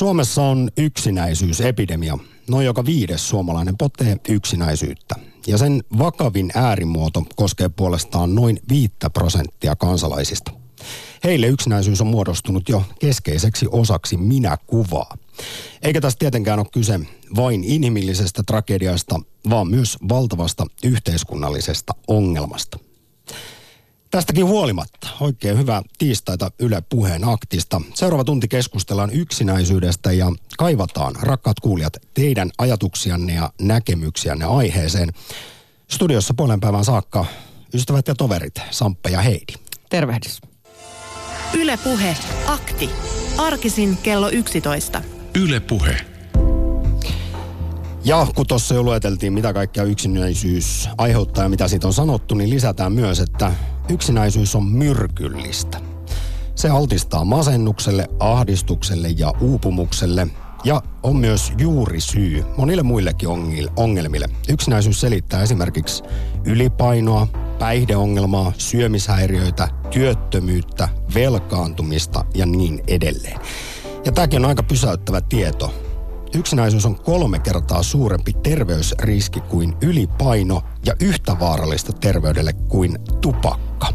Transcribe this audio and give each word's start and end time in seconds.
Suomessa 0.00 0.42
on 0.42 0.70
yksinäisyysepidemia. 0.76 2.18
Noin 2.48 2.66
joka 2.66 2.84
viides 2.84 3.28
suomalainen 3.28 3.76
potee 3.76 4.16
yksinäisyyttä. 4.28 5.14
Ja 5.46 5.58
sen 5.58 5.84
vakavin 5.98 6.50
äärimuoto 6.54 7.22
koskee 7.36 7.68
puolestaan 7.68 8.34
noin 8.34 8.60
viittä 8.68 9.10
prosenttia 9.10 9.76
kansalaisista. 9.76 10.52
Heille 11.24 11.46
yksinäisyys 11.46 12.00
on 12.00 12.06
muodostunut 12.06 12.68
jo 12.68 12.82
keskeiseksi 13.00 13.66
osaksi 13.70 14.16
minä-kuvaa. 14.16 15.16
Eikä 15.82 16.00
tässä 16.00 16.18
tietenkään 16.18 16.58
ole 16.58 16.66
kyse 16.72 17.00
vain 17.36 17.64
inhimillisestä 17.64 18.42
tragediasta, 18.42 19.20
vaan 19.50 19.68
myös 19.68 19.96
valtavasta 20.08 20.66
yhteiskunnallisesta 20.84 21.92
ongelmasta. 22.08 22.78
Tästäkin 24.10 24.46
huolimatta 24.46 25.08
oikein 25.20 25.58
hyvää 25.58 25.82
tiistaita 25.98 26.50
Yle 26.58 26.82
Puheen 26.88 27.28
aktista. 27.28 27.80
Seuraava 27.94 28.24
tunti 28.24 28.48
keskustellaan 28.48 29.10
yksinäisyydestä 29.12 30.12
ja 30.12 30.26
kaivataan, 30.58 31.16
rakkaat 31.22 31.60
kuulijat, 31.60 31.96
teidän 32.14 32.50
ajatuksianne 32.58 33.34
ja 33.34 33.50
näkemyksiänne 33.60 34.44
aiheeseen. 34.44 35.12
Studiossa 35.90 36.34
puolen 36.34 36.60
päivän 36.60 36.84
saakka 36.84 37.24
ystävät 37.74 38.08
ja 38.08 38.14
toverit, 38.14 38.54
Samppe 38.70 39.10
ja 39.10 39.20
Heidi. 39.20 39.54
Tervehdys. 39.90 40.40
Yle 41.54 41.76
Puhe, 41.84 42.16
akti. 42.46 42.90
Arkisin 43.38 43.96
kello 43.96 44.30
11. 44.30 45.02
Yle 45.34 45.60
Puhe. 45.60 45.96
Ja 48.04 48.26
kun 48.34 48.46
tuossa 48.46 48.74
jo 48.74 48.82
lueteltiin, 48.82 49.32
mitä 49.32 49.52
kaikkea 49.52 49.84
yksinäisyys 49.84 50.88
aiheuttaa 50.98 51.44
ja 51.44 51.48
mitä 51.48 51.68
siitä 51.68 51.86
on 51.86 51.92
sanottu, 51.92 52.34
niin 52.34 52.50
lisätään 52.50 52.92
myös, 52.92 53.20
että 53.20 53.52
yksinäisyys 53.88 54.54
on 54.54 54.66
myrkyllistä. 54.66 55.80
Se 56.54 56.68
altistaa 56.68 57.24
masennukselle, 57.24 58.08
ahdistukselle 58.20 59.08
ja 59.08 59.32
uupumukselle 59.40 60.26
ja 60.64 60.82
on 61.02 61.16
myös 61.16 61.52
juuri 61.58 62.00
syy 62.00 62.44
monille 62.56 62.82
muillekin 62.82 63.28
ongelmille. 63.76 64.26
Yksinäisyys 64.48 65.00
selittää 65.00 65.42
esimerkiksi 65.42 66.02
ylipainoa, 66.44 67.26
päihdeongelmaa, 67.58 68.52
syömishäiriöitä, 68.58 69.68
työttömyyttä, 69.90 70.88
velkaantumista 71.14 72.24
ja 72.34 72.46
niin 72.46 72.82
edelleen. 72.88 73.40
Ja 74.04 74.12
tämäkin 74.12 74.44
on 74.44 74.48
aika 74.48 74.62
pysäyttävä 74.62 75.20
tieto. 75.20 75.89
Yksinäisyys 76.34 76.86
on 76.86 76.96
kolme 76.96 77.38
kertaa 77.38 77.82
suurempi 77.82 78.32
terveysriski 78.32 79.40
kuin 79.40 79.76
ylipaino 79.82 80.62
ja 80.86 80.94
yhtä 81.00 81.36
vaarallista 81.40 81.92
terveydelle 81.92 82.52
kuin 82.52 82.98
tupakka. 83.20 83.88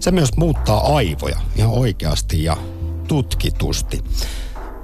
Se 0.00 0.10
myös 0.10 0.36
muuttaa 0.36 0.96
aivoja 0.96 1.36
ihan 1.56 1.70
oikeasti 1.70 2.44
ja 2.44 2.56
tutkitusti. 3.08 4.04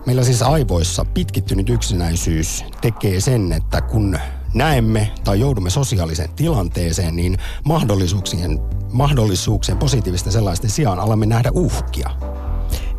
Meillä 0.07 0.25
siis 0.25 0.43
aivoissa 0.43 1.05
pitkittynyt 1.05 1.71
yksinäisyys 1.71 2.65
tekee 2.81 3.21
sen, 3.21 3.53
että 3.53 3.81
kun 3.81 4.19
näemme 4.55 5.13
tai 5.25 5.41
joudumme 5.41 5.71
sosiaaliseen 5.71 6.31
tilanteeseen, 6.37 7.17
niin 7.17 7.39
mahdollisuuksien, 7.65 8.61
mahdollisuuksien 8.93 9.79
positiivisten 9.79 10.33
sellaisten 10.33 10.71
sijaan 10.71 10.99
alamme 10.99 11.27
nähdä 11.27 11.51
uhkia. 11.55 12.11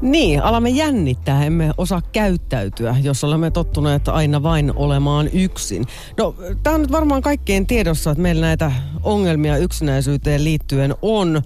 Niin, 0.02 0.44
alamme 0.44 0.70
jännittää, 0.70 1.46
emme 1.46 1.72
osaa 1.78 2.02
käyttäytyä, 2.12 2.96
jos 3.02 3.24
olemme 3.24 3.52
tottuneet 3.52 4.08
aina 4.08 4.44
vain 4.44 4.74
olemaan 4.76 5.30
yksin. 5.34 5.86
No, 6.18 6.36
tämä 6.64 6.74
on 6.74 6.82
nyt 6.82 6.92
varmaan 6.92 7.22
kaikkien 7.22 7.68
tiedossa, 7.68 8.12
että 8.12 8.22
meillä 8.22 8.42
näitä 8.42 8.72
ongelmia 9.04 9.58
yksinäisyyteen 9.58 10.44
liittyen 10.44 10.96
on. 11.02 11.42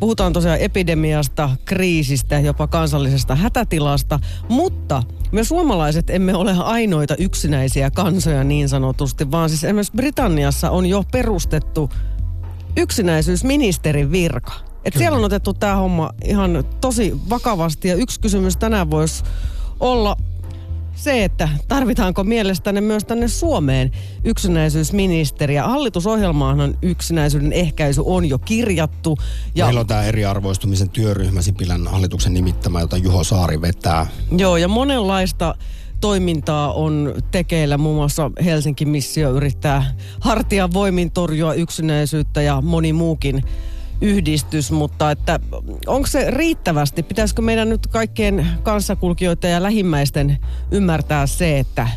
Puhutaan 0.00 0.32
tosiaan 0.32 0.58
epidemiasta, 0.58 1.50
kriisistä, 1.64 2.38
jopa 2.38 2.66
kansallisesta 2.66 3.34
hätätilasta, 3.34 4.20
mutta 4.48 5.02
me 5.32 5.44
suomalaiset 5.44 6.10
emme 6.10 6.34
ole 6.34 6.52
ainoita 6.52 7.14
yksinäisiä 7.18 7.90
kansoja 7.90 8.44
niin 8.44 8.68
sanotusti, 8.68 9.30
vaan 9.30 9.48
siis 9.48 9.64
esimerkiksi 9.64 9.96
Britanniassa 9.96 10.70
on 10.70 10.86
jo 10.86 11.04
perustettu 11.12 11.90
yksinäisyysministerin 12.76 14.12
virka. 14.12 14.69
Et 14.84 14.94
siellä 14.98 15.18
on 15.18 15.24
otettu 15.24 15.54
tämä 15.54 15.76
homma 15.76 16.10
ihan 16.24 16.64
tosi 16.80 17.20
vakavasti 17.30 17.88
ja 17.88 17.94
yksi 17.94 18.20
kysymys 18.20 18.56
tänään 18.56 18.90
voisi 18.90 19.24
olla 19.80 20.16
se, 20.94 21.24
että 21.24 21.48
tarvitaanko 21.68 22.24
mielestäne 22.24 22.80
myös 22.80 23.04
tänne 23.04 23.28
Suomeen 23.28 23.90
yksinäisyysministeriä. 24.24 25.62
Hallitusohjelmaahan 25.62 26.78
yksinäisyyden 26.82 27.52
ehkäisy 27.52 28.02
on 28.04 28.28
jo 28.28 28.38
kirjattu. 28.38 29.18
Ja... 29.54 29.64
Meillä 29.64 29.80
on 29.80 29.86
tämä 29.86 30.02
eriarvoistumisen 30.02 30.88
työryhmä 30.88 31.42
Sipilän 31.42 31.86
hallituksen 31.86 32.34
nimittämä, 32.34 32.80
jota 32.80 32.96
Juho 32.96 33.24
Saari 33.24 33.60
vetää. 33.60 34.06
Joo, 34.36 34.56
ja 34.56 34.68
monenlaista 34.68 35.54
toimintaa 36.00 36.72
on 36.72 37.14
tekeillä. 37.30 37.78
Muun 37.78 37.96
muassa 37.96 38.30
Helsinki 38.44 38.84
Missio 38.84 39.32
yrittää 39.32 39.94
hartia 40.20 40.72
voimin 40.72 41.10
torjua 41.10 41.54
yksinäisyyttä 41.54 42.42
ja 42.42 42.60
moni 42.60 42.92
muukin 42.92 43.44
yhdistys, 44.00 44.70
mutta 44.70 45.10
että 45.10 45.40
onko 45.86 46.06
se 46.06 46.30
riittävästi? 46.30 47.02
Pitäisikö 47.02 47.42
meidän 47.42 47.68
nyt 47.68 47.86
kaikkien 47.86 48.46
kanssakulkijoiden 48.62 49.50
ja 49.50 49.62
lähimmäisten 49.62 50.38
ymmärtää 50.70 51.26
se, 51.26 51.58
että 51.58 51.88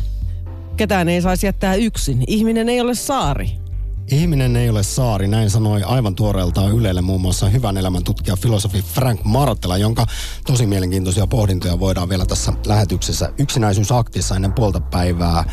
ketään 0.76 1.08
ei 1.08 1.22
saisi 1.22 1.46
jättää 1.46 1.74
yksin? 1.74 2.24
Ihminen 2.26 2.68
ei 2.68 2.80
ole 2.80 2.94
saari. 2.94 3.64
Ihminen 4.10 4.56
ei 4.56 4.70
ole 4.70 4.82
saari, 4.82 5.28
näin 5.28 5.50
sanoi 5.50 5.82
aivan 5.82 6.14
tuoreeltaan 6.14 6.72
Ylelle 6.72 7.02
muun 7.02 7.20
muassa 7.20 7.48
hyvän 7.48 7.76
elämän 7.76 8.04
tutkija 8.04 8.36
filosofi 8.36 8.82
Frank 8.82 9.20
Martela, 9.24 9.76
jonka 9.76 10.06
tosi 10.46 10.66
mielenkiintoisia 10.66 11.26
pohdintoja 11.26 11.80
voidaan 11.80 12.08
vielä 12.08 12.26
tässä 12.26 12.52
lähetyksessä 12.66 13.32
yksinäisyysaktissa 13.38 14.36
ennen 14.36 14.52
puolta 14.52 14.80
päivää 14.80 15.44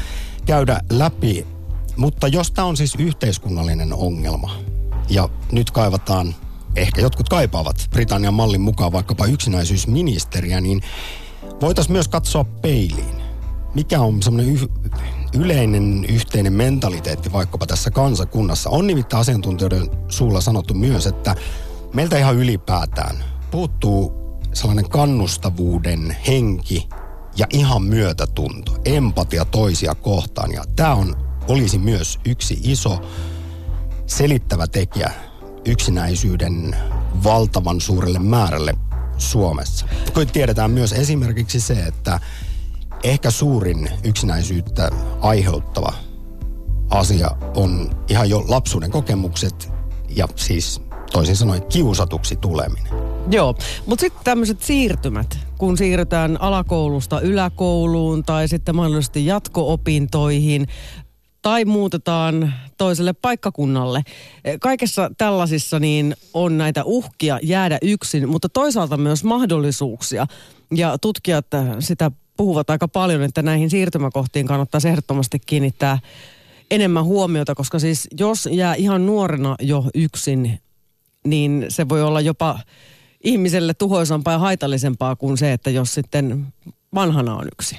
käydä 0.45 0.79
läpi. 0.89 1.47
Mutta 1.97 2.27
jos 2.27 2.51
tämä 2.51 2.67
on 2.67 2.77
siis 2.77 2.95
yhteiskunnallinen 2.95 3.93
ongelma, 3.93 4.55
ja 5.09 5.29
nyt 5.51 5.71
kaivataan, 5.71 6.35
ehkä 6.75 7.01
jotkut 7.01 7.29
kaipaavat 7.29 7.87
Britannian 7.89 8.33
mallin 8.33 8.61
mukaan 8.61 8.91
vaikkapa 8.91 9.25
yksinäisyysministeriä, 9.25 10.61
niin 10.61 10.81
voitaisiin 11.61 11.93
myös 11.93 12.07
katsoa 12.07 12.43
peiliin. 12.43 13.21
Mikä 13.75 14.01
on 14.01 14.23
semmoinen 14.23 14.55
y- 14.55 14.91
yleinen 15.33 16.05
yhteinen 16.09 16.53
mentaliteetti 16.53 17.33
vaikkapa 17.33 17.65
tässä 17.65 17.91
kansakunnassa? 17.91 18.69
On 18.69 18.87
nimittäin 18.87 19.21
asiantuntijoiden 19.21 19.89
suulla 20.07 20.41
sanottu 20.41 20.73
myös, 20.73 21.07
että 21.07 21.35
meiltä 21.93 22.17
ihan 22.17 22.35
ylipäätään 22.35 23.23
puuttuu 23.51 24.13
sellainen 24.53 24.89
kannustavuuden 24.89 26.17
henki 26.27 26.89
ja 27.37 27.47
ihan 27.49 27.83
myötätunto, 27.83 28.77
empatia 28.85 29.45
toisia 29.45 29.95
kohtaan. 29.95 30.51
Ja 30.51 30.63
tämä 30.75 30.93
on, 30.93 31.15
olisi 31.47 31.77
myös 31.77 32.19
yksi 32.25 32.59
iso 32.63 33.01
selittävä 34.17 34.67
tekijä 34.67 35.11
yksinäisyyden 35.65 36.75
valtavan 37.23 37.81
suurelle 37.81 38.19
määrälle 38.19 38.73
Suomessa. 39.17 39.85
Kun 40.13 40.27
tiedetään 40.27 40.71
myös 40.71 40.93
esimerkiksi 40.93 41.59
se, 41.59 41.73
että 41.73 42.19
ehkä 43.03 43.31
suurin 43.31 43.89
yksinäisyyttä 44.03 44.89
aiheuttava 45.21 45.93
asia 46.89 47.31
on 47.55 47.89
ihan 48.07 48.29
jo 48.29 48.45
lapsuuden 48.47 48.91
kokemukset 48.91 49.71
ja 50.09 50.27
siis 50.35 50.81
toisin 51.11 51.35
sanoen 51.35 51.63
kiusatuksi 51.63 52.35
tuleminen. 52.35 52.93
Joo, 53.31 53.55
mutta 53.85 54.01
sitten 54.01 54.23
tämmöiset 54.23 54.61
siirtymät, 54.61 55.37
kun 55.57 55.77
siirrytään 55.77 56.41
alakoulusta 56.41 57.21
yläkouluun 57.21 58.23
tai 58.23 58.47
sitten 58.47 58.75
mahdollisesti 58.75 59.25
jatko-opintoihin, 59.25 60.67
tai 61.41 61.65
muutetaan 61.65 62.53
toiselle 62.77 63.13
paikkakunnalle. 63.13 64.03
Kaikessa 64.61 65.11
tällaisissa 65.17 65.79
niin 65.79 66.15
on 66.33 66.57
näitä 66.57 66.83
uhkia 66.85 67.39
jäädä 67.43 67.77
yksin, 67.81 68.29
mutta 68.29 68.49
toisaalta 68.49 68.97
myös 68.97 69.23
mahdollisuuksia. 69.23 70.27
Ja 70.75 70.97
tutkijat 70.97 71.45
sitä 71.79 72.11
puhuvat 72.37 72.69
aika 72.69 72.87
paljon, 72.87 73.21
että 73.21 73.41
näihin 73.41 73.69
siirtymäkohtiin 73.69 74.47
kannattaa 74.47 74.81
ehdottomasti 74.87 75.39
kiinnittää 75.45 75.99
enemmän 76.71 77.05
huomiota, 77.05 77.55
koska 77.55 77.79
siis 77.79 78.07
jos 78.19 78.49
jää 78.51 78.75
ihan 78.75 79.05
nuorena 79.05 79.55
jo 79.59 79.85
yksin, 79.95 80.59
niin 81.27 81.65
se 81.69 81.89
voi 81.89 82.01
olla 82.01 82.21
jopa 82.21 82.59
ihmiselle 83.23 83.73
tuhoisampaa 83.73 84.33
ja 84.33 84.39
haitallisempaa 84.39 85.15
kuin 85.15 85.37
se, 85.37 85.53
että 85.53 85.69
jos 85.69 85.93
sitten 85.93 86.47
vanhana 86.93 87.35
on 87.35 87.47
yksin. 87.47 87.77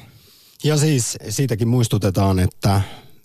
Ja 0.65 0.77
siis 0.77 1.19
siitäkin 1.29 1.69
muistutetaan, 1.69 2.39
että 2.39 2.81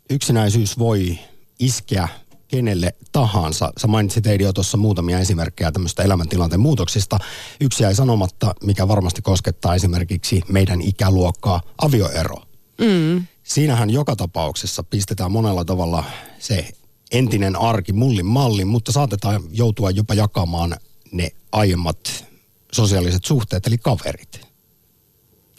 yksinäisyys 0.09 0.80
voi 0.80 1.19
iskeä 1.59 2.07
kenelle 2.48 2.95
tahansa. 3.12 3.71
Sä 3.77 3.88
mainitsit 3.88 4.27
Eidi 4.27 4.44
jo 4.44 4.54
tuossa 4.54 4.77
muutamia 4.77 5.19
esimerkkejä 5.19 5.71
tämmöistä 5.71 6.04
elämäntilanteen 6.04 6.59
muutoksista. 6.59 7.19
Yksi 7.62 7.83
jäi 7.83 7.95
sanomatta, 7.95 8.56
mikä 8.63 8.88
varmasti 8.88 9.21
koskettaa 9.21 9.75
esimerkiksi 9.75 10.42
meidän 10.50 10.81
ikäluokkaa, 10.81 11.62
avioero. 11.81 12.36
Mm. 12.81 13.25
Siinähän 13.44 13.89
joka 13.89 14.15
tapauksessa 14.15 14.83
pistetään 14.83 15.31
monella 15.31 15.65
tavalla 15.65 16.04
se 16.39 16.69
entinen 17.12 17.56
arki 17.56 17.94
mullin 17.94 18.25
mallin, 18.25 18.68
mutta 18.68 18.92
saatetaan 18.92 19.44
joutua 19.51 19.92
jopa 19.92 20.13
jakamaan 20.13 20.75
ne 21.12 21.30
aiemmat 21.51 22.25
sosiaaliset 22.71 23.25
suhteet, 23.25 23.68
eli 23.68 23.77
kaverit. 23.77 24.42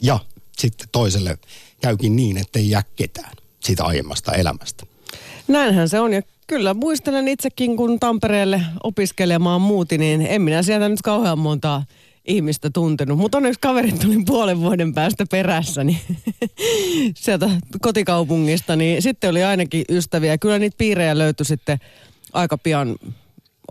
Ja 0.01 0.19
sitten 0.57 0.87
toiselle 0.91 1.37
käykin 1.81 2.15
niin, 2.15 2.37
ettei 2.37 2.69
jää 2.69 2.83
ketään 2.95 3.39
siitä 3.59 3.83
aiemmasta 3.83 4.33
elämästä. 4.33 4.85
Näinhän 5.47 5.89
se 5.89 5.99
on 5.99 6.13
ja 6.13 6.21
kyllä 6.47 6.73
muistelen 6.73 7.27
itsekin, 7.27 7.77
kun 7.77 7.99
Tampereelle 7.99 8.61
opiskelemaan 8.83 9.61
muuti, 9.61 9.97
niin 9.97 10.21
en 10.21 10.41
minä 10.41 10.63
sieltä 10.63 10.89
nyt 10.89 11.01
kauhean 11.01 11.39
montaa 11.39 11.83
ihmistä 12.25 12.69
tuntenut. 12.69 13.17
Mutta 13.17 13.37
onneksi 13.37 13.59
kaverit 13.59 13.99
tuli 13.99 14.23
puolen 14.25 14.59
vuoden 14.59 14.93
päästä 14.93 15.25
perässä 15.31 15.83
niin 15.83 15.99
sieltä 17.15 17.49
kotikaupungista, 17.81 18.75
niin 18.75 19.01
sitten 19.01 19.29
oli 19.29 19.43
ainakin 19.43 19.85
ystäviä. 19.89 20.37
Kyllä 20.37 20.59
niitä 20.59 20.77
piirejä 20.77 21.17
löytyi 21.17 21.45
sitten 21.45 21.77
aika 22.33 22.57
pian 22.57 22.95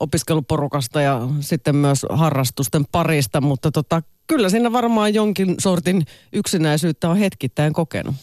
opiskeluporukasta 0.01 1.01
ja 1.01 1.29
sitten 1.41 1.77
myös 1.77 2.07
harrastusten 2.11 2.85
parista, 2.93 3.41
mutta 3.41 3.71
tota, 3.71 4.03
kyllä 4.27 4.49
siinä 4.49 4.73
varmaan 4.73 5.15
jonkin 5.15 5.55
sortin 5.59 6.07
yksinäisyyttä 6.33 7.11
on 7.11 7.17
hetkittäin 7.17 7.73
kokenut. 7.73 8.15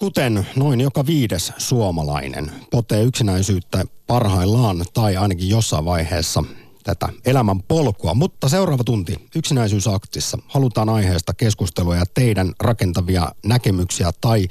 Kuten 0.00 0.46
noin 0.56 0.80
joka 0.80 1.06
viides 1.06 1.52
suomalainen 1.58 2.52
potee 2.70 3.02
yksinäisyyttä 3.02 3.84
parhaillaan 4.06 4.84
tai 4.94 5.16
ainakin 5.16 5.48
jossain 5.48 5.84
vaiheessa 5.84 6.44
tätä 6.84 7.08
elämän 7.24 7.62
polkua. 7.62 8.14
Mutta 8.14 8.48
seuraava 8.48 8.84
tunti 8.84 9.28
yksinäisyysaktissa 9.36 10.38
halutaan 10.48 10.88
aiheesta 10.88 11.34
keskustelua 11.34 11.96
ja 11.96 12.04
teidän 12.14 12.52
rakentavia 12.60 13.32
näkemyksiä 13.44 14.10
tai 14.20 14.48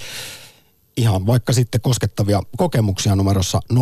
ihan 0.97 1.27
vaikka 1.27 1.53
sitten 1.53 1.81
koskettavia 1.81 2.41
kokemuksia 2.57 3.15
numerossa 3.15 3.59
020690001. 3.73 3.77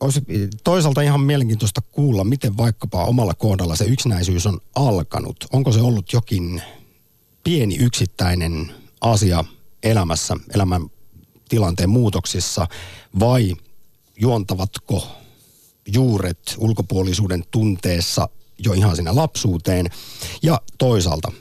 Olisi 0.00 0.22
toisaalta 0.64 1.02
ihan 1.02 1.20
mielenkiintoista 1.20 1.80
kuulla, 1.80 2.24
miten 2.24 2.56
vaikkapa 2.56 3.04
omalla 3.04 3.34
kohdalla 3.34 3.76
se 3.76 3.84
yksinäisyys 3.84 4.46
on 4.46 4.60
alkanut. 4.74 5.36
Onko 5.52 5.72
se 5.72 5.80
ollut 5.80 6.12
jokin 6.12 6.62
pieni 7.44 7.76
yksittäinen 7.76 8.74
asia 9.00 9.44
elämässä, 9.82 10.36
elämän 10.54 10.82
tilanteen 11.48 11.90
muutoksissa 11.90 12.66
vai 13.20 13.54
juontavatko 14.16 15.06
juuret 15.86 16.54
ulkopuolisuuden 16.58 17.44
tunteessa 17.50 18.28
jo 18.58 18.72
ihan 18.72 18.96
sinne 18.96 19.12
lapsuuteen. 19.12 19.90
Ja 20.42 20.60
toisaalta 20.78 21.32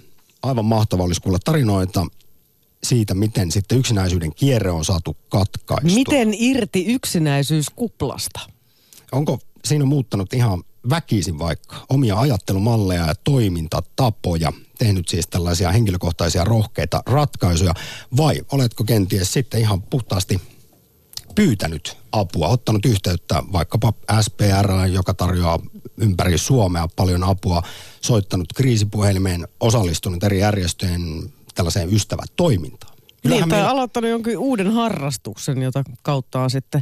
aivan 0.43 0.65
mahtava 0.65 1.03
olisi 1.03 1.21
kuulla 1.21 1.39
tarinoita 1.45 2.05
siitä, 2.83 3.13
miten 3.13 3.51
sitten 3.51 3.77
yksinäisyyden 3.77 4.35
kierre 4.35 4.71
on 4.71 4.85
saatu 4.85 5.17
katkaistua. 5.29 5.95
Miten 5.95 6.33
irti 6.33 6.85
yksinäisyyskuplasta? 6.85 8.39
Onko 9.11 9.39
siinä 9.65 9.85
muuttanut 9.85 10.33
ihan 10.33 10.63
väkisin 10.89 11.39
vaikka 11.39 11.85
omia 11.89 12.19
ajattelumalleja 12.19 13.07
ja 13.07 13.13
toimintatapoja, 13.23 14.53
tehnyt 14.81 15.07
siis 15.07 15.27
tällaisia 15.27 15.71
henkilökohtaisia 15.71 16.43
rohkeita 16.43 17.03
ratkaisuja, 17.05 17.73
vai 18.17 18.41
oletko 18.51 18.83
kenties 18.83 19.33
sitten 19.33 19.61
ihan 19.61 19.81
puhtaasti 19.81 20.41
pyytänyt 21.35 21.97
apua, 22.11 22.47
ottanut 22.47 22.85
yhteyttä 22.85 23.43
vaikkapa 23.51 23.93
SPR, 24.21 24.87
joka 24.91 25.13
tarjoaa 25.13 25.59
ympäri 25.97 26.37
Suomea 26.37 26.87
paljon 26.95 27.23
apua, 27.23 27.63
soittanut 28.01 28.53
kriisipuhelimeen, 28.55 29.47
osallistunut 29.59 30.23
eri 30.23 30.39
järjestöjen 30.39 31.33
tällaiseen 31.55 31.93
ystävätoimintaan. 31.93 32.97
Niin, 33.23 33.39
tai 33.39 33.47
meillä... 33.47 33.69
aloittanut 33.69 34.09
jonkin 34.09 34.37
uuden 34.37 34.71
harrastuksen, 34.71 35.61
jota 35.61 35.83
kautta 36.01 36.41
on 36.41 36.49
sitten 36.49 36.81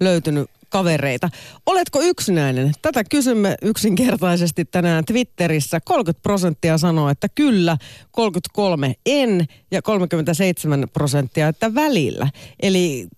löytynyt 0.00 0.50
kavereita. 0.68 1.28
Oletko 1.66 2.00
yksinäinen? 2.00 2.72
Tätä 2.82 3.04
kysymme 3.04 3.54
yksinkertaisesti 3.62 4.64
tänään 4.64 5.04
Twitterissä. 5.04 5.80
30 5.84 6.22
prosenttia 6.22 6.78
sanoo, 6.78 7.08
että 7.08 7.28
kyllä, 7.34 7.76
33 8.10 8.94
en 9.06 9.46
ja 9.70 9.82
37 9.82 10.86
prosenttia, 10.92 11.48
että 11.48 11.74
välillä. 11.74 12.30
Eli 12.62 13.08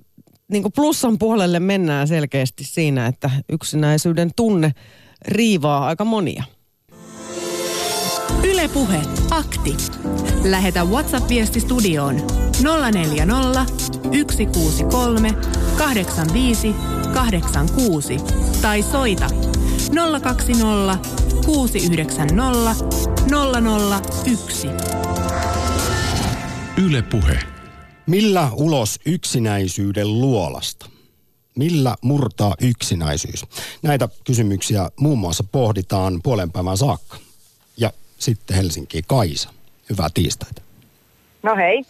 niin 0.48 0.62
kuin 0.62 0.72
plussan 0.72 1.18
puolelle 1.18 1.60
mennään 1.60 2.08
selkeästi 2.08 2.64
siinä, 2.64 3.06
että 3.06 3.30
yksinäisyyden 3.48 4.30
tunne 4.36 4.72
riivaa 5.28 5.86
aika 5.86 6.04
monia. 6.04 6.44
Ylepuhe 8.68 9.00
akti. 9.30 9.76
Lähetä 10.44 10.84
WhatsApp-viesti 10.84 11.60
studioon 11.60 12.16
040 12.92 13.66
163 14.30 15.34
85 15.78 16.74
86 17.14 18.16
tai 18.62 18.82
soita 18.82 19.30
020 20.22 20.98
690 21.46 22.84
001. 24.24 24.68
Ylepuhe. 26.76 27.38
Millä 28.06 28.50
ulos 28.52 29.00
yksinäisyyden 29.06 30.20
luolasta? 30.20 30.86
Millä 31.56 31.96
murtaa 32.02 32.54
yksinäisyys? 32.60 33.44
Näitä 33.82 34.08
kysymyksiä 34.24 34.90
muun 35.00 35.18
muassa 35.18 35.44
pohditaan 35.52 36.20
puolen 36.22 36.52
päivän 36.52 36.76
saakka. 36.76 37.27
Sitten 38.18 38.56
Helsinki 38.56 39.02
Kaisa. 39.06 39.50
Hyvää 39.90 40.08
tiistaita. 40.14 40.62
No 41.42 41.56
hei. 41.56 41.82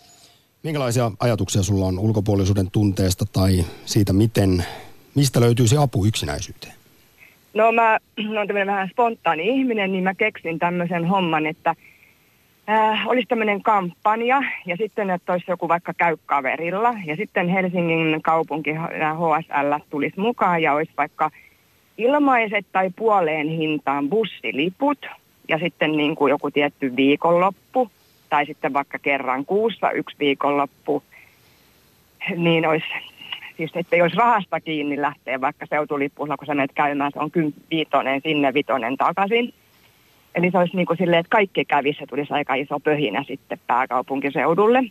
Minkälaisia 0.63 1.11
ajatuksia 1.21 1.63
sulla 1.63 1.87
on 1.87 1.99
ulkopuolisuuden 1.99 2.71
tunteesta 2.71 3.25
tai 3.33 3.65
siitä, 3.85 4.13
miten, 4.13 4.65
mistä 5.15 5.41
löytyisi 5.41 5.77
apu 5.77 6.05
yksinäisyyteen? 6.07 6.75
No 7.55 7.73
mä 7.73 7.99
olen 8.31 8.47
tämmöinen 8.47 8.67
vähän 8.67 8.89
spontaani 8.89 9.49
ihminen, 9.49 9.93
niin 9.93 10.05
mä 10.05 10.15
keksin 10.15 10.59
tämmöisen 10.59 11.07
homman, 11.07 11.47
että– 11.47 11.75
äh, 12.69 13.09
olisi 13.09 13.27
tämmöinen 13.29 13.63
kampanja 13.63 14.43
ja 14.67 14.77
sitten, 14.77 15.11
että 15.11 15.33
olisi 15.33 15.51
joku 15.51 15.69
vaikka 15.69 15.95
käy 15.95 16.17
kaverilla 16.27 16.95
ja 17.05 17.17
sitten 17.17 17.49
Helsingin 17.49 18.23
kaupunki 18.23 18.71
HSL 18.73 19.85
tulisi 19.91 20.21
mukaan 20.21 20.63
ja 20.63 20.75
olisi 20.75 20.93
vaikka 20.97 21.31
ilmaiset 21.99 22.67
tai 22.73 22.91
puoleen 22.97 23.49
hintaan 23.49 24.09
bussiliput 24.09 25.07
ja 25.49 25.59
sitten 25.59 25.93
niin 25.93 26.17
kuin 26.17 26.31
joku 26.31 26.51
tietty 26.51 26.97
viikonloppu 26.97 27.91
tai 28.31 28.47
sitten 28.47 28.73
vaikka 28.73 28.99
kerran 28.99 29.45
kuussa 29.45 29.91
yksi 29.91 30.17
viikonloppu, 30.21 31.03
niin 32.37 32.67
olisi 32.67 32.87
siis 33.59 33.87
ei 33.93 34.03
olisi 34.03 34.17
rahasta 34.17 34.61
kiinni 34.61 35.01
lähteä 35.01 35.41
vaikka 35.41 35.67
seutulippuilla, 35.67 36.37
kun 36.37 36.47
sä 36.47 36.55
menet 36.55 36.73
käymään, 36.75 37.13
se 37.13 37.19
on 37.19 37.31
viitonen 37.71 38.21
sinne, 38.21 38.55
vitonen 38.55 38.97
takaisin. 38.97 39.55
Eli 40.35 40.51
se 40.51 40.59
olisi 40.59 40.77
niin 40.77 40.87
kuin 40.87 40.97
silleen, 40.97 41.21
että 41.21 41.31
kaikki 41.31 41.65
kävisi, 41.65 41.99
se 41.99 42.07
tulisi 42.07 42.33
aika 42.33 42.55
iso 42.55 42.81
pöhinä 42.81 43.25
sitten 43.27 43.59
pääkaupunkiseudulle. 43.67 44.85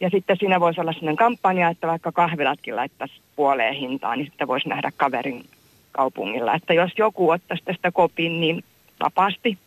Ja 0.00 0.10
sitten 0.10 0.36
siinä 0.36 0.60
voisi 0.60 0.80
olla 0.80 0.92
sellainen 0.92 1.16
kampanja, 1.16 1.68
että 1.68 1.86
vaikka 1.86 2.12
kahvilatkin 2.12 2.76
laittaisi 2.76 3.14
puoleen 3.36 3.74
hintaan, 3.74 4.18
niin 4.18 4.26
sitten 4.26 4.48
voisi 4.48 4.68
nähdä 4.68 4.92
kaverin 4.96 5.44
kaupungilla. 5.92 6.54
Että 6.54 6.74
jos 6.74 6.92
joku 6.98 7.30
ottaisi 7.30 7.64
tästä 7.64 7.90
kopin, 7.92 8.40
niin 8.40 8.64
vapaasti. 9.04 9.58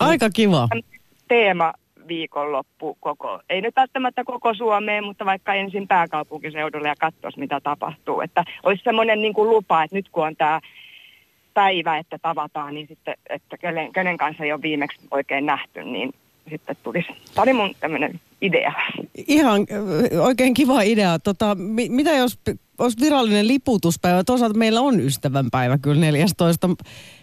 Aika 0.00 0.30
kiva. 0.30 0.68
Teema 1.28 1.72
viikonloppu 2.08 2.96
koko, 3.00 3.40
ei 3.50 3.60
nyt 3.60 3.76
välttämättä 3.76 4.24
koko 4.24 4.54
Suomeen, 4.54 5.04
mutta 5.04 5.24
vaikka 5.24 5.54
ensin 5.54 5.88
pääkaupunkiseudulle 5.88 6.88
ja 6.88 6.94
katsoisi, 6.98 7.38
mitä 7.38 7.60
tapahtuu. 7.60 8.20
Että 8.20 8.44
olisi 8.62 8.84
semmoinen 8.84 9.22
niin 9.22 9.34
kuin 9.34 9.50
lupa, 9.50 9.82
että 9.82 9.96
nyt 9.96 10.08
kun 10.08 10.26
on 10.26 10.36
tämä 10.36 10.60
päivä, 11.54 11.98
että 11.98 12.18
tavataan, 12.18 12.74
niin 12.74 12.86
sitten, 12.88 13.14
että 13.28 13.58
kenen, 13.58 13.92
kenen 13.92 14.16
kanssa 14.16 14.44
ei 14.44 14.52
ole 14.52 14.62
viimeksi 14.62 14.98
oikein 15.10 15.46
nähty, 15.46 15.84
niin 15.84 16.12
sitten 16.50 16.76
tulisi. 16.82 17.08
Tämä 17.34 17.42
oli 17.42 17.52
mun 17.52 17.74
tämmöinen 17.80 18.20
idea. 18.42 18.72
Ihan 19.28 19.66
oikein 20.20 20.54
kiva 20.54 20.82
idea. 20.82 21.18
Tota, 21.18 21.54
mi, 21.54 21.88
mitä 21.88 22.10
jos 22.10 22.38
olisi 22.78 23.00
virallinen 23.00 23.48
liputuspäivä? 23.48 24.24
Toisaalta 24.24 24.58
meillä 24.58 24.80
on 24.80 25.00
ystävänpäivä 25.00 25.78
kyllä 25.78 26.00
14. 26.00 26.70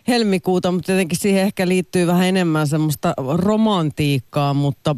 helmikuuta, 0.08 0.72
mutta 0.72 0.86
tietenkin 0.86 1.18
siihen 1.18 1.42
ehkä 1.42 1.68
liittyy 1.68 2.08
vähän 2.08 2.26
enemmän 2.26 2.68
semmoista 2.68 3.14
romantiikkaa, 3.38 4.54
mutta... 4.54 4.96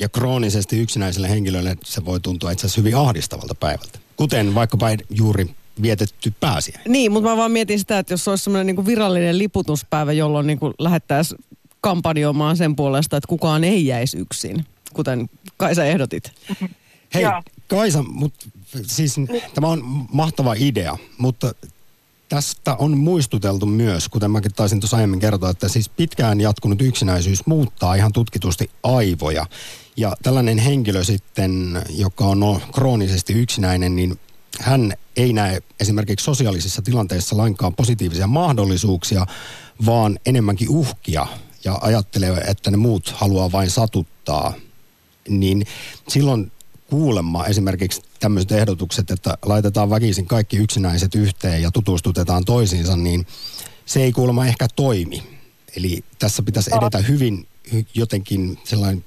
Ja 0.00 0.08
kroonisesti 0.08 0.78
yksinäiselle 0.78 1.30
henkilölle 1.30 1.76
se 1.84 2.04
voi 2.04 2.20
tuntua 2.20 2.50
itse 2.50 2.66
asiassa 2.66 2.80
hyvin 2.80 2.96
ahdistavalta 2.96 3.54
päivältä. 3.54 3.98
Kuten 4.16 4.54
vaikkapa 4.54 4.86
juuri 5.10 5.46
vietetty 5.82 6.32
pääsiä. 6.40 6.80
Niin, 6.88 7.12
mutta 7.12 7.30
mä 7.30 7.36
vaan 7.36 7.50
mietin 7.52 7.78
sitä, 7.78 7.98
että 7.98 8.12
jos 8.12 8.28
olisi 8.28 8.44
semmoinen 8.44 8.76
niin 8.76 8.86
virallinen 8.86 9.38
liputuspäivä, 9.38 10.12
jolloin 10.12 10.46
niin 10.46 10.58
lähettäisiin 10.78 11.44
kampanjoimaan 11.80 12.56
sen 12.56 12.76
puolesta, 12.76 13.16
että 13.16 13.28
kukaan 13.28 13.64
ei 13.64 13.86
jäisi 13.86 14.18
yksin, 14.18 14.64
kuten 14.94 15.28
Kaisa 15.56 15.84
ehdotit. 15.84 16.32
Hei, 17.14 17.24
Kaisa, 17.68 18.02
mut, 18.02 18.34
siis 18.82 19.16
tämä 19.54 19.66
on 19.66 20.06
mahtava 20.12 20.54
idea, 20.58 20.96
mutta 21.18 21.54
tästä 22.28 22.74
on 22.74 22.98
muistuteltu 22.98 23.66
myös, 23.66 24.08
kuten 24.08 24.30
mäkin 24.30 24.54
taisin 24.54 24.80
tuossa 24.80 24.96
aiemmin 24.96 25.20
kertoa, 25.20 25.50
että 25.50 25.68
siis 25.68 25.88
pitkään 25.88 26.40
jatkunut 26.40 26.82
yksinäisyys 26.82 27.46
muuttaa 27.46 27.94
ihan 27.94 28.12
tutkitusti 28.12 28.70
aivoja. 28.82 29.46
Ja 29.96 30.16
tällainen 30.22 30.58
henkilö 30.58 31.04
sitten, 31.04 31.82
joka 31.90 32.24
on 32.24 32.40
no, 32.40 32.60
kroonisesti 32.72 33.32
yksinäinen, 33.32 33.96
niin 33.96 34.20
hän 34.60 34.92
ei 35.16 35.32
näe 35.32 35.60
esimerkiksi 35.80 36.24
sosiaalisissa 36.24 36.82
tilanteissa 36.82 37.36
lainkaan 37.36 37.74
positiivisia 37.74 38.26
mahdollisuuksia, 38.26 39.26
vaan 39.86 40.18
enemmänkin 40.26 40.70
uhkia 40.70 41.26
ja 41.64 41.78
ajattelee, 41.80 42.30
että 42.32 42.70
ne 42.70 42.76
muut 42.76 43.08
haluaa 43.16 43.52
vain 43.52 43.70
satuttaa, 43.70 44.52
niin 45.28 45.66
silloin 46.08 46.52
kuulemma 46.90 47.46
esimerkiksi 47.46 48.02
tämmöiset 48.20 48.52
ehdotukset, 48.52 49.10
että 49.10 49.38
laitetaan 49.44 49.90
väkisin 49.90 50.26
kaikki 50.26 50.56
yksinäiset 50.56 51.14
yhteen 51.14 51.62
ja 51.62 51.70
tutustutetaan 51.70 52.44
toisiinsa, 52.44 52.96
niin 52.96 53.26
se 53.86 54.02
ei 54.02 54.12
kuulemma 54.12 54.46
ehkä 54.46 54.66
toimi. 54.76 55.22
Eli 55.76 56.04
tässä 56.18 56.42
pitäisi 56.42 56.70
edetä 56.78 56.98
hyvin 56.98 57.46
jotenkin 57.94 58.58
sellainen 58.64 59.04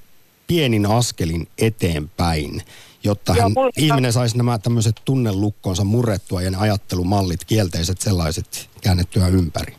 pienin 0.48 0.86
askelin 0.86 1.48
eteenpäin, 1.58 2.62
jotta 3.04 3.34
hän, 3.34 3.52
Joo, 3.56 3.72
ihminen 3.78 4.14
saisi 4.14 4.38
nämä 4.38 4.60
tämmöiset 4.60 5.02
tunnelukkonsa 5.06 5.84
murrettua 5.84 6.42
ja 6.42 6.52
ne 6.52 6.58
ajattelumallit, 6.58 7.46
kielteiset 7.46 8.02
sellaiset, 8.02 8.70
käännettyä 8.82 9.28
ympäri. 9.28 9.74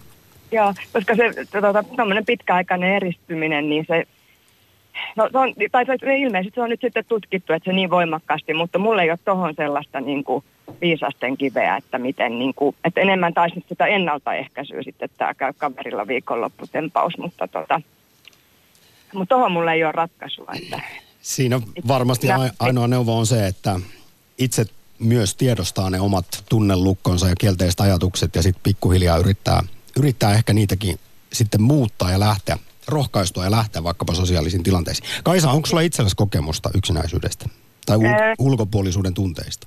Joo, 0.52 0.75
koska 0.92 1.16
se 1.16 1.45
tuota, 1.45 1.85
pitkäaikainen 2.26 2.95
eristyminen, 2.95 3.68
niin 3.68 3.85
se 3.88 4.04
No, 5.17 5.31
on, 5.35 5.55
tai 5.73 5.87
se, 5.87 6.19
ilmeisesti 6.19 6.55
se 6.55 6.62
on 6.62 6.71
nyt 6.71 6.81
sitten 6.81 7.05
tutkittu, 7.09 7.52
että 7.52 7.71
se 7.71 7.75
niin 7.75 7.90
voimakkaasti, 7.90 8.55
mutta 8.55 8.78
mulla 8.78 9.02
ei 9.02 9.11
ole 9.11 9.19
tuohon 9.25 9.55
sellaista 9.57 10.00
niin 10.00 10.25
kuin, 10.25 10.45
viisasten 10.81 11.37
kiveä, 11.37 11.76
että 11.76 11.99
miten, 11.99 12.38
niin 12.38 12.55
kuin, 12.55 12.76
että 12.85 13.00
enemmän 13.00 13.35
taisi 13.35 13.64
sitä 13.69 13.87
ennaltaehkäisyä 13.87 14.83
sitten, 14.83 15.09
tämä 15.19 15.35
käy 15.35 15.52
kaverilla 15.59 16.07
viikonlopputempaus, 16.07 17.19
mutta 17.19 17.49
tota, 17.49 17.81
mutta 19.14 19.35
tuohon 19.35 19.52
mulla 19.52 19.73
ei 19.73 19.85
ole 19.85 19.93
ratkaisua. 19.93 20.52
Että... 20.62 20.81
Siinä 21.21 21.61
varmasti 21.88 22.26
ainoa 22.59 22.88
neuvo 22.88 23.19
on 23.19 23.26
se, 23.26 23.47
että 23.47 23.81
itse 24.38 24.64
myös 24.99 25.35
tiedostaa 25.35 25.90
ne 25.90 26.00
omat 26.00 26.45
tunnelukkonsa 26.49 27.28
ja 27.28 27.35
kielteiset 27.37 27.81
ajatukset 27.81 28.35
ja 28.35 28.43
sitten 28.43 28.62
pikkuhiljaa 28.62 29.19
yrittää, 29.19 29.62
yrittää 29.99 30.35
ehkä 30.35 30.52
niitäkin 30.52 30.99
sitten 31.33 31.62
muuttaa 31.62 32.11
ja 32.11 32.21
lähteä 32.21 32.59
rohkaistua 32.88 33.45
ja 33.45 33.50
lähteä 33.50 33.85
vaikkapa 33.85 34.14
sosiaalisiin 34.14 34.62
tilanteisiin. 34.62 35.09
Kaisa, 35.25 35.50
onko 35.50 35.66
sulla 35.66 35.83
itsellesi 35.83 36.16
kokemusta 36.16 36.71
yksinäisyydestä 36.75 37.49
tai 37.87 37.97
ul- 37.97 38.07
Ää... 38.07 38.35
ulkopuolisuuden 38.38 39.14
tunteista? 39.14 39.66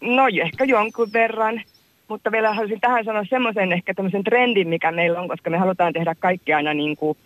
No 0.00 0.22
ehkä 0.42 0.64
jonkun 0.64 1.12
verran, 1.12 1.62
mutta 2.08 2.32
vielä 2.32 2.54
haluaisin 2.54 2.80
tähän 2.80 3.04
sanoa 3.04 3.24
semmoisen 3.30 3.72
ehkä 3.72 3.94
tämmöisen 3.94 4.24
trendin, 4.24 4.68
mikä 4.68 4.92
meillä 4.92 5.20
on, 5.20 5.28
koska 5.28 5.50
me 5.50 5.58
halutaan 5.58 5.92
tehdä 5.92 6.14
kaikki 6.14 6.52
aina 6.52 6.74
niin 6.74 6.96
kuin 6.96 7.18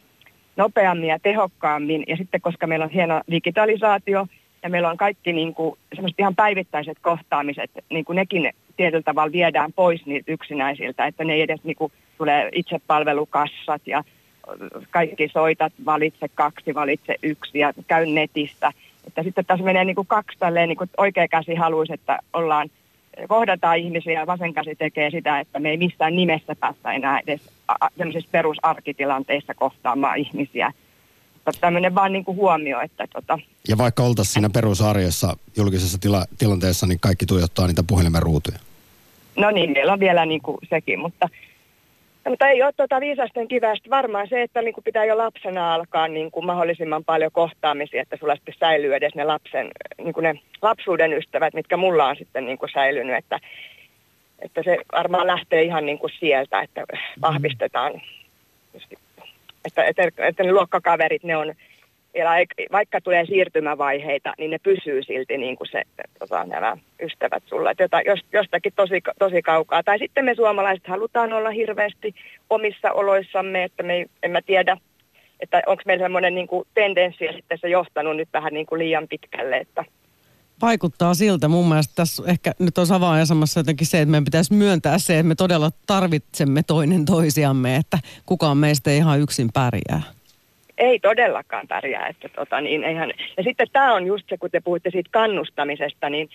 nopeammin 0.56 1.08
ja 1.08 1.18
tehokkaammin. 1.18 2.04
Ja 2.08 2.16
sitten 2.16 2.40
koska 2.40 2.66
meillä 2.66 2.84
on 2.84 2.90
hieno 2.90 3.20
digitalisaatio 3.30 4.26
ja 4.62 4.70
meillä 4.70 4.90
on 4.90 4.96
kaikki 4.96 5.32
niin 5.32 5.54
kuin, 5.54 5.78
semmoiset 5.94 6.20
ihan 6.20 6.36
päivittäiset 6.36 6.98
kohtaamiset, 7.02 7.70
niin 7.90 8.04
kuin 8.04 8.16
nekin 8.16 8.52
tietyllä 8.76 9.02
tavalla 9.02 9.32
viedään 9.32 9.72
pois 9.72 10.06
niiltä 10.06 10.32
yksinäisiltä, 10.32 11.06
että 11.06 11.24
ne 11.24 11.32
ei 11.32 11.42
edes 11.42 11.64
niin 11.64 11.76
kuin, 11.76 11.92
tulee 12.18 12.48
itsepalvelukassat 12.52 13.82
ja 13.86 14.04
kaikki 14.90 15.28
soitat, 15.32 15.72
valitse 15.86 16.28
kaksi, 16.34 16.74
valitse 16.74 17.16
yksi 17.22 17.58
ja 17.58 17.72
käy 17.86 18.06
netissä. 18.06 18.70
Että 19.06 19.22
sitten 19.22 19.44
tässä 19.44 19.64
menee 19.64 19.84
niin 19.84 19.96
kuin 19.96 20.06
kaksi 20.06 20.38
tälleen, 20.38 20.68
niin 20.68 20.76
kuin 20.76 20.90
oikea 20.96 21.28
käsi 21.28 21.54
haluaisi, 21.54 21.92
että 21.92 22.18
ollaan, 22.32 22.68
kohdataan 23.28 23.78
ihmisiä 23.78 24.20
ja 24.20 24.26
vasen 24.26 24.54
käsi 24.54 24.74
tekee 24.74 25.10
sitä, 25.10 25.40
että 25.40 25.58
me 25.60 25.70
ei 25.70 25.76
missään 25.76 26.16
nimessä 26.16 26.56
päästä 26.60 26.92
enää 26.92 27.20
edes 27.26 27.40
tämmöisissä 27.98 28.28
perusarkitilanteissa 28.32 29.54
kohtaamaan 29.54 30.18
ihmisiä. 30.18 30.72
Mutta 31.34 31.60
tämmöinen 31.60 31.94
vaan 31.94 32.12
niin 32.12 32.24
kuin 32.24 32.36
huomio, 32.36 32.80
että 32.80 33.06
tota... 33.12 33.38
Ja 33.68 33.78
vaikka 33.78 34.02
oltaisiin 34.02 34.32
siinä 34.32 34.50
perusarjessa 34.50 35.36
julkisessa 35.56 35.98
tila- 35.98 36.26
tilanteessa, 36.38 36.86
niin 36.86 37.00
kaikki 37.00 37.26
tuijottaa 37.26 37.66
niitä 37.66 37.82
puhelimen 37.82 38.22
ruutuja. 38.22 38.58
No 39.36 39.50
niin, 39.50 39.72
meillä 39.72 39.92
on 39.92 40.00
vielä 40.00 40.26
niin 40.26 40.40
kuin 40.42 40.58
sekin, 40.70 40.98
mutta 40.98 41.28
No, 42.24 42.30
mutta 42.30 42.48
ei 42.48 42.62
ole 42.62 42.72
tuota 42.72 43.00
viisasten 43.00 43.48
kivästä. 43.48 43.90
Varmaan 43.90 44.28
se, 44.28 44.42
että 44.42 44.62
niin 44.62 44.74
kuin 44.74 44.84
pitää 44.84 45.04
jo 45.04 45.18
lapsena 45.18 45.74
alkaa 45.74 46.08
niin 46.08 46.30
kuin 46.30 46.46
mahdollisimman 46.46 47.04
paljon 47.04 47.32
kohtaamisia, 47.32 48.02
että 48.02 48.16
sulla 48.20 48.34
sitten 48.34 48.54
säilyy 48.60 48.94
edes 48.94 49.14
ne, 49.14 49.24
lapsen, 49.24 49.70
niin 49.98 50.14
kuin 50.14 50.24
ne 50.24 50.34
lapsuuden 50.62 51.12
ystävät, 51.12 51.54
mitkä 51.54 51.76
mulla 51.76 52.06
on 52.06 52.16
sitten 52.16 52.46
niin 52.46 52.58
kuin 52.58 52.70
säilynyt. 52.72 53.16
Että, 53.16 53.40
että 54.38 54.62
se 54.62 54.78
varmaan 54.92 55.26
lähtee 55.26 55.62
ihan 55.62 55.86
niin 55.86 55.98
kuin 55.98 56.12
sieltä, 56.18 56.60
että 56.60 56.84
vahvistetaan, 57.20 58.00
että, 59.64 59.84
että, 59.84 60.02
että 60.18 60.42
ne 60.42 60.52
luokkakaverit, 60.52 61.24
ne 61.24 61.36
on 61.36 61.54
vielä, 62.14 62.30
vaikka 62.73 63.00
tulee 63.00 63.26
siirtymävaiheita, 63.26 64.35
niin 64.38 64.50
ne 64.50 64.59
pysyy 64.59 65.02
silti 65.02 65.38
niin 65.38 65.56
kuin 65.56 65.68
se, 65.71 65.83
tota, 66.18 66.44
nämä 66.44 66.76
ystävät 67.02 67.42
sulla. 67.47 67.71
Että 67.71 67.85
jota, 67.85 68.00
jos, 68.00 68.21
jostakin 68.33 68.73
tosi, 68.76 69.02
tosi 69.18 69.42
kaukaa. 69.42 69.83
Tai 69.83 69.99
sitten 69.99 70.25
me 70.25 70.35
suomalaiset 70.35 70.87
halutaan 70.87 71.33
olla 71.33 71.50
hirveästi 71.50 72.14
omissa 72.50 72.92
oloissamme, 72.92 73.64
että 73.64 73.83
me 73.83 73.94
ei, 73.94 74.06
en 74.23 74.30
mä 74.30 74.42
tiedä, 74.42 74.76
että 75.40 75.62
onko 75.66 75.83
meillä 75.87 76.04
semmoinen 76.04 76.35
niin 76.35 76.47
kuin 76.47 76.68
tendenssi 76.75 77.25
sitten 77.37 77.59
se 77.61 77.68
johtanut 77.68 78.16
nyt 78.16 78.28
vähän 78.33 78.52
niin 78.52 78.66
kuin 78.66 78.78
liian 78.78 79.09
pitkälle, 79.09 79.56
että 79.56 79.85
Vaikuttaa 80.62 81.14
siltä. 81.14 81.49
Mun 81.49 81.68
mielestä 81.68 81.92
tässä 81.94 82.23
ehkä 82.26 82.52
nyt 82.59 82.78
on 82.78 82.87
avainasemassa 82.92 83.61
jotenkin 83.61 83.87
se, 83.87 84.00
että 84.00 84.11
meidän 84.11 84.25
pitäisi 84.25 84.54
myöntää 84.54 84.99
se, 84.99 85.18
että 85.18 85.28
me 85.28 85.35
todella 85.35 85.71
tarvitsemme 85.87 86.62
toinen 86.62 87.04
toisiamme, 87.04 87.76
että 87.76 87.99
kukaan 88.26 88.56
meistä 88.56 88.90
ei 88.90 88.97
ihan 88.97 89.21
yksin 89.21 89.49
pärjää 89.54 90.02
ei 90.78 90.98
todellakaan 90.98 91.68
pärjää. 91.68 92.08
Että 92.08 92.28
tota, 92.28 92.60
niin 92.60 92.84
eihän. 92.84 93.12
Ja 93.36 93.42
sitten 93.42 93.66
tämä 93.72 93.94
on 93.94 94.06
just 94.06 94.28
se, 94.28 94.36
kun 94.38 94.50
te 94.50 94.60
puhutte 94.60 94.90
siitä 94.90 95.10
kannustamisesta, 95.12 96.10
niin 96.10 96.28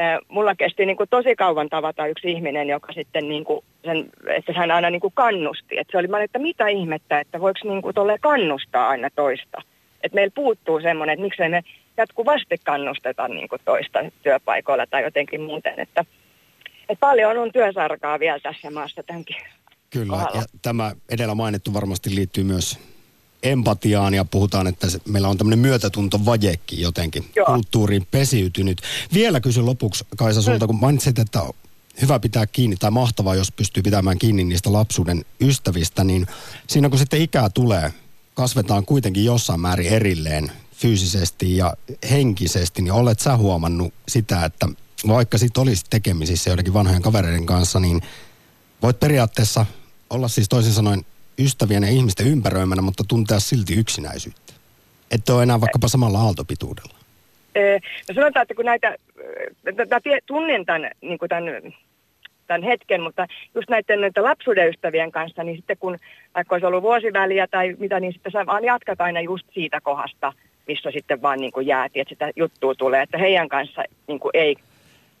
äh, 0.00 0.18
mulla 0.28 0.54
kesti 0.54 0.86
niin 0.86 0.96
kuin 0.96 1.08
tosi 1.10 1.36
kauan 1.36 1.68
tavata 1.68 2.06
yksi 2.06 2.30
ihminen, 2.30 2.68
joka 2.68 2.92
sitten 2.92 3.28
niin 3.28 3.44
kuin 3.44 3.64
sen, 3.84 4.08
että 4.36 4.52
hän 4.52 4.70
aina 4.70 4.90
niin 4.90 5.00
kuin 5.00 5.14
kannusti. 5.14 5.78
Että 5.78 5.92
se 5.92 5.98
oli, 5.98 6.08
mä 6.08 6.22
että 6.22 6.38
mitä 6.38 6.68
ihmettä, 6.68 7.20
että 7.20 7.40
voiko 7.40 7.60
niin 7.64 7.82
kuin 7.82 7.94
kannustaa 8.20 8.88
aina 8.88 9.10
toista. 9.10 9.62
Että 10.02 10.14
meillä 10.14 10.32
puuttuu 10.34 10.80
semmoinen, 10.80 11.14
että 11.14 11.24
miksei 11.24 11.48
me 11.48 11.62
jatkuvasti 11.96 12.56
kannusteta 12.64 13.28
niin 13.28 13.48
kuin 13.48 13.62
toista 13.64 13.98
työpaikoilla 14.22 14.86
tai 14.86 15.02
jotenkin 15.02 15.40
muuten. 15.40 15.80
Että, 15.80 16.04
että 16.88 17.00
paljon 17.00 17.38
on 17.38 17.52
työsarkaa 17.52 18.20
vielä 18.20 18.40
tässä 18.40 18.70
maassa 18.70 19.02
tämänkin 19.02 19.36
Kyllä, 19.90 20.12
kohdalla. 20.12 20.36
ja 20.36 20.42
tämä 20.62 20.92
edellä 21.10 21.34
mainittu 21.34 21.74
varmasti 21.74 22.14
liittyy 22.14 22.44
myös 22.44 22.95
empatiaan 23.50 24.14
ja 24.14 24.24
puhutaan, 24.24 24.66
että 24.66 24.90
se, 24.90 24.98
meillä 25.08 25.28
on 25.28 25.38
tämmöinen 25.38 25.58
myötätuntovajekin 25.58 26.80
jotenkin 26.80 27.30
Joo. 27.36 27.46
kulttuuriin 27.46 28.06
pesiytynyt. 28.10 28.82
Vielä 29.14 29.40
kysyn 29.40 29.66
lopuksi 29.66 30.04
Kaisa 30.16 30.42
sulta, 30.42 30.66
kun 30.66 30.80
mainitsit, 30.80 31.18
että 31.18 31.42
hyvä 32.02 32.18
pitää 32.18 32.46
kiinni 32.46 32.76
tai 32.76 32.90
mahtavaa, 32.90 33.34
jos 33.34 33.52
pystyy 33.52 33.82
pitämään 33.82 34.18
kiinni 34.18 34.44
niistä 34.44 34.72
lapsuuden 34.72 35.24
ystävistä, 35.40 36.04
niin 36.04 36.26
siinä 36.66 36.88
kun 36.88 36.98
sitten 36.98 37.22
ikää 37.22 37.50
tulee, 37.50 37.92
kasvetaan 38.34 38.86
kuitenkin 38.86 39.24
jossain 39.24 39.60
määrin 39.60 39.88
erilleen 39.88 40.52
fyysisesti 40.72 41.56
ja 41.56 41.74
henkisesti, 42.10 42.82
niin 42.82 42.92
olet 42.92 43.20
sä 43.20 43.36
huomannut 43.36 43.94
sitä, 44.08 44.44
että 44.44 44.68
vaikka 45.08 45.38
sitten 45.38 45.62
olisi 45.62 45.84
tekemisissä 45.90 46.50
joidenkin 46.50 46.74
vanhojen 46.74 47.02
kavereiden 47.02 47.46
kanssa, 47.46 47.80
niin 47.80 48.02
voit 48.82 49.00
periaatteessa 49.00 49.66
olla 50.10 50.28
siis 50.28 50.48
toisin 50.48 50.72
sanoen 50.72 51.04
ystävien 51.38 51.82
ja 51.82 51.88
ihmisten 51.88 52.26
ympäröimänä, 52.26 52.82
mutta 52.82 53.04
tuntea 53.08 53.40
silti 53.40 53.74
yksinäisyyttä? 53.74 54.52
Että 55.10 55.34
ole 55.34 55.42
enää 55.42 55.60
vaikkapa 55.60 55.88
samalla 55.88 56.18
aaltopituudella. 56.18 56.96
No 58.08 58.14
sanotaan, 58.14 58.42
että 58.42 58.54
kun 58.54 58.64
näitä, 58.64 58.96
tunnen 60.26 60.64
tämän, 60.64 60.90
niin 61.00 61.18
kuin 61.18 61.28
tämän, 61.28 61.44
tämän 62.46 62.62
hetken, 62.62 63.02
mutta 63.02 63.26
just 63.54 63.68
näiden 63.68 64.00
näitä 64.00 64.22
lapsuuden 64.22 64.68
ystävien 64.68 65.12
kanssa, 65.12 65.44
niin 65.44 65.56
sitten 65.56 65.76
kun 65.80 65.98
vaikka 66.34 66.54
olisi 66.54 66.66
ollut 66.66 66.82
vuosiväliä 66.82 67.46
tai 67.46 67.76
mitä, 67.78 68.00
niin 68.00 68.12
sitten 68.12 68.32
sä 68.32 68.46
vaan 68.46 68.64
jatkat 68.64 69.00
aina 69.00 69.20
just 69.20 69.46
siitä 69.54 69.80
kohdasta, 69.80 70.32
missä 70.68 70.90
sitten 70.90 71.22
vaan 71.22 71.40
niin 71.40 71.52
kuin 71.52 71.66
jäätiin, 71.66 72.00
että 72.02 72.14
sitä 72.14 72.30
juttua 72.36 72.74
tulee, 72.74 73.02
että 73.02 73.18
heidän 73.18 73.48
kanssa 73.48 73.82
niin 74.06 74.20
kuin 74.20 74.30
ei 74.34 74.56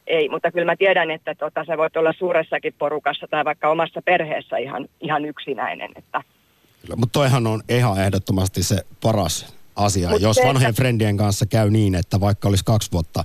ei, 0.06 0.28
mutta 0.28 0.52
kyllä 0.52 0.72
mä 0.72 0.76
tiedän, 0.76 1.10
että 1.10 1.34
tota, 1.34 1.64
sä 1.64 1.76
voit 1.78 1.96
olla 1.96 2.12
suuressakin 2.18 2.74
porukassa 2.78 3.26
tai 3.30 3.44
vaikka 3.44 3.68
omassa 3.68 4.02
perheessä 4.02 4.56
ihan, 4.56 4.88
ihan 5.00 5.24
yksinäinen. 5.24 5.90
Että. 5.96 6.22
Kyllä, 6.82 6.96
mutta 6.96 7.12
toihan 7.12 7.46
on 7.46 7.62
ihan 7.68 8.00
ehdottomasti 8.00 8.62
se 8.62 8.76
paras 9.02 9.54
asia. 9.76 10.08
Mut 10.08 10.22
Jos 10.22 10.36
vanhojen 10.44 10.70
että... 10.70 10.82
frendien 10.82 11.16
kanssa 11.16 11.46
käy 11.46 11.70
niin, 11.70 11.94
että 11.94 12.20
vaikka 12.20 12.48
olisi 12.48 12.64
kaksi 12.64 12.92
vuotta 12.92 13.24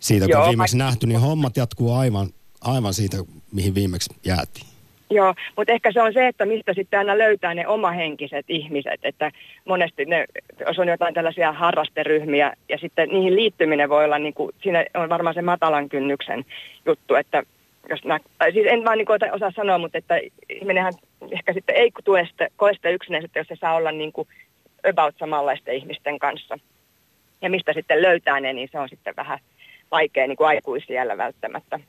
siitä, 0.00 0.26
kun 0.26 0.32
Joo, 0.32 0.48
viimeksi 0.48 0.76
mä... 0.76 0.84
nähty, 0.84 1.06
niin 1.06 1.20
hommat 1.20 1.56
jatkuu 1.56 1.94
aivan, 1.94 2.28
aivan 2.60 2.94
siitä, 2.94 3.16
mihin 3.52 3.74
viimeksi 3.74 4.14
jäätiin. 4.24 4.69
Joo, 5.12 5.34
mutta 5.56 5.72
ehkä 5.72 5.92
se 5.92 6.02
on 6.02 6.12
se, 6.12 6.26
että 6.26 6.46
mistä 6.46 6.74
sitten 6.74 6.98
aina 6.98 7.18
löytää 7.18 7.54
ne 7.54 7.66
omahenkiset 7.66 8.44
ihmiset, 8.48 9.00
että 9.02 9.30
monesti 9.64 10.04
ne, 10.04 10.24
jos 10.66 10.78
on 10.78 10.88
jotain 10.88 11.14
tällaisia 11.14 11.52
harrasteryhmiä 11.52 12.52
ja 12.68 12.78
sitten 12.78 13.08
niihin 13.08 13.36
liittyminen 13.36 13.88
voi 13.88 14.04
olla, 14.04 14.18
niin 14.18 14.34
kuin, 14.34 14.54
siinä 14.62 14.84
on 14.94 15.08
varmaan 15.08 15.34
se 15.34 15.42
matalan 15.42 15.88
kynnyksen 15.88 16.44
juttu, 16.86 17.14
että 17.14 17.42
jos 17.88 18.04
nää, 18.04 18.18
tai 18.38 18.52
siis 18.52 18.66
en 18.70 18.84
vaan 18.84 18.98
niin 18.98 19.32
osaa 19.32 19.50
sanoa, 19.50 19.78
mutta 19.78 19.98
että 19.98 20.20
ihminenhän 20.48 20.92
ehkä 21.30 21.52
sitten 21.52 21.76
ei 21.76 21.90
tue 22.04 22.26
sitä, 22.30 22.48
koe 22.56 22.74
sitä 22.74 22.90
yksinäisyyttä, 22.90 23.40
jos 23.40 23.48
se 23.48 23.56
saa 23.56 23.74
olla 23.74 23.92
niin 23.92 24.12
kuin 24.12 24.28
about 24.90 25.14
samanlaisten 25.18 25.74
ihmisten 25.74 26.18
kanssa. 26.18 26.58
Ja 27.42 27.50
mistä 27.50 27.72
sitten 27.72 28.02
löytää 28.02 28.40
ne, 28.40 28.52
niin 28.52 28.68
se 28.72 28.78
on 28.78 28.88
sitten 28.88 29.16
vähän 29.16 29.38
vaikea 29.90 30.26
niin 30.26 30.36
kuin 30.36 30.48
aikuisiellä 30.48 31.18
välttämättä. 31.18 31.80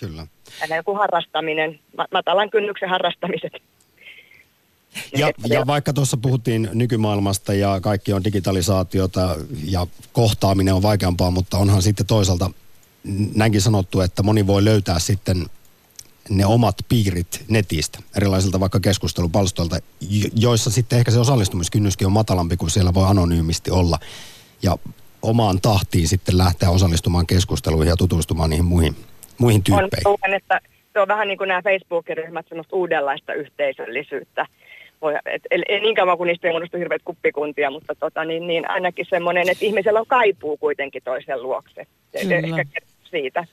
Kyllä. 0.00 0.26
Ja 0.68 0.76
joku 0.76 0.94
harrastaminen, 0.94 1.80
matalan 2.12 2.50
kynnyksen 2.50 2.88
harrastamiset. 2.88 3.52
Ja, 5.16 5.30
ja 5.48 5.66
vaikka 5.66 5.92
tuossa 5.92 6.16
puhuttiin 6.16 6.70
nykymaailmasta 6.72 7.54
ja 7.54 7.80
kaikki 7.80 8.12
on 8.12 8.24
digitalisaatiota 8.24 9.36
ja 9.64 9.86
kohtaaminen 10.12 10.74
on 10.74 10.82
vaikeampaa, 10.82 11.30
mutta 11.30 11.58
onhan 11.58 11.82
sitten 11.82 12.06
toisaalta 12.06 12.50
näinkin 13.34 13.60
sanottu, 13.60 14.00
että 14.00 14.22
moni 14.22 14.46
voi 14.46 14.64
löytää 14.64 14.98
sitten 14.98 15.46
ne 16.28 16.46
omat 16.46 16.76
piirit 16.88 17.44
netistä, 17.48 17.98
erilaisilta 18.16 18.60
vaikka 18.60 18.80
keskustelupalstoilta, 18.80 19.78
joissa 20.34 20.70
sitten 20.70 20.98
ehkä 20.98 21.10
se 21.10 21.18
osallistumiskynnyskin 21.18 22.06
on 22.06 22.12
matalampi, 22.12 22.56
kuin 22.56 22.70
siellä 22.70 22.94
voi 22.94 23.06
anonyymisti 23.08 23.70
olla. 23.70 23.98
Ja 24.62 24.78
omaan 25.22 25.60
tahtiin 25.60 26.08
sitten 26.08 26.38
lähteä 26.38 26.70
osallistumaan 26.70 27.26
keskusteluihin 27.26 27.90
ja 27.90 27.96
tutustumaan 27.96 28.50
niihin 28.50 28.64
muihin, 28.64 28.96
muihin 29.38 29.64
tyyppeihin. 29.64 30.06
On, 30.06 30.34
että 30.34 30.60
se 30.92 31.00
on 31.00 31.08
vähän 31.08 31.28
niin 31.28 31.38
kuin 31.38 31.48
nämä 31.48 31.62
Facebook-ryhmät, 31.62 32.46
semmoista 32.48 32.76
uudenlaista 32.76 33.34
yhteisöllisyyttä. 33.34 34.46
Voi, 35.02 35.14
et, 35.14 35.42
et, 35.50 35.62
ei 35.68 35.80
niin 35.80 35.94
kauan 35.94 36.16
kuin 36.16 36.28
niistä 36.28 36.48
ei 36.48 36.52
muodostu 36.52 36.76
hirveät 36.76 37.02
kuppikuntia, 37.04 37.70
mutta 37.70 37.94
tota, 37.94 38.24
niin, 38.24 38.46
niin 38.46 38.70
ainakin 38.70 39.06
semmoinen, 39.08 39.48
että 39.48 39.64
ihmisellä 39.64 40.00
on 40.00 40.06
kaipuu 40.06 40.56
kuitenkin 40.56 41.02
toisen 41.04 41.42
luokse. 41.42 41.86
Kyllä. 42.20 42.58
Ehkä 42.58 42.80
siitä. 43.04 43.44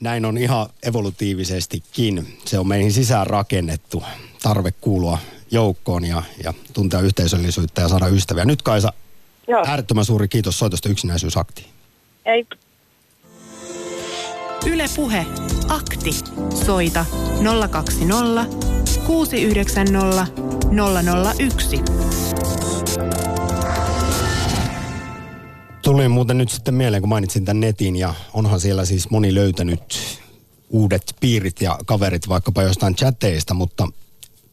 Näin 0.00 0.24
on 0.24 0.38
ihan 0.38 0.66
evolutiivisestikin. 0.82 2.26
Se 2.44 2.58
on 2.58 2.68
meihin 2.68 2.92
sisään 2.92 3.26
rakennettu 3.26 4.02
tarve 4.42 4.70
kuulua 4.80 5.18
joukkoon 5.50 6.04
ja, 6.04 6.22
ja 6.44 6.54
tuntea 6.72 7.00
yhteisöllisyyttä 7.00 7.80
ja 7.80 7.88
saada 7.88 8.06
ystäviä. 8.06 8.44
Nyt 8.44 8.62
Kaisa, 8.62 8.92
Joo. 9.48 9.64
äärettömän 9.66 10.04
suuri 10.04 10.28
kiitos 10.28 10.58
soitosta 10.58 10.88
yksinäisyysaktiin. 10.88 11.68
Ei. 12.26 12.46
Yle 14.66 14.84
Puhe. 14.96 15.26
Akti. 15.68 16.10
Soita 16.66 17.06
020 17.70 18.46
690 19.06 20.26
001. 21.38 21.80
Tuli 25.82 26.08
muuten 26.08 26.38
nyt 26.38 26.48
sitten 26.48 26.74
mieleen, 26.74 27.02
kun 27.02 27.08
mainitsin 27.08 27.44
tämän 27.44 27.60
netin 27.60 27.96
ja 27.96 28.14
onhan 28.32 28.60
siellä 28.60 28.84
siis 28.84 29.10
moni 29.10 29.34
löytänyt 29.34 29.98
uudet 30.70 31.14
piirit 31.20 31.60
ja 31.60 31.78
kaverit 31.86 32.28
vaikkapa 32.28 32.62
jostain 32.62 32.96
chateista, 32.96 33.54
mutta 33.54 33.88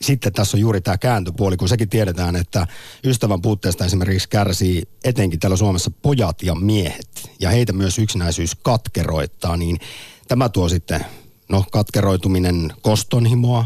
sitten 0.02 0.34
tässä 0.34 0.58
on 0.58 0.62
juuri 0.62 0.82
tämä 0.82 0.98
kääntöpuoli, 0.98 1.58
kun 1.58 1.70
sekin 1.70 1.90
tiedetään, 1.90 2.36
että 2.36 2.68
ystävän 3.04 3.42
puutteesta 3.42 3.86
esimerkiksi 3.86 4.30
kärsii 4.30 4.84
etenkin 5.04 5.40
täällä 5.40 5.58
Suomessa 5.58 5.92
pojat 6.02 6.44
ja 6.44 6.56
miehet, 6.56 7.32
ja 7.40 7.50
heitä 7.50 7.74
myös 7.74 8.00
yksinäisyys 8.00 8.56
katkeroittaa, 8.56 9.58
niin 9.58 9.80
tämä 10.28 10.50
tuo 10.50 10.70
sitten, 10.70 11.06
no 11.50 11.64
katkeroituminen 11.72 12.74
kostonhimoa, 12.82 13.66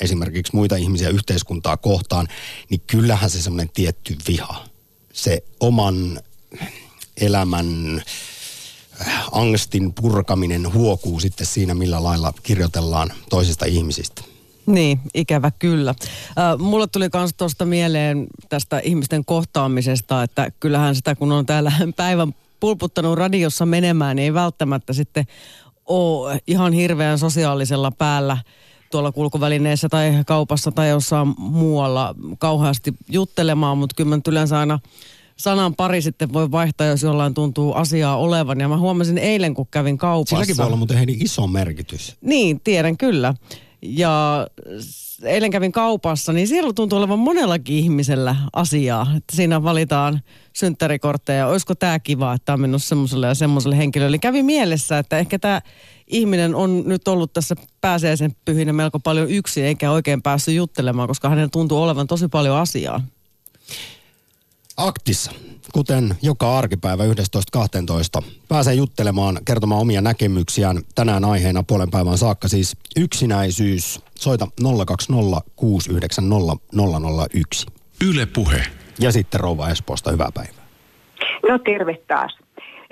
esimerkiksi 0.00 0.56
muita 0.56 0.76
ihmisiä 0.76 1.08
yhteiskuntaa 1.08 1.76
kohtaan, 1.76 2.28
niin 2.70 2.80
kyllähän 2.86 3.30
se 3.30 3.42
semmoinen 3.42 3.70
tietty 3.74 4.16
viha, 4.28 4.64
se 5.12 5.44
oman 5.60 6.20
elämän 7.16 8.02
äh, 9.00 9.28
angstin 9.32 9.92
purkaminen 9.92 10.72
huokuu 10.72 11.20
sitten 11.20 11.46
siinä, 11.46 11.74
millä 11.74 12.02
lailla 12.02 12.32
kirjoitellaan 12.42 13.12
toisista 13.30 13.64
ihmisistä. 13.64 14.35
Niin, 14.66 15.00
ikävä 15.14 15.50
kyllä. 15.58 15.90
Äh, 15.90 16.58
mulle 16.58 16.86
tuli 16.86 17.08
myös 17.14 17.30
tuosta 17.36 17.64
mieleen 17.64 18.26
tästä 18.48 18.78
ihmisten 18.78 19.24
kohtaamisesta, 19.24 20.22
että 20.22 20.50
kyllähän 20.60 20.94
sitä 20.94 21.14
kun 21.14 21.32
on 21.32 21.46
täällä 21.46 21.72
päivän 21.96 22.34
pulputtanut 22.60 23.18
radiossa 23.18 23.66
menemään, 23.66 24.16
niin 24.16 24.24
ei 24.24 24.34
välttämättä 24.34 24.92
sitten 24.92 25.24
ole 25.86 26.40
ihan 26.46 26.72
hirveän 26.72 27.18
sosiaalisella 27.18 27.90
päällä 27.90 28.38
tuolla 28.90 29.12
kulkuvälineessä 29.12 29.88
tai 29.88 30.12
kaupassa 30.26 30.72
tai 30.72 30.88
jossain 30.88 31.34
muualla 31.38 32.14
kauheasti 32.38 32.94
juttelemaan, 33.08 33.78
mutta 33.78 33.94
kyllä 33.96 34.16
mä 34.16 34.20
yleensä 34.28 34.58
aina 34.58 34.78
sanan 35.36 35.74
pari 35.74 36.02
sitten 36.02 36.32
voi 36.32 36.50
vaihtaa, 36.50 36.86
jos 36.86 37.02
jollain 37.02 37.34
tuntuu 37.34 37.72
asiaa 37.72 38.16
olevan. 38.16 38.60
Ja 38.60 38.68
mä 38.68 38.78
huomasin 38.78 39.18
eilen, 39.18 39.54
kun 39.54 39.66
kävin 39.70 39.98
kaupassa. 39.98 40.36
Silläkin 40.36 40.56
voi 40.56 40.66
olla 40.66 40.76
muuten 40.76 40.96
heidän 40.96 41.14
iso 41.18 41.46
merkitys. 41.46 42.16
Niin, 42.20 42.60
tiedän 42.60 42.96
kyllä. 42.96 43.34
Ja 43.82 44.46
eilen 45.22 45.50
kävin 45.50 45.72
kaupassa, 45.72 46.32
niin 46.32 46.48
siellä 46.48 46.72
tuntuu 46.72 46.98
olevan 46.98 47.18
monellakin 47.18 47.76
ihmisellä 47.76 48.36
asiaa. 48.52 49.06
Että 49.16 49.36
siinä 49.36 49.62
valitaan 49.62 50.20
synttärikortteja. 50.52 51.46
Olisiko 51.46 51.74
tämä 51.74 51.98
kiva, 51.98 52.32
että 52.32 52.44
tämä 52.44 52.54
on 52.54 52.60
mennyt 52.60 52.84
semmoiselle 52.84 53.26
ja 53.26 53.34
semmoiselle 53.34 53.76
henkilölle. 53.76 54.08
Eli 54.08 54.18
kävi 54.18 54.42
mielessä, 54.42 54.98
että 54.98 55.18
ehkä 55.18 55.38
tämä 55.38 55.60
ihminen 56.06 56.54
on 56.54 56.82
nyt 56.86 57.08
ollut 57.08 57.32
tässä 57.32 57.54
pääseisen 57.80 58.36
pyhinä 58.44 58.72
melko 58.72 59.00
paljon 59.00 59.30
yksin, 59.30 59.64
eikä 59.64 59.90
oikein 59.90 60.22
päässyt 60.22 60.54
juttelemaan, 60.54 61.08
koska 61.08 61.28
hänellä 61.28 61.48
tuntuu 61.52 61.82
olevan 61.82 62.06
tosi 62.06 62.28
paljon 62.28 62.56
asiaa. 62.56 63.00
Aktissa, 64.76 65.30
kuten 65.72 66.14
joka 66.22 66.58
arkipäivä 66.58 67.04
11.12. 67.04 67.10
Pääsee 68.48 68.74
juttelemaan, 68.74 69.38
kertomaan 69.44 69.80
omia 69.80 70.00
näkemyksiään 70.00 70.76
tänään 70.94 71.24
aiheena 71.24 71.62
puolen 71.62 71.90
päivän 71.90 72.18
saakka. 72.18 72.48
Siis 72.48 72.76
yksinäisyys. 72.96 74.00
Soita 74.14 74.46
020690001. 74.62 74.68
Yle 78.08 78.26
Puhe. 78.26 78.62
Ja 78.98 79.12
sitten 79.12 79.40
Rouva 79.40 79.68
Espoosta, 79.68 80.10
hyvää 80.10 80.30
päivää. 80.34 80.66
No 81.48 81.58
terve 81.58 81.98
taas. 82.08 82.38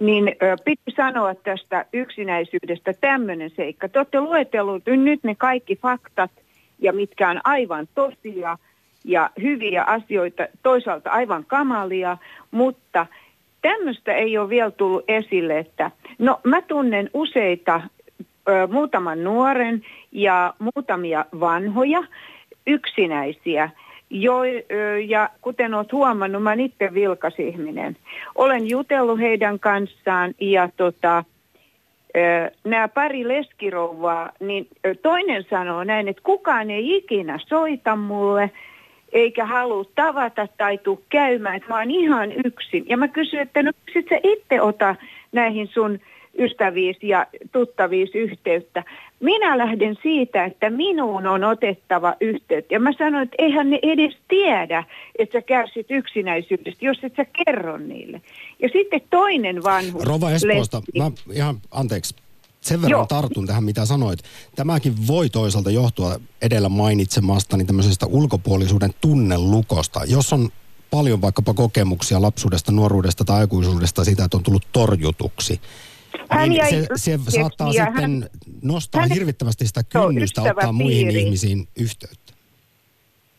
Niin 0.00 0.24
piti 0.64 0.92
sanoa 0.96 1.34
tästä 1.34 1.84
yksinäisyydestä 1.92 2.94
tämmöinen 3.00 3.50
seikka. 3.56 3.88
Te 3.88 3.98
olette 3.98 4.20
luetellut 4.20 4.82
nyt 4.86 5.24
ne 5.24 5.34
kaikki 5.34 5.76
faktat 5.76 6.30
ja 6.78 6.92
mitkä 6.92 7.30
on 7.30 7.40
aivan 7.44 7.88
tosia 7.94 8.58
ja 9.04 9.30
hyviä 9.42 9.82
asioita, 9.82 10.46
toisaalta 10.62 11.10
aivan 11.10 11.44
kamalia, 11.44 12.16
mutta 12.50 13.06
tämmöistä 13.62 14.12
ei 14.14 14.38
ole 14.38 14.48
vielä 14.48 14.70
tullut 14.70 15.04
esille, 15.08 15.58
että 15.58 15.90
no 16.18 16.40
mä 16.44 16.62
tunnen 16.62 17.10
useita, 17.14 17.80
ö, 18.48 18.66
muutaman 18.72 19.24
nuoren 19.24 19.82
ja 20.12 20.54
muutamia 20.58 21.24
vanhoja 21.40 22.02
yksinäisiä, 22.66 23.70
jo, 24.10 24.42
ja 25.06 25.30
kuten 25.40 25.74
olet 25.74 25.92
huomannut, 25.92 26.42
mä 26.42 26.52
itse 26.52 26.94
vilkas 26.94 27.34
ihminen. 27.38 27.96
Olen 28.34 28.68
jutellut 28.68 29.20
heidän 29.20 29.58
kanssaan 29.58 30.34
ja 30.40 30.68
tota, 30.76 31.24
nämä 32.64 32.88
pari 32.88 33.28
leskirouvaa, 33.28 34.30
niin 34.40 34.68
toinen 35.02 35.44
sanoo 35.50 35.84
näin, 35.84 36.08
että 36.08 36.22
kukaan 36.24 36.70
ei 36.70 36.96
ikinä 36.96 37.38
soita 37.46 37.96
mulle, 37.96 38.50
eikä 39.14 39.46
halua 39.46 39.84
tavata 39.94 40.48
tai 40.58 40.78
tuu 40.78 41.02
käymään, 41.08 41.56
että 41.56 41.68
mä 41.68 41.78
oon 41.78 41.90
ihan 41.90 42.32
yksin. 42.44 42.84
Ja 42.88 42.96
mä 42.96 43.08
kysyin, 43.08 43.42
että 43.42 43.62
no 43.62 43.72
sit 43.92 44.06
sä 44.08 44.16
itse 44.22 44.60
ota 44.60 44.96
näihin 45.32 45.68
sun 45.68 45.98
ystäviisi 46.38 47.08
ja 47.08 47.26
tuttaviisi 47.52 48.18
yhteyttä. 48.18 48.84
Minä 49.20 49.58
lähden 49.58 49.98
siitä, 50.02 50.44
että 50.44 50.70
minuun 50.70 51.26
on 51.26 51.44
otettava 51.44 52.14
yhteyttä. 52.20 52.74
Ja 52.74 52.80
mä 52.80 52.92
sanoin, 52.92 53.22
että 53.22 53.36
eihän 53.38 53.70
ne 53.70 53.78
edes 53.82 54.16
tiedä, 54.28 54.84
että 55.18 55.38
sä 55.38 55.42
kärsit 55.42 55.86
yksinäisyydestä, 55.90 56.84
jos 56.84 56.98
et 57.02 57.16
sä 57.16 57.24
kerro 57.24 57.78
niille. 57.78 58.20
Ja 58.62 58.68
sitten 58.68 59.00
toinen 59.10 59.62
vanhus. 59.64 60.04
Rova 60.04 60.30
Espoosta, 60.30 60.82
mä 60.98 61.10
ihan, 61.32 61.56
anteeksi, 61.70 62.16
sen 62.64 62.82
verran 62.82 62.98
Joo. 62.98 63.06
tartun 63.06 63.46
tähän, 63.46 63.64
mitä 63.64 63.86
sanoit. 63.86 64.18
Tämäkin 64.56 65.06
voi 65.06 65.30
toisaalta 65.30 65.70
johtua 65.70 66.20
edellä 66.42 66.68
mainitsemastani 66.68 67.64
tämmöisestä 67.64 68.06
ulkopuolisuuden 68.06 68.94
tunnelukosta. 69.00 70.00
Jos 70.06 70.32
on 70.32 70.48
paljon 70.90 71.20
vaikkapa 71.20 71.54
kokemuksia 71.54 72.22
lapsuudesta, 72.22 72.72
nuoruudesta 72.72 73.24
tai 73.24 73.40
aikuisuudesta 73.40 74.04
siitä, 74.04 74.24
että 74.24 74.36
on 74.36 74.42
tullut 74.42 74.68
torjutuksi, 74.72 75.60
hän 76.30 76.48
niin 76.48 76.66
se, 76.70 76.86
se 76.96 77.18
saattaa 77.28 77.72
sitten 77.72 77.94
hän, 77.94 78.30
nostaa 78.62 79.00
hän, 79.00 79.10
hirvittävästi 79.10 79.66
sitä 79.66 79.82
kynnystä 79.82 80.42
ottaa 80.42 80.72
muihin 80.72 81.10
ihmisiin 81.10 81.68
yhteyttä. 81.76 82.23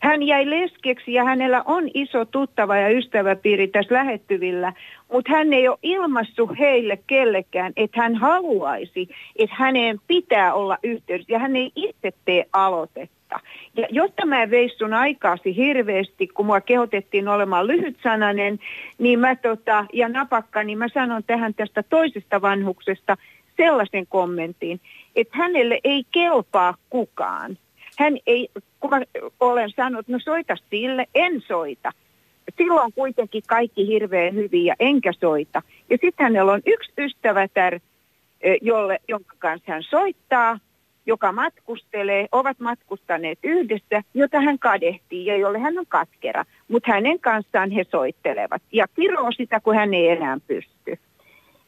Hän 0.05 0.23
jäi 0.23 0.49
leskeksi 0.49 1.13
ja 1.13 1.23
hänellä 1.23 1.63
on 1.65 1.89
iso 1.93 2.25
tuttava 2.25 2.77
ja 2.77 2.89
ystäväpiiri 2.89 3.67
tässä 3.67 3.95
lähettyvillä, 3.95 4.73
mutta 5.11 5.31
hän 5.31 5.53
ei 5.53 5.67
ole 5.67 5.77
ilmassut 5.83 6.49
heille 6.59 6.99
kellekään, 7.07 7.73
että 7.75 8.01
hän 8.01 8.15
haluaisi, 8.15 9.09
että 9.35 9.55
hänen 9.59 9.99
pitää 10.07 10.53
olla 10.53 10.77
yhteydessä 10.83 11.33
ja 11.33 11.39
hän 11.39 11.55
ei 11.55 11.71
itse 11.75 12.13
tee 12.25 12.45
aloitetta. 12.53 13.39
Ja 13.77 13.87
jotta 13.89 14.25
mä 14.25 14.49
veis 14.49 14.77
sun 14.77 14.93
aikaasi 14.93 15.55
hirveästi, 15.55 16.27
kun 16.27 16.45
mua 16.45 16.61
kehotettiin 16.61 17.27
olemaan 17.27 17.67
lyhytsanainen 17.67 18.59
niin 18.97 19.19
mä 19.19 19.35
tota, 19.35 19.85
ja 19.93 20.09
napakka, 20.09 20.63
niin 20.63 20.77
mä 20.77 20.87
sanon 20.93 21.23
tähän 21.23 21.53
tästä 21.53 21.83
toisesta 21.83 22.41
vanhuksesta 22.41 23.17
sellaisen 23.57 24.07
kommentin, 24.07 24.79
että 25.15 25.37
hänelle 25.37 25.79
ei 25.83 26.03
kelpaa 26.11 26.75
kukaan 26.89 27.57
hän 27.97 28.17
ei, 28.27 28.49
kun 28.79 28.89
mä 28.89 29.01
olen 29.39 29.69
sanonut, 29.75 30.07
no 30.07 30.19
soita 30.19 30.55
sille, 30.69 31.05
en 31.15 31.41
soita. 31.41 31.91
Silloin 32.57 32.93
kuitenkin 32.93 33.43
kaikki 33.47 33.87
hirveän 33.87 34.35
hyviä, 34.35 34.75
enkä 34.79 35.13
soita. 35.19 35.61
Ja 35.89 35.97
sitten 36.01 36.23
hänellä 36.23 36.51
on 36.51 36.61
yksi 36.65 36.91
ystävätär, 36.97 37.79
jolle, 38.61 38.99
jonka 39.07 39.35
kanssa 39.39 39.71
hän 39.71 39.83
soittaa. 39.83 40.59
joka 41.05 41.31
matkustelee, 41.31 42.27
ovat 42.31 42.59
matkustaneet 42.59 43.39
yhdessä, 43.43 44.01
jota 44.13 44.41
hän 44.41 44.59
kadehtii 44.59 45.25
ja 45.25 45.37
jolle 45.37 45.59
hän 45.59 45.79
on 45.79 45.85
katkera. 45.87 46.45
Mutta 46.67 46.91
hänen 46.91 47.19
kanssaan 47.19 47.71
he 47.71 47.85
soittelevat 47.91 48.61
ja 48.71 48.87
kiroo 48.95 49.31
sitä, 49.31 49.59
kun 49.59 49.75
hän 49.75 49.93
ei 49.93 50.09
enää 50.09 50.37
pysty. 50.47 50.97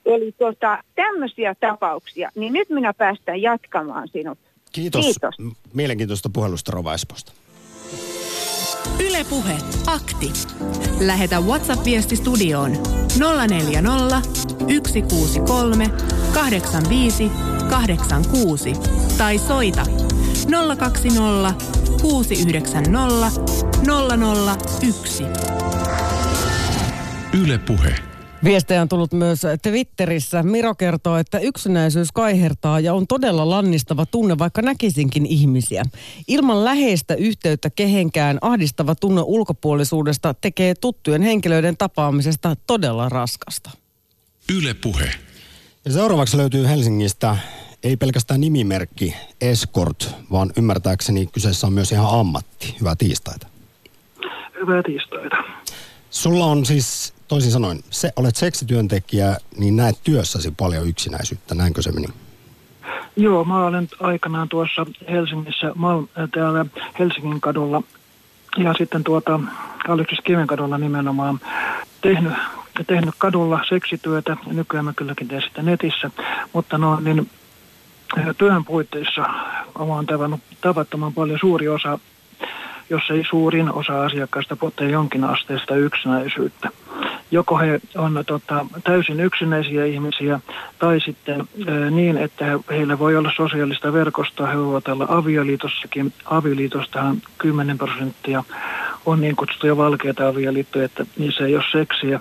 Eli 0.05 0.31
tota, 0.37 0.83
tämmöisiä 0.95 1.55
tapauksia, 1.59 2.29
niin 2.35 2.53
nyt 2.53 2.69
minä 2.69 2.93
päästän 2.93 3.41
jatkamaan 3.41 4.07
sinut. 4.07 4.37
Kiitos. 4.71 5.05
Kiitos. 5.05 5.35
Mielenkiintoista 5.73 6.29
puhelusta 6.29 6.71
Rova 6.71 6.93
Esposta. 6.93 7.31
Ylepuhe 8.99 9.57
akti. 9.87 10.33
Lähetä 10.99 11.39
WhatsApp-viesti 11.39 12.15
studioon 12.15 12.71
040 13.47 14.21
163 14.75 15.91
85 16.33 17.31
86 17.69 18.73
tai 19.17 19.39
soita 19.39 19.85
020 20.77 21.53
690 22.01 23.31
001. 24.81 25.23
Ylepuhe. 27.33 27.95
Viestejä 28.43 28.81
on 28.81 28.89
tullut 28.89 29.13
myös 29.13 29.41
Twitterissä. 29.61 30.43
Miro 30.43 30.75
kertoo, 30.75 31.17
että 31.17 31.39
yksinäisyys 31.39 32.11
kaihertaa 32.11 32.79
ja 32.79 32.93
on 32.93 33.07
todella 33.07 33.49
lannistava 33.49 34.05
tunne, 34.05 34.37
vaikka 34.37 34.61
näkisinkin 34.61 35.25
ihmisiä. 35.25 35.83
Ilman 36.27 36.65
läheistä 36.65 37.15
yhteyttä 37.15 37.69
kehenkään 37.69 38.37
ahdistava 38.41 38.95
tunne 38.95 39.21
ulkopuolisuudesta 39.25 40.33
tekee 40.33 40.75
tuttujen 40.75 41.21
henkilöiden 41.21 41.77
tapaamisesta 41.77 42.55
todella 42.67 43.09
raskasta. 43.09 43.69
Ylepuhe. 44.57 45.09
Ja 45.85 45.91
seuraavaksi 45.91 46.37
löytyy 46.37 46.67
Helsingistä 46.67 47.37
ei 47.83 47.97
pelkästään 47.97 48.41
nimimerkki 48.41 49.15
Escort, 49.41 50.15
vaan 50.31 50.51
ymmärtääkseni 50.57 51.27
kyseessä 51.27 51.67
on 51.67 51.73
myös 51.73 51.91
ihan 51.91 52.19
ammatti. 52.19 52.75
Hyvää 52.79 52.95
tiistaita. 52.95 53.47
Hyvää 54.61 54.83
tiistaita. 54.83 55.35
Sulla 56.09 56.45
on 56.45 56.65
siis, 56.65 57.13
toisin 57.27 57.51
sanoen, 57.51 57.79
se, 57.89 58.11
olet 58.15 58.35
seksityöntekijä, 58.35 59.37
niin 59.57 59.75
näet 59.75 59.95
työssäsi 60.03 60.53
paljon 60.57 60.87
yksinäisyyttä, 60.87 61.55
näinkö 61.55 61.81
se 61.81 61.91
meni? 61.91 62.07
Joo, 63.15 63.43
mä 63.43 63.65
olen 63.65 63.87
aikanaan 63.99 64.49
tuossa 64.49 64.85
Helsingissä, 65.09 65.67
äh, 65.67 66.29
täällä 66.33 66.65
Helsingin 66.99 67.41
kadulla 67.41 67.83
ja 68.57 68.73
sitten 68.73 69.03
tuota 69.03 69.39
Aleksis 69.87 70.19
kadulla 70.47 70.77
nimenomaan 70.77 71.39
tehnyt, 72.01 72.33
tehnyt 72.87 73.15
kadulla 73.17 73.59
seksityötä. 73.69 74.37
Nykyään 74.45 74.85
mä 74.85 74.93
kylläkin 74.95 75.27
teen 75.27 75.41
sitä 75.41 75.61
netissä, 75.61 76.11
mutta 76.53 76.77
no 76.77 76.99
niin 76.99 77.29
äh, 78.17 78.25
työn 78.37 78.65
puitteissa 78.65 79.25
olen 79.75 80.05
tavannut 80.05 80.41
tavattoman 80.61 81.13
paljon 81.13 81.39
suuri 81.39 81.67
osa 81.67 81.99
jos 82.89 83.03
ei 83.09 83.23
suurin 83.29 83.73
osa 83.73 84.05
asiakkaista 84.05 84.55
potee 84.55 84.89
jonkin 84.89 85.23
asteesta 85.23 85.75
yksinäisyyttä. 85.75 86.69
Joko 87.31 87.57
he 87.57 87.79
on 87.95 88.23
tota, 88.27 88.65
täysin 88.83 89.19
yksinäisiä 89.19 89.85
ihmisiä 89.85 90.39
tai 90.79 90.99
sitten 90.99 91.47
niin, 91.91 92.17
että 92.17 92.45
he, 92.45 92.59
heillä 92.69 92.99
voi 92.99 93.17
olla 93.17 93.31
sosiaalista 93.35 93.93
verkostoa, 93.93 94.47
he 94.47 94.57
voivat 94.57 94.87
olla 94.87 95.05
avioliitossakin. 95.09 96.13
Avioliitostahan 96.25 97.21
10 97.37 97.77
prosenttia 97.77 98.43
on 99.05 99.21
niin 99.21 99.35
kutsuttuja 99.35 99.77
valkeita 99.77 100.27
avioliittoja, 100.27 100.85
että 100.85 101.05
niissä 101.17 101.45
ei 101.45 101.55
ole 101.55 101.63
seksiä. 101.71 102.19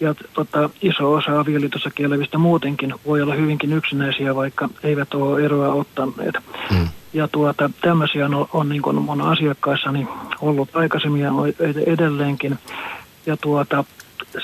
Ja 0.00 0.14
tota, 0.32 0.70
iso 0.82 1.12
osa 1.12 1.40
avioliitossa 1.40 1.90
kielevistä 1.90 2.38
muutenkin 2.38 2.94
voi 3.06 3.22
olla 3.22 3.34
hyvinkin 3.34 3.72
yksinäisiä, 3.72 4.34
vaikka 4.34 4.68
eivät 4.82 5.14
ole 5.14 5.44
eroa 5.44 5.74
ottaneet. 5.74 6.34
Mm. 6.70 6.88
Ja 7.12 7.28
tuota, 7.28 7.70
tämmöisiä 7.80 8.26
on, 8.26 8.48
on 8.52 8.68
niin 8.68 8.82
kuin 8.82 9.02
mun 9.02 9.20
asiakkaissani 9.20 10.08
ollut 10.40 10.76
aikaisemmin 10.76 11.22
ja 11.22 11.32
edelleenkin. 11.86 12.58
Ja 13.26 13.36
tuota, 13.36 13.84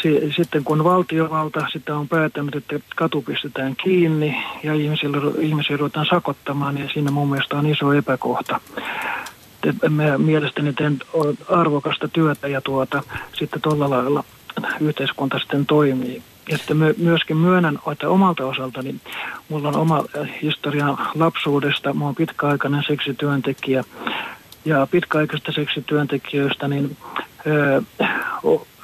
si, 0.03 0.33
sitten 0.37 0.65
kun 0.65 0.85
valtiovalta 0.85 1.67
sitten 1.73 1.95
on 1.95 2.09
päättänyt, 2.09 2.57
että 2.57 2.81
katu 2.97 3.23
pistetään 3.23 3.77
kiinni 3.77 4.45
ja 4.63 4.75
ihmisille, 4.75 5.19
ihmisiä 5.41 5.77
ruvetaan 5.77 6.07
sakottamaan, 6.07 6.75
niin 6.75 6.91
siinä 6.93 7.11
mun 7.11 7.31
mielestä 7.31 7.57
on 7.57 7.67
iso 7.67 7.93
epäkohta. 7.93 8.61
Mä 9.89 10.19
mielestäni 10.19 10.73
teen 10.73 10.99
arvokasta 11.49 12.09
työtä 12.09 12.49
ja 12.49 12.61
tuota, 12.61 13.03
sitten 13.33 13.63
tuolla 13.63 13.91
lailla 13.91 14.25
yhteiskunta 14.81 15.39
sitten 15.39 15.67
toimii. 15.67 16.23
Ja 16.49 16.59
sitten 16.59 16.77
myöskin 16.97 17.37
myönnän, 17.37 17.79
että 17.93 18.09
omalta 18.09 18.47
osaltani 18.47 18.95
mulla 19.49 19.69
on 19.69 19.77
oma 19.77 20.05
historia 20.43 20.97
lapsuudesta. 21.15 21.95
Mä 21.95 22.05
oon 22.05 22.15
pitkäaikainen 22.15 22.85
seksityöntekijä 22.87 23.85
ja 24.65 24.87
pitkäaikaisista 24.91 25.53
seksityöntekijöistä 25.53 26.69
niin 26.69 26.97
ö, 27.47 27.83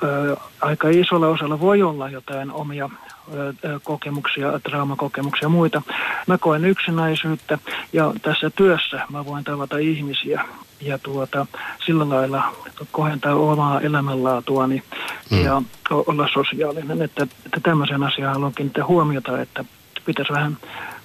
ö, 0.02 0.36
aika 0.60 0.88
isolla 0.88 1.28
osalla 1.28 1.60
voi 1.60 1.82
olla 1.82 2.10
jotain 2.10 2.52
omia 2.52 2.90
ö, 3.34 3.80
kokemuksia, 3.82 4.60
traumakokemuksia 4.60 5.44
ja 5.44 5.48
muita. 5.48 5.82
Mä 6.26 6.38
koen 6.38 6.64
yksinäisyyttä 6.64 7.58
ja 7.92 8.14
tässä 8.22 8.50
työssä 8.50 9.06
mä 9.10 9.24
voin 9.24 9.44
tavata 9.44 9.78
ihmisiä 9.78 10.44
ja 10.80 10.98
tuota, 10.98 11.46
sillä 11.86 12.08
lailla 12.08 12.56
kohentaa 12.92 13.34
omaa 13.34 13.80
elämänlaatuani 13.80 14.82
mm. 15.30 15.44
ja 15.44 15.62
olla 15.90 16.28
sosiaalinen. 16.32 17.02
Että, 17.02 17.22
että 17.46 17.60
tämmöisen 17.62 18.02
asiaan 18.02 18.34
haluan 18.34 18.54
kiinnittää 18.54 18.86
huomiota, 18.86 19.40
että 19.40 19.64
pitäisi 20.04 20.32
vähän 20.32 20.56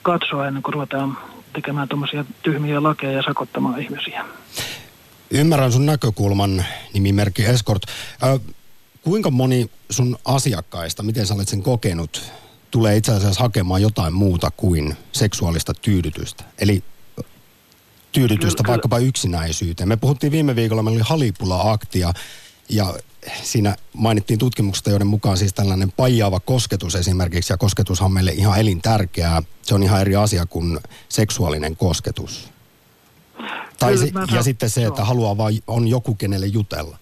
katsoa 0.02 0.48
ennen 0.48 0.64
kuin 0.64 0.74
ruvetaan 0.74 1.18
tekemään 1.54 1.88
tuommoisia 1.88 2.26
tyhmiä 2.44 2.84
lakeja 2.84 3.12
ja 3.12 3.24
sakottamaan 3.24 3.82
ihmisiä. 3.82 4.26
Ymmärrän 5.32 5.72
sun 5.72 5.86
näkökulman, 5.86 6.66
nimimerkki 6.94 7.46
Escort. 7.46 7.82
Ö, 8.24 8.40
kuinka 9.06 9.32
moni 9.32 9.72
sun 9.90 10.18
asiakkaista, 10.26 11.04
miten 11.04 11.28
sä 11.28 11.34
olet 11.34 11.48
sen 11.48 11.64
kokenut, 11.64 12.32
tulee 12.72 12.98
itse 12.98 13.12
asiassa 13.12 13.44
hakemaan 13.44 13.82
jotain 13.82 14.14
muuta 14.14 14.52
kuin 14.52 14.98
seksuaalista 15.12 15.74
tyydytystä? 15.74 16.44
Eli 16.60 16.84
tyydytystä 18.12 18.64
kyllä, 18.64 18.72
vaikkapa 18.72 18.98
yksinäisyyteen. 18.98 19.90
Me 19.90 19.98
puhuttiin 19.98 20.32
viime 20.32 20.56
viikolla, 20.56 20.84
meillä 20.84 20.98
oli 20.98 21.04
Halipula-akti 21.10 22.00
ja, 22.00 22.14
ja 22.70 22.94
siinä 23.44 23.76
mainittiin 23.94 24.40
tutkimuksesta, 24.40 24.90
joiden 24.90 25.08
mukaan 25.08 25.38
siis 25.38 25.54
tällainen 25.54 25.92
pajaava 25.92 26.40
kosketus 26.40 26.96
esimerkiksi, 26.96 27.54
ja 27.54 27.58
kosketushan 27.58 28.06
on 28.06 28.14
meille 28.14 28.32
ihan 28.32 28.60
elintärkeää. 28.60 29.44
Se 29.62 29.76
on 29.76 29.84
ihan 29.84 30.02
eri 30.02 30.16
asia 30.16 30.46
kuin 30.46 30.80
seksuaalinen 31.10 31.76
kosketus. 31.76 32.50
Tai 33.80 33.98
se, 33.98 34.12
ja 34.32 34.44
sitten 34.44 34.70
se, 34.70 34.86
että 34.86 35.06
haluaa 35.06 35.38
vain, 35.38 35.64
on 35.68 35.88
joku 35.88 36.16
kenelle 36.16 36.48
jutella. 36.48 36.98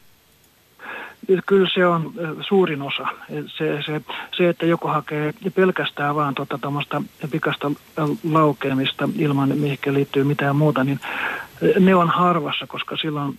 Kyllä 1.45 1.69
se 1.73 1.85
on 1.85 2.13
suurin 2.47 2.81
osa. 2.81 3.07
Se, 3.45 3.83
se, 3.85 4.01
se 4.37 4.49
että 4.49 4.65
joku 4.65 4.87
hakee 4.87 5.33
pelkästään 5.55 6.15
vaan 6.15 6.35
tuota, 6.35 6.59
pikasta 7.31 7.71
laukeamista 8.31 9.09
ilman 9.17 9.57
mihinkä 9.57 9.93
liittyy 9.93 10.23
mitään 10.23 10.55
muuta, 10.55 10.83
niin 10.83 10.99
ne 11.79 11.95
on 11.95 12.09
harvassa, 12.09 12.67
koska 12.67 12.97
silloin, 12.97 13.37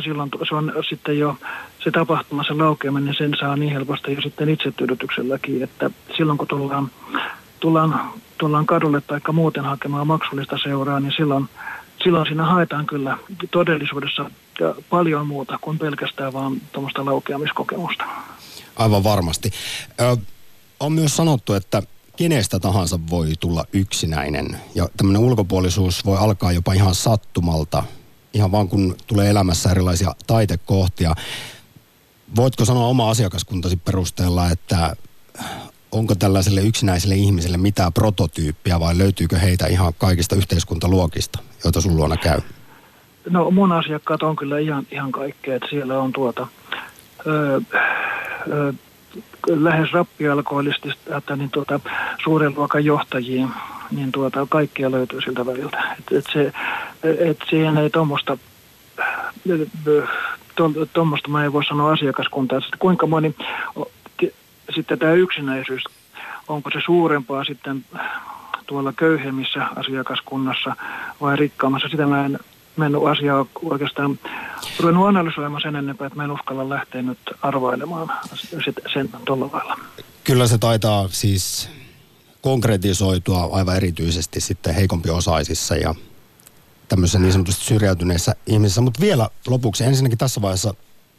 silloin 0.00 0.30
se 0.48 0.54
on 0.54 0.72
sitten 0.88 1.18
jo 1.18 1.36
se 1.84 1.90
tapahtuma, 1.90 2.44
se 2.44 2.54
laukeaminen, 2.54 3.14
sen 3.14 3.34
saa 3.40 3.56
niin 3.56 3.72
helposti 3.72 4.14
jo 4.14 4.20
sitten 4.20 4.48
itsetyydytykselläkin, 4.48 5.62
että 5.62 5.90
silloin 6.16 6.38
kun 6.38 6.48
tullaan, 6.48 6.90
tullaan, 7.60 8.00
tullaan 8.38 8.66
kadulle 8.66 9.00
tai 9.00 9.20
muuten 9.32 9.64
hakemaan 9.64 10.06
maksullista 10.06 10.58
seuraa, 10.58 11.00
niin 11.00 11.12
silloin, 11.12 11.48
silloin 12.04 12.26
siinä 12.26 12.44
haetaan 12.44 12.86
kyllä 12.86 13.18
todellisuudessa 13.50 14.30
paljon 14.90 15.26
muuta 15.26 15.58
kuin 15.60 15.78
pelkästään 15.78 16.32
vaan 16.32 16.60
tuommoista 16.72 17.04
laukeamiskokemusta. 17.04 18.04
Aivan 18.76 19.04
varmasti. 19.04 19.50
Ö, 20.00 20.16
on 20.80 20.92
myös 20.92 21.16
sanottu, 21.16 21.54
että 21.54 21.82
kenestä 22.16 22.58
tahansa 22.58 22.98
voi 23.10 23.32
tulla 23.40 23.64
yksinäinen. 23.72 24.60
Ja 24.74 24.88
tämmöinen 24.96 25.22
ulkopuolisuus 25.22 26.04
voi 26.04 26.18
alkaa 26.18 26.52
jopa 26.52 26.72
ihan 26.72 26.94
sattumalta, 26.94 27.84
ihan 28.34 28.52
vaan 28.52 28.68
kun 28.68 28.96
tulee 29.06 29.30
elämässä 29.30 29.70
erilaisia 29.70 30.14
taitekohtia. 30.26 31.14
Voitko 32.36 32.64
sanoa 32.64 32.86
oma 32.86 33.10
asiakaskuntasi 33.10 33.76
perusteella, 33.76 34.50
että 34.50 34.96
onko 35.92 36.14
tällaiselle 36.14 36.60
yksinäiselle 36.60 37.14
ihmiselle 37.14 37.56
mitään 37.56 37.92
prototyyppiä 37.92 38.80
vai 38.80 38.98
löytyykö 38.98 39.38
heitä 39.38 39.66
ihan 39.66 39.94
kaikista 39.98 40.36
yhteiskuntaluokista, 40.36 41.38
joita 41.64 41.80
sun 41.80 41.96
luona 41.96 42.16
käy? 42.16 42.40
No 43.30 43.50
mun 43.50 43.72
asiakkaat 43.72 44.22
on 44.22 44.36
kyllä 44.36 44.58
ihan, 44.58 44.86
ihan 44.90 45.12
kaikkea, 45.12 45.56
että 45.56 45.68
siellä 45.70 45.98
on 45.98 46.12
tuota, 46.12 46.46
öö, 47.26 47.60
öö, 48.52 48.72
lähes 49.48 49.92
rappialkoholistista 49.92 51.36
niin 51.36 51.50
tuota, 51.50 51.80
suuren 52.24 52.54
luokan 52.56 52.84
johtajiin, 52.84 53.48
niin 53.90 54.12
tuota, 54.12 54.46
kaikkia 54.50 54.90
löytyy 54.90 55.20
siltä 55.20 55.46
väliltä. 55.46 55.96
Et, 55.98 56.18
et 56.18 56.24
se, 56.32 56.52
et 57.02 57.38
siihen 57.50 57.78
ei 57.78 57.90
tuommoista 57.90 58.38
tuommoista 60.92 61.28
mä 61.28 61.44
en 61.44 61.52
voi 61.52 61.64
sanoa 61.64 61.92
asiakaskuntaa, 61.92 62.58
että 62.58 62.76
kuinka 62.78 63.06
moni 63.06 63.34
sitten 64.74 64.98
tämä 64.98 65.12
yksinäisyys, 65.12 65.84
onko 66.48 66.70
se 66.70 66.78
suurempaa 66.84 67.44
sitten 67.44 67.84
tuolla 68.66 68.92
köyhemmissä 68.92 69.66
asiakaskunnassa 69.76 70.76
vai 71.20 71.36
rikkaammassa. 71.36 71.88
Sitä 71.88 72.06
mä 72.06 72.26
en 72.26 72.38
mennyt 72.76 73.06
asiaa 73.06 73.46
oikeastaan 73.62 74.18
ruvennut 74.80 75.06
analysoimaan 75.06 75.62
sen 75.62 75.76
enempää, 75.76 76.06
että 76.06 76.16
mä 76.16 76.24
en 76.24 76.30
uskalla 76.30 76.68
lähteä 76.68 77.02
nyt 77.02 77.18
arvailemaan 77.42 78.12
sen 78.92 79.08
tuolla 79.24 79.50
lailla. 79.52 79.78
Kyllä 80.24 80.46
se 80.46 80.58
taitaa 80.58 81.08
siis 81.08 81.68
konkretisoitua 82.40 83.48
aivan 83.52 83.76
erityisesti 83.76 84.40
sitten 84.40 84.74
heikompiosaisissa 84.74 85.76
ja 85.76 85.94
tämmöisissä 86.88 87.18
niin 87.18 87.32
sanotusti 87.32 87.64
syrjäytyneissä 87.64 88.34
ihmisissä. 88.46 88.80
Mutta 88.80 89.00
vielä 89.00 89.28
lopuksi 89.46 89.84
ensinnäkin 89.84 90.18
tässä 90.18 90.42
vaiheessa 90.42 90.74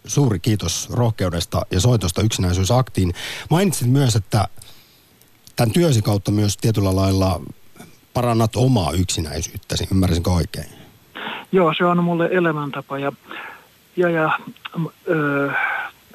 suuri 0.06 0.40
kiitos 0.40 0.90
rohkeudesta 0.90 1.62
ja 1.72 1.80
soitosta 1.80 2.22
yksinäisyysaktiin. 2.22 3.14
Mainitsit 3.50 3.92
myös, 3.92 4.16
että 4.16 4.48
tämän 5.56 5.72
työsi 5.72 6.02
kautta 6.02 6.32
myös 6.32 6.58
tietyllä 6.58 6.96
lailla 6.96 7.42
parannat 8.14 8.56
omaa 8.56 8.92
yksinäisyyttäsi. 8.92 9.88
Ymmärsinkö 9.92 10.32
oikein? 10.32 10.87
Joo, 11.52 11.74
se 11.78 11.86
on 11.86 12.04
mulle 12.04 12.30
elämäntapa 12.32 13.00
ja, 13.00 13.12
ja, 13.96 14.10
ja 14.10 14.40
öö, 15.10 15.50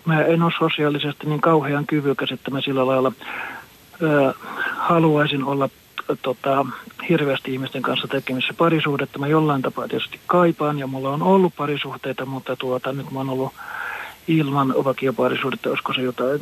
mä 0.04 0.22
en 0.22 0.42
ole 0.42 0.52
sosiaalisesti 0.58 1.26
niin 1.26 1.40
kauhean 1.40 1.86
kyvykäs, 1.86 2.32
että 2.32 2.50
mä 2.50 2.60
sillä 2.60 2.86
lailla 2.86 3.12
öö, 4.02 4.32
haluaisin 4.76 5.44
olla 5.44 5.68
tota, 6.22 6.66
hirveästi 7.08 7.52
ihmisten 7.52 7.82
kanssa 7.82 8.08
tekemissä 8.08 8.54
parisuhdetta. 8.54 9.18
Mä 9.18 9.26
jollain 9.26 9.62
tapaa 9.62 9.88
tietysti 9.88 10.20
kaipaan 10.26 10.78
ja 10.78 10.86
mulla 10.86 11.10
on 11.10 11.22
ollut 11.22 11.56
parisuhteita, 11.56 12.26
mutta 12.26 12.56
tuota, 12.56 12.92
nyt 12.92 13.10
mä 13.10 13.18
oon 13.18 13.30
ollut 13.30 13.52
ilman 14.28 14.74
vakioparisuudetta, 14.84 15.68
olisiko 15.68 15.92
se 15.92 16.02
jotain 16.02 16.40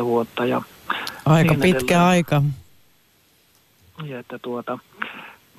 16-17 0.00 0.04
vuotta. 0.04 0.44
Ja 0.46 0.62
aika 1.26 1.50
niin 1.50 1.60
pitkä 1.60 1.94
edelleen. 1.94 2.08
aika. 2.08 2.42
Ja 4.04 4.18
että 4.18 4.38
tuota, 4.38 4.78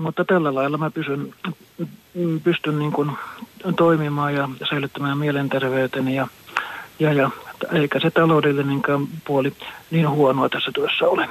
mutta 0.01 0.25
tällä 0.25 0.55
lailla 0.55 0.77
mä 0.77 0.91
pysyn, 0.91 1.33
pystyn 2.43 2.79
niin 2.79 2.91
kuin 2.91 3.11
toimimaan 3.77 4.33
ja 4.33 4.49
säilyttämään 4.69 5.17
mielenterveyteni 5.17 6.15
ja, 6.15 6.27
ja, 6.99 7.13
ja 7.13 7.29
eikä 7.71 7.99
se 7.99 8.11
taloudellinenkaan 8.11 9.07
puoli 9.27 9.53
niin 9.91 10.09
huonoa 10.09 10.49
tässä 10.49 10.71
työssä 10.75 11.05
ole. 11.05 11.29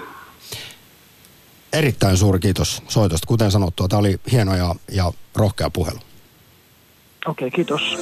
Erittäin 1.73 2.17
suuri 2.17 2.39
kiitos 2.39 2.83
soitosta. 2.89 3.27
Kuten 3.27 3.51
sanottua, 3.51 3.89
tämä 3.89 4.01
oli 4.01 4.21
hieno 4.33 4.57
ja, 4.57 4.75
ja 4.93 5.13
rohkea 5.37 5.71
puhelu. 5.71 5.99
Okei, 7.27 7.49
okay, 7.49 7.51
kiitos. 7.51 7.99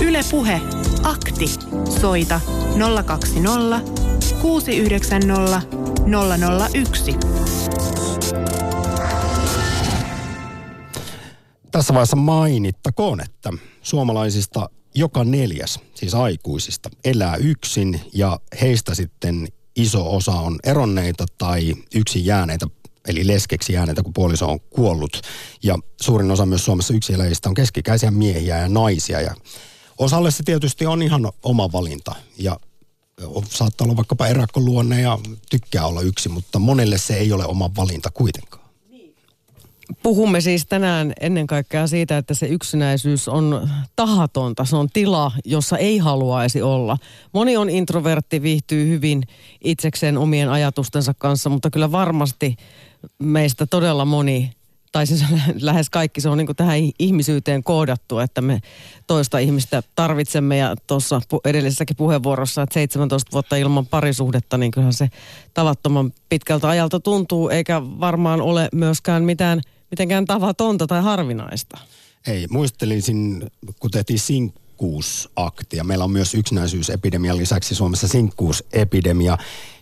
Yle 0.00 0.20
Puhe. 0.30 0.60
Akti. 1.02 1.46
Soita 2.00 2.40
020 3.06 3.80
690 4.42 5.62
001. 6.74 7.16
Tässä 11.76 11.94
vaiheessa 11.94 12.16
mainittakoon, 12.16 13.20
että 13.20 13.52
suomalaisista 13.82 14.70
joka 14.94 15.24
neljäs, 15.24 15.80
siis 15.94 16.14
aikuisista, 16.14 16.90
elää 17.04 17.36
yksin 17.36 18.00
ja 18.12 18.40
heistä 18.60 18.94
sitten 18.94 19.48
iso 19.76 20.16
osa 20.16 20.32
on 20.32 20.58
eronneita 20.64 21.26
tai 21.38 21.74
yksin 21.94 22.24
jääneitä, 22.26 22.66
eli 23.08 23.26
leskeksi 23.26 23.72
jääneitä, 23.72 24.02
kun 24.02 24.12
puoliso 24.12 24.50
on 24.50 24.60
kuollut. 24.60 25.20
Ja 25.62 25.78
suurin 26.00 26.30
osa 26.30 26.46
myös 26.46 26.64
Suomessa 26.64 26.94
yksilöistä 26.94 27.48
on 27.48 27.54
keskikäisiä 27.54 28.10
miehiä 28.10 28.58
ja 28.58 28.68
naisia. 28.68 29.20
Ja 29.20 29.34
osalle 29.98 30.30
se 30.30 30.42
tietysti 30.42 30.86
on 30.86 31.02
ihan 31.02 31.32
oma 31.42 31.72
valinta. 31.72 32.14
Ja 32.38 32.60
saattaa 33.50 33.84
olla 33.84 33.96
vaikkapa 33.96 34.26
eräkkoluonne 34.26 35.00
ja 35.00 35.18
tykkää 35.50 35.86
olla 35.86 36.00
yksi, 36.00 36.28
mutta 36.28 36.58
monelle 36.58 36.98
se 36.98 37.16
ei 37.16 37.32
ole 37.32 37.46
oma 37.46 37.70
valinta 37.76 38.10
kuitenkaan. 38.10 38.55
Puhumme 40.02 40.40
siis 40.40 40.66
tänään 40.66 41.12
ennen 41.20 41.46
kaikkea 41.46 41.86
siitä, 41.86 42.18
että 42.18 42.34
se 42.34 42.46
yksinäisyys 42.46 43.28
on 43.28 43.68
tahatonta. 43.96 44.64
Se 44.64 44.76
on 44.76 44.88
tila, 44.92 45.32
jossa 45.44 45.78
ei 45.78 45.98
haluaisi 45.98 46.62
olla. 46.62 46.96
Moni 47.32 47.56
on 47.56 47.70
introvertti, 47.70 48.42
viihtyy 48.42 48.88
hyvin 48.88 49.22
itsekseen 49.64 50.18
omien 50.18 50.48
ajatustensa 50.48 51.14
kanssa, 51.18 51.50
mutta 51.50 51.70
kyllä 51.70 51.92
varmasti 51.92 52.56
meistä 53.18 53.66
todella 53.66 54.04
moni, 54.04 54.52
tai 54.92 55.06
siis 55.06 55.24
lähes 55.60 55.90
kaikki, 55.90 56.20
se 56.20 56.28
on 56.28 56.38
niin 56.38 56.56
tähän 56.56 56.78
ihmisyyteen 56.98 57.62
koodattu, 57.62 58.18
että 58.18 58.40
me 58.40 58.60
toista 59.06 59.38
ihmistä 59.38 59.82
tarvitsemme. 59.94 60.56
Ja 60.56 60.74
tuossa 60.86 61.20
edellisessäkin 61.44 61.96
puheenvuorossa, 61.96 62.62
että 62.62 62.74
17 62.74 63.32
vuotta 63.32 63.56
ilman 63.56 63.86
parisuhdetta, 63.86 64.58
niin 64.58 64.70
kyllähän 64.70 64.92
se 64.92 65.08
tavattoman 65.54 66.12
pitkältä 66.28 66.68
ajalta 66.68 67.00
tuntuu, 67.00 67.48
eikä 67.48 67.82
varmaan 67.82 68.40
ole 68.40 68.68
myöskään 68.72 69.24
mitään– 69.24 69.60
mitenkään 69.90 70.24
tavatonta 70.24 70.86
tai 70.86 71.02
harvinaista. 71.02 71.78
Ei, 72.26 72.46
muistelisin, 72.50 73.50
kun 73.80 73.90
tehtiin 73.90 74.18
sinkkuusaktia. 74.18 75.84
Meillä 75.84 76.04
on 76.04 76.10
myös 76.10 76.34
yksinäisyysepidemian 76.34 77.36
lisäksi 77.36 77.74
Suomessa 77.74 78.08
sinkkuusepidemia, 78.08 79.38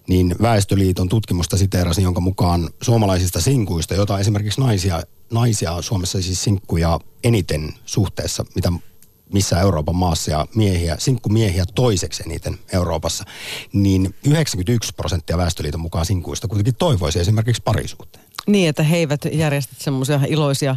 niin 0.09 0.35
Väestöliiton 0.43 1.09
tutkimusta 1.09 1.57
siteerasi, 1.57 2.03
jonka 2.03 2.21
mukaan 2.21 2.71
suomalaisista 2.83 3.41
sinkuista, 3.41 3.95
jota 3.95 4.19
esimerkiksi 4.19 4.61
naisia, 4.61 5.03
naisia 5.33 5.83
Suomessa 5.83 6.23
siis 6.23 6.45
sinkkuja 6.45 7.01
eniten 7.25 7.75
suhteessa, 7.87 8.45
mitä 8.55 8.73
missä 9.35 9.61
Euroopan 9.61 9.97
maassa 9.97 10.31
ja 10.31 10.47
miehiä, 10.55 10.97
sinkkumiehiä 10.99 11.65
toiseksi 11.75 12.23
eniten 12.27 12.59
Euroopassa, 12.73 13.25
niin 13.73 14.15
91 14.27 14.95
prosenttia 14.97 15.39
Väestöliiton 15.39 15.81
mukaan 15.81 16.07
sinkuista 16.07 16.49
kuitenkin 16.49 16.75
toivoisi 16.75 17.21
esimerkiksi 17.21 17.63
parisuhteen. 17.63 18.25
Niin, 18.47 18.69
että 18.69 18.83
he 18.83 18.97
eivät 18.97 19.21
järjestä 19.33 19.75
semmoisia 19.79 20.21
iloisia 20.29 20.77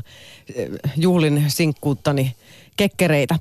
eh, 0.55 0.69
juhlin 0.95 1.45
sinkkuuttani 1.47 2.35
kekkereitä. 2.77 3.39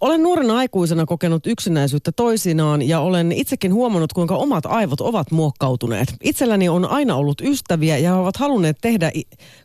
Olen 0.00 0.22
nuorena 0.22 0.56
aikuisena 0.56 1.06
kokenut 1.06 1.46
yksinäisyyttä 1.46 2.12
toisinaan 2.12 2.82
ja 2.82 3.00
olen 3.00 3.32
itsekin 3.32 3.74
huomannut, 3.74 4.12
kuinka 4.12 4.36
omat 4.36 4.66
aivot 4.66 5.00
ovat 5.00 5.30
muokkautuneet. 5.30 6.14
Itselläni 6.22 6.68
on 6.68 6.84
aina 6.84 7.16
ollut 7.16 7.40
ystäviä 7.40 7.98
ja 7.98 8.10
he 8.10 8.16
ovat 8.16 8.36
halunneet 8.36 8.78
tehdä 8.80 9.12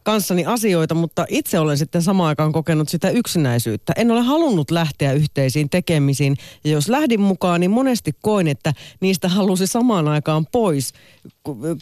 kanssani 0.04 0.46
asioita, 0.46 0.96
mutta 0.96 1.26
itse 1.30 1.60
olen 1.60 1.78
sitten 1.78 2.02
samaan 2.02 2.28
aikaan 2.30 2.52
kokenut 2.52 2.90
sitä 2.90 3.10
yksinäisyyttä. 3.10 3.94
En 3.96 4.12
ole 4.12 4.22
halunnut 4.22 4.72
lähteä 4.72 5.14
yhteisiin 5.14 5.70
tekemisiin 5.70 6.38
ja 6.64 6.72
jos 6.72 6.90
lähdin 6.90 7.22
mukaan, 7.22 7.60
niin 7.60 7.72
monesti 7.72 8.12
koin, 8.22 8.48
että 8.48 8.74
niistä 9.00 9.30
halusi 9.30 9.68
samaan 9.68 10.08
aikaan 10.08 10.46
pois 10.52 10.94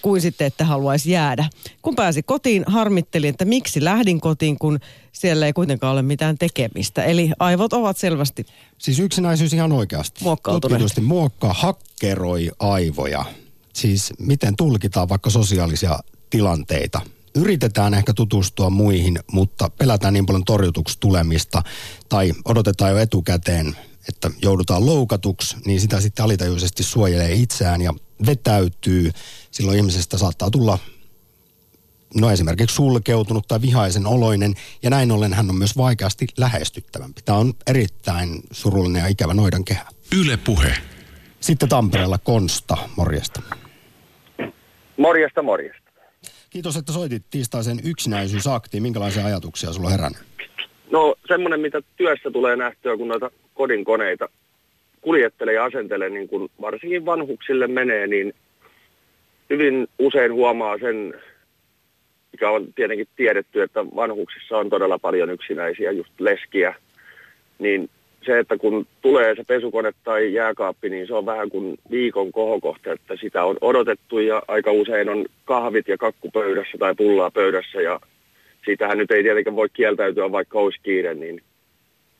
kuin 0.01 0.21
sitten, 0.21 0.47
että 0.47 0.65
haluaisi 0.65 1.11
jäädä. 1.11 1.45
Kun 1.81 1.95
pääsi 1.95 2.23
kotiin, 2.23 2.63
harmittelin, 2.67 3.29
että 3.29 3.45
miksi 3.45 3.83
lähdin 3.83 4.21
kotiin, 4.21 4.59
kun 4.59 4.79
siellä 5.19 5.45
ei 5.45 5.53
kuitenkaan 5.53 5.93
ole 5.93 6.01
mitään 6.01 6.37
tekemistä. 6.37 7.03
Eli 7.03 7.31
aivot 7.39 7.73
ovat 7.73 7.97
selvästi 7.97 8.45
Siis 8.77 8.99
yksinäisyys 8.99 9.53
ihan 9.53 9.71
oikeasti. 9.71 10.25
Tutkitusti 10.61 11.01
muokkaa, 11.01 11.53
hakkeroi 11.53 12.51
aivoja. 12.59 13.25
Siis 13.73 14.13
miten 14.19 14.55
tulkitaan 14.55 15.09
vaikka 15.09 15.29
sosiaalisia 15.29 15.99
tilanteita. 16.29 17.01
Yritetään 17.35 17.93
ehkä 17.93 18.13
tutustua 18.13 18.69
muihin, 18.69 19.19
mutta 19.31 19.69
pelätään 19.69 20.13
niin 20.13 20.25
paljon 20.25 20.45
torjutuksi 20.45 20.97
tulemista. 20.99 21.63
Tai 22.09 22.33
odotetaan 22.45 22.91
jo 22.91 22.97
etukäteen, 22.97 23.75
että 24.07 24.31
joudutaan 24.41 24.85
loukatuksi, 24.85 25.55
niin 25.65 25.81
sitä 25.81 26.01
sitten 26.01 26.25
alitajuisesti 26.25 26.83
suojelee 26.83 27.33
itseään 27.33 27.81
ja 27.81 27.93
vetäytyy. 28.25 29.11
Silloin 29.51 29.77
ihmisestä 29.77 30.17
saattaa 30.17 30.51
tulla 30.51 30.77
no 32.15 32.31
esimerkiksi 32.31 32.75
sulkeutunut 32.75 33.47
tai 33.47 33.61
vihaisen 33.61 34.07
oloinen, 34.07 34.53
ja 34.83 34.89
näin 34.89 35.11
ollen 35.11 35.33
hän 35.33 35.49
on 35.49 35.55
myös 35.55 35.77
vaikeasti 35.77 36.27
lähestyttävämpi. 36.37 37.21
Tämä 37.25 37.37
on 37.37 37.53
erittäin 37.67 38.29
surullinen 38.51 39.01
ja 39.01 39.07
ikävä 39.07 39.33
noidan 39.33 39.65
kehä. 39.65 39.85
Yle 40.21 40.37
Puhe. 40.45 40.73
Sitten 41.39 41.69
Tampereella 41.69 42.17
Konsta, 42.17 42.77
morjesta. 42.97 43.41
Morjesta, 44.97 45.41
morjesta. 45.41 45.89
Kiitos, 46.49 46.77
että 46.77 46.91
soitit 46.91 47.23
tiistaisen 47.31 47.79
yksinäisyysaktiin. 47.83 48.83
Minkälaisia 48.83 49.25
ajatuksia 49.25 49.73
sulla 49.73 49.87
on 49.87 49.91
herännyt? 49.91 50.21
No 50.91 51.15
semmoinen, 51.27 51.59
mitä 51.59 51.81
työssä 51.97 52.31
tulee 52.31 52.55
nähtyä, 52.55 52.97
kun 52.97 53.07
noita 53.07 53.31
kodin 53.53 53.85
koneita 53.85 54.29
kuljettelee 55.01 55.53
ja 55.53 55.65
asentelee, 55.65 56.09
niin 56.09 56.27
kun 56.29 56.49
varsinkin 56.61 57.05
vanhuksille 57.05 57.67
menee, 57.67 58.07
niin 58.07 58.33
hyvin 59.49 59.87
usein 59.99 60.33
huomaa 60.33 60.77
sen 60.77 61.13
mikä 62.31 62.49
on 62.49 62.73
tietenkin 62.75 63.07
tiedetty, 63.15 63.61
että 63.61 63.85
vanhuksissa 63.85 64.57
on 64.57 64.69
todella 64.69 64.99
paljon 64.99 65.29
yksinäisiä, 65.29 65.91
just 65.91 66.11
leskiä, 66.19 66.73
niin 67.59 67.89
se, 68.25 68.39
että 68.39 68.57
kun 68.57 68.87
tulee 69.01 69.35
se 69.35 69.43
pesukone 69.43 69.91
tai 70.03 70.33
jääkaappi, 70.33 70.89
niin 70.89 71.07
se 71.07 71.13
on 71.13 71.25
vähän 71.25 71.49
kuin 71.49 71.77
viikon 71.91 72.31
kohokohta, 72.31 72.91
että 72.93 73.15
sitä 73.21 73.43
on 73.43 73.57
odotettu 73.61 74.19
ja 74.19 74.41
aika 74.47 74.71
usein 74.71 75.09
on 75.09 75.25
kahvit 75.45 75.87
ja 75.87 75.97
kakku 75.97 76.31
pöydässä 76.31 76.77
tai 76.79 76.95
pullaa 76.95 77.31
pöydässä 77.31 77.81
ja 77.81 77.99
siitähän 78.65 78.97
nyt 78.97 79.11
ei 79.11 79.23
tietenkään 79.23 79.55
voi 79.55 79.69
kieltäytyä, 79.73 80.31
vaikka 80.31 80.59
olisi 80.59 80.79
kiire, 80.83 81.13
niin 81.13 81.41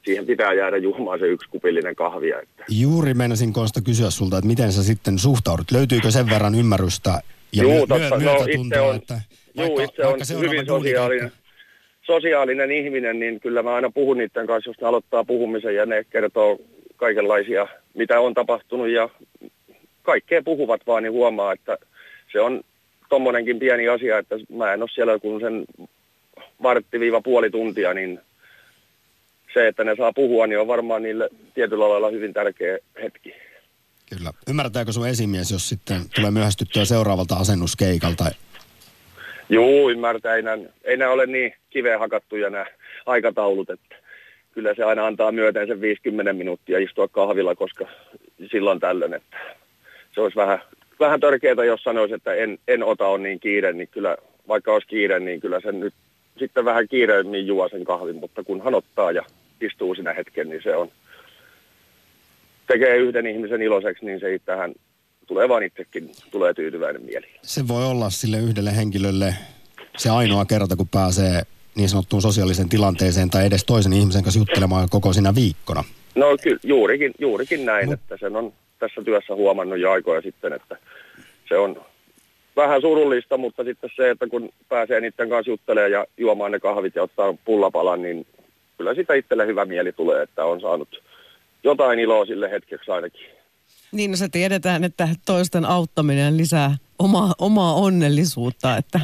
siihen 0.06 0.26
pitää 0.26 0.54
jäädä 0.54 0.78
juomaan 0.78 1.20
se 1.20 1.28
yksi 1.28 1.50
kupillinen 1.50 1.96
kahvia. 1.96 2.40
Että. 2.42 2.66
Juuri 2.70 3.14
meinasin 3.14 3.54
Konsta 3.54 3.82
kysyä 3.82 4.10
sulta, 4.10 4.38
että 4.38 4.48
miten 4.48 4.72
sä 4.72 4.84
sitten 4.84 5.20
suhtaudut. 5.20 5.72
Löytyykö 5.72 6.12
sen 6.12 6.30
verran 6.30 6.56
ymmärrystä 6.56 7.22
Ja 7.54 7.64
Juu, 7.64 7.72
myö- 7.72 7.88
totta. 7.88 8.18
myö- 8.20 8.34
No, 8.34 8.46
itse 8.48 8.80
on- 8.80 8.96
että 8.96 9.22
Vaikka- 9.58 9.84
itse 9.84 10.36
on 10.36 10.42
hyvin 10.42 10.66
sosiaalinen, 10.66 11.32
sosiaalinen 12.02 12.72
ihminen, 12.72 13.20
niin 13.20 13.40
kyllä 13.40 13.64
mä 13.64 13.76
aina 13.76 13.90
puhun 13.90 14.18
niiden 14.18 14.48
kanssa, 14.48 14.70
jos 14.70 14.82
ne 14.82 14.88
aloittaa 14.88 15.24
puhumisen 15.24 15.76
ja 15.76 15.86
ne 15.86 16.04
kertoo 16.10 16.60
kaikenlaisia, 16.96 17.68
mitä 17.94 18.20
on 18.20 18.34
tapahtunut 18.34 18.90
ja 18.90 19.10
kaikkea 20.02 20.42
puhuvat 20.44 20.82
vaan, 20.88 21.04
niin 21.04 21.14
huomaa, 21.14 21.54
että 21.54 21.78
se 22.32 22.42
on 22.42 22.62
tommonenkin 23.10 23.60
pieni 23.60 23.88
asia, 23.88 24.18
että 24.18 24.36
mä 24.58 24.74
en 24.74 24.82
ole 24.82 24.90
siellä 24.94 25.20
kun 25.20 25.40
sen 25.40 25.66
vartti-viiva 26.64 27.22
puoli 27.22 27.50
tuntia, 27.50 27.94
niin 27.94 28.20
se, 29.54 29.68
että 29.68 29.84
ne 29.84 29.96
saa 29.98 30.14
puhua, 30.14 30.48
niin 30.48 30.60
on 30.60 30.68
varmaan 30.68 31.04
niille 31.04 31.30
tietyllä 31.54 31.90
lailla 31.90 32.10
hyvin 32.10 32.34
tärkeä 32.34 32.78
hetki. 33.02 33.34
Kyllä. 34.18 34.32
Ymmärtääkö 34.50 34.92
sun 34.92 35.08
esimies, 35.08 35.52
jos 35.52 35.70
sitten 35.70 36.02
tulee 36.16 36.32
myöhästyttyä 36.32 36.86
seuraavalta 36.86 37.36
asennuskeikalta? 37.36 38.26
Juu, 39.50 39.90
ymmärtää. 39.90 40.36
Ei 40.36 40.42
nämä, 40.42 40.64
ei 40.84 41.04
ole 41.04 41.26
niin 41.26 41.54
kiveen 41.70 42.00
hakattuja 42.00 42.50
nämä 42.50 42.66
aikataulut, 43.06 43.70
että 43.70 43.96
kyllä 44.52 44.74
se 44.76 44.84
aina 44.84 45.06
antaa 45.06 45.32
myöten 45.32 45.68
sen 45.68 45.82
50 45.82 46.34
minuuttia 46.34 46.80
istua 46.80 47.08
kahvilla, 47.08 47.56
koska 47.56 47.88
silloin 48.52 48.80
tällöin, 48.80 49.14
että 49.14 49.38
se 50.12 50.22
olisi 50.22 50.36
vähän, 50.36 50.60
vähän 51.00 51.20
törkeää, 51.20 51.66
jos 51.66 51.84
sanoisi, 51.84 52.14
että 52.14 52.34
en, 52.34 52.60
en 52.68 52.84
ota 52.84 53.08
on 53.08 53.24
niin 53.24 53.40
kiire, 53.40 53.74
niin 53.74 53.88
kyllä 53.88 54.18
vaikka 54.48 54.74
olisi 54.74 54.88
kiire, 54.88 55.20
niin 55.20 55.42
kyllä 55.42 55.60
sen 55.60 55.80
nyt 55.80 55.94
sitten 56.38 56.66
vähän 56.66 56.88
kiireemmin 56.88 57.48
juo 57.48 57.70
sen 57.70 57.84
kahvin, 57.84 58.16
mutta 58.16 58.44
kun 58.44 58.64
hän 58.64 58.76
ottaa 58.76 59.12
ja 59.12 59.24
istuu 59.62 59.96
siinä 59.96 60.14
hetken, 60.14 60.50
niin 60.50 60.64
se 60.64 60.76
on, 60.76 60.92
tekee 62.68 62.98
yhden 62.98 63.28
ihmisen 63.28 63.62
iloiseksi, 63.62 64.06
niin 64.06 64.20
se 64.20 64.40
tähän 64.46 64.74
tulee 65.30 65.50
vaan 65.50 65.64
itsekin, 65.64 66.12
tulee 66.32 66.54
tyytyväinen 66.54 67.02
mieli. 67.02 67.28
Se 67.42 67.68
voi 67.68 67.86
olla 67.86 68.10
sille 68.10 68.38
yhdelle 68.38 68.76
henkilölle 68.76 69.34
se 69.98 70.10
ainoa 70.10 70.46
kerta, 70.46 70.76
kun 70.76 70.88
pääsee 70.88 71.42
niin 71.76 71.90
sanottuun 71.90 72.22
sosiaaliseen 72.22 72.70
tilanteeseen 72.70 73.30
tai 73.30 73.46
edes 73.46 73.66
toisen 73.66 73.94
ihmisen 73.94 74.24
kanssa 74.24 74.40
juttelemaan 74.40 74.88
koko 74.90 75.14
siinä 75.14 75.36
viikkona. 75.36 75.84
No 76.16 76.26
kyllä, 76.44 76.60
juurikin, 76.64 77.12
juurikin 77.20 77.66
näin, 77.66 77.90
Mut- 77.90 77.94
että 77.94 78.18
sen 78.20 78.36
on 78.36 78.54
tässä 78.80 79.02
työssä 79.02 79.36
huomannut 79.36 79.80
jo 79.80 79.92
aikoja 79.92 80.22
sitten, 80.22 80.54
että 80.54 80.78
se 81.50 81.58
on 81.58 81.82
vähän 82.56 82.82
surullista, 82.82 83.38
mutta 83.38 83.64
sitten 83.64 83.90
se, 83.96 84.10
että 84.10 84.28
kun 84.28 84.50
pääsee 84.70 85.02
niiden 85.02 85.30
kanssa 85.30 85.52
juttelemaan 85.52 85.92
ja 85.92 86.06
juomaan 86.18 86.52
ne 86.52 86.60
kahvit 86.60 86.96
ja 86.96 87.04
ottaa 87.04 87.34
pullapalan, 87.46 88.02
niin 88.02 88.28
kyllä 88.78 88.94
sitä 88.94 89.14
itselle 89.14 89.48
hyvä 89.48 89.66
mieli 89.66 89.92
tulee, 89.92 90.24
että 90.24 90.46
on 90.46 90.62
saanut 90.62 91.04
jotain 91.64 92.00
iloa 92.00 92.26
sille 92.26 92.52
hetkeksi 92.52 92.92
ainakin. 92.92 93.39
Niin 93.92 94.12
no 94.12 94.18
se 94.18 94.30
tiedetään, 94.30 94.84
että 94.84 95.10
toisten 95.26 95.66
auttaminen 95.66 96.38
lisää 96.38 96.78
omaa, 97.00 97.34
omaa 97.38 97.74
onnellisuutta, 97.74 98.78
että 98.78 99.00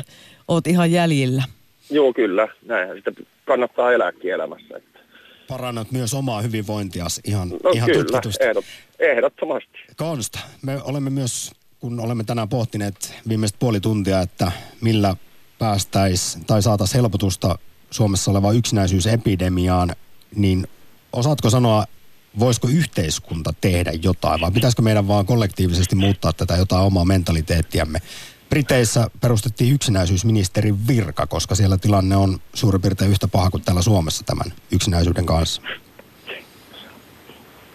oot 0.48 0.67
ihan 0.67 0.91
jäljillä. 0.91 1.43
Joo, 1.89 2.13
kyllä. 2.13 2.48
Näinhän 2.65 2.98
sitä 2.98 3.12
kannattaa 3.45 3.91
elääkin 3.91 4.34
elämässä. 4.34 4.78
Että. 4.78 5.00
Parannat 5.48 5.91
myös 5.91 6.13
omaa 6.13 6.41
hyvinvointias 6.41 7.21
ihan, 7.24 7.50
No 7.63 7.69
ihan 7.74 7.89
kyllä, 7.91 8.04
tutkitusti. 8.04 8.43
ehdot, 8.43 8.65
ehdottomasti. 9.00 9.78
Konsta, 9.95 10.39
me 10.62 10.82
olemme 10.84 11.10
myös, 11.10 11.52
kun 11.80 12.00
olemme 12.00 12.24
tänään 12.24 12.50
pohtineet 12.50 13.13
viimeiset 13.30 13.60
puoli 13.60 13.80
tuntia, 13.80 14.21
että 14.21 14.52
millä 14.82 15.15
päästäis 15.60 16.38
tai 16.48 16.62
saataisiin 16.62 17.02
helpotusta 17.02 17.60
Suomessa 17.91 18.32
olevaan 18.32 18.56
yksinäisyysepidemiaan, 18.56 19.95
niin 20.36 20.67
osaatko 21.13 21.50
sanoa, 21.50 21.86
voisiko 22.39 22.67
yhteiskunta 22.67 23.54
tehdä 23.62 23.91
jotain 24.04 24.41
vai 24.41 24.52
pitäisikö 24.52 24.82
meidän 24.82 25.08
vaan 25.08 25.26
kollektiivisesti 25.26 25.95
muuttaa 25.95 26.34
tätä 26.34 26.56
jotain 26.56 26.84
omaa 26.84 27.06
mentaliteettiamme? 27.06 28.00
Briteissä 28.50 29.08
perustettiin 29.21 29.74
yksinäisyysministerin 29.74 30.88
virka, 30.88 31.28
koska 31.28 31.56
siellä 31.56 31.78
tilanne 31.78 32.15
on 32.15 32.38
suurin 32.54 32.82
piirtein 32.82 33.12
yhtä 33.12 33.28
paha 33.28 33.50
kuin 33.50 33.63
täällä 33.63 33.82
Suomessa 33.82 34.24
tämän 34.26 34.54
yksinäisyyden 34.71 35.26
kanssa. 35.26 35.62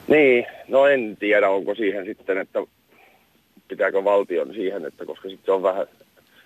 Niin, 0.09 0.46
no 0.68 0.87
en 0.87 1.16
tiedä, 1.20 1.51
onko 1.51 1.75
siihen 1.75 2.05
sitten, 2.05 2.38
että 2.38 2.59
pitääkö 3.68 4.05
valtion 4.05 4.55
siihen, 4.55 4.85
että 4.85 5.07
koska 5.07 5.29
sitten 5.29 5.44
se 5.46 5.53
on 5.53 5.62
vähän, 5.62 5.87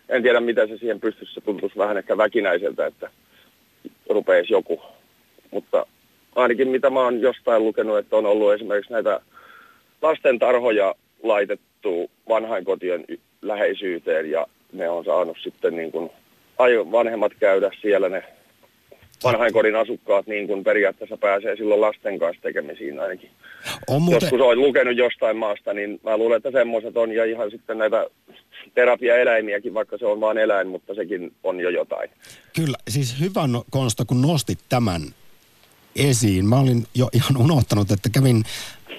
en 0.09 0.23
tiedä 0.23 0.41
mitä 0.41 0.67
se 0.67 0.79
siihen 0.79 1.01
pystyisi, 1.01 1.35
se 1.35 1.41
tuntuisi 1.41 1.79
vähän 1.79 1.97
ehkä 1.97 2.17
väkinäiseltä, 2.17 2.87
että 2.87 3.11
rupeisi 4.11 4.53
joku. 4.53 4.81
Mutta 5.51 5.87
ainakin 6.35 6.69
mitä 6.69 6.91
mä 6.91 7.01
oon 7.01 7.21
jostain 7.21 7.65
lukenut, 7.65 7.99
että 7.99 8.17
on 8.17 8.27
ollut 8.27 8.53
esimerkiksi 8.53 8.93
näitä 8.93 9.21
lastentarhoja 10.03 10.95
laitettu 11.23 12.11
vanhainkotien 12.29 13.05
läheisyyteen 13.43 14.31
ja 14.31 14.47
ne 14.73 14.89
on 14.89 15.05
saanut 15.05 15.37
sitten 15.43 15.77
niin 15.77 15.93
kuin 15.93 16.11
vanhemmat 16.93 17.33
käydä 17.41 17.71
siellä 17.83 18.09
ne 18.09 18.25
vanhainkodin 19.25 19.77
asukkaat 19.77 20.27
niin 20.27 20.47
kuin 20.47 20.65
periaatteessa 20.65 21.17
pääsee 21.17 21.57
silloin 21.57 21.81
lasten 21.81 22.19
kanssa 22.19 22.43
tekemisiin 22.43 23.01
ainakin. 23.01 23.31
On 23.89 24.03
muuten, 24.03 24.27
Joskus 24.27 24.41
olen 24.41 24.61
lukenut 24.61 24.97
jostain 24.97 25.37
maasta, 25.37 25.75
niin 25.75 26.01
mä 26.03 26.17
luulen, 26.17 26.37
että 26.37 26.51
semmoiset 26.51 26.97
on 26.97 27.13
ja 27.13 27.25
ihan 27.25 27.51
sitten 27.51 27.79
näitä 27.79 28.07
terapiaeläimiäkin, 28.75 29.75
vaikka 29.75 29.99
se 29.99 30.07
on 30.07 30.21
vain 30.21 30.39
eläin, 30.39 30.69
mutta 30.69 30.95
sekin 30.95 31.33
on 31.43 31.61
jo 31.61 31.71
jotain. 31.71 32.11
Kyllä, 32.57 32.77
siis 32.89 33.21
hyvä 33.21 33.41
Konsta, 33.71 34.05
kun 34.05 34.23
nostit 34.23 34.59
tämän 34.69 35.01
esiin. 35.97 36.47
Mä 36.47 36.57
olin 36.57 36.87
jo 36.95 37.09
ihan 37.13 37.37
unohtanut, 37.37 37.91
että 37.91 38.09
kävin 38.09 38.45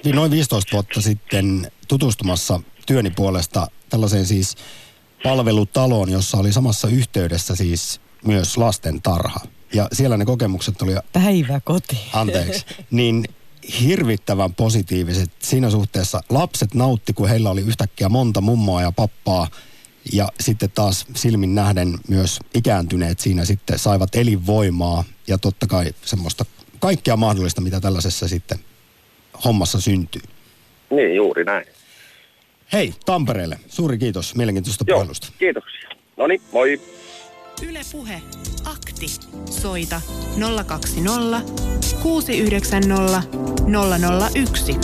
vi- 0.05 0.12
noin 0.13 0.31
15 0.31 0.71
vuotta 0.71 1.01
sitten 1.01 1.71
tutustumassa 1.88 2.60
työni 2.86 3.10
puolesta 3.12 3.67
tällaiseen 3.89 4.25
siis 4.25 4.55
palvelutaloon, 5.23 6.10
jossa 6.10 6.38
oli 6.38 6.53
samassa 6.53 6.88
yhteydessä 6.88 7.55
siis 7.55 8.01
myös 8.25 8.58
lasten 8.58 9.01
tarha. 9.01 9.39
Ja 9.73 9.88
siellä 9.93 10.17
ne 10.17 10.25
kokemukset 10.25 10.81
oli, 10.81 10.95
Päivä 11.13 11.60
koti. 11.60 11.97
anteeksi, 12.13 12.65
niin 12.91 13.25
hirvittävän 13.81 14.53
positiiviset 14.53 15.31
siinä 15.39 15.69
suhteessa. 15.69 16.21
Lapset 16.29 16.73
nautti, 16.73 17.13
kun 17.13 17.29
heillä 17.29 17.49
oli 17.49 17.62
yhtäkkiä 17.62 18.10
monta 18.10 18.41
mummoa 18.41 18.81
ja 18.81 18.91
pappaa. 18.91 19.47
Ja 20.13 20.29
sitten 20.39 20.71
taas 20.71 21.05
silmin 21.15 21.55
nähden 21.55 21.97
myös 22.08 22.39
ikääntyneet 22.53 23.19
siinä 23.19 23.45
sitten 23.45 23.79
saivat 23.79 24.15
elinvoimaa 24.15 25.03
ja 25.27 25.38
totta 25.38 25.67
kai 25.67 25.93
semmoista 26.05 26.45
kaikkea 26.85 27.17
mahdollista, 27.17 27.61
mitä 27.61 27.79
tällaisessa 27.81 28.27
sitten 28.27 28.59
hommassa 29.45 29.81
syntyy. 29.81 30.21
Niin, 30.89 31.15
juuri 31.15 31.43
näin. 31.43 31.65
Hei, 32.73 32.93
Tampereelle. 33.05 33.59
Suuri 33.67 33.97
kiitos 33.97 34.35
mielenkiintoista 34.35 34.85
Joo, 34.87 34.97
puhelusta. 34.97 35.27
kiitoksia. 35.39 35.89
No 36.17 36.27
niin, 36.27 36.41
moi. 36.51 36.81
Yle 37.69 37.81
Puhe. 37.91 38.21
Akti. 38.65 39.05
Soita 39.49 40.01
020 40.67 41.41
690 42.03 43.23
001. 44.35 44.75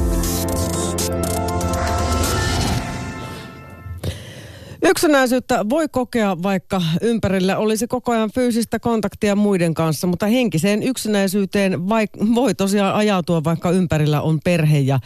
Yksinäisyyttä 4.82 5.70
voi 5.70 5.88
kokea, 5.88 6.44
vaikka 6.44 6.82
ympärillä 7.02 7.58
olisi 7.58 7.88
koko 7.88 8.12
ajan 8.12 8.32
fyysistä 8.32 8.80
kontaktia 8.80 9.36
muiden 9.36 9.74
kanssa, 9.74 10.08
mutta 10.08 10.28
henkiseen 10.28 10.84
yksinäisyyteen 10.84 11.74
vaik- 11.74 12.36
voi 12.36 12.56
tosiaan 12.56 12.96
ajautua, 12.96 13.44
vaikka 13.44 13.72
ympärillä 13.72 14.22
on 14.22 14.40
perhe 14.44 14.80
ja 14.80 15.00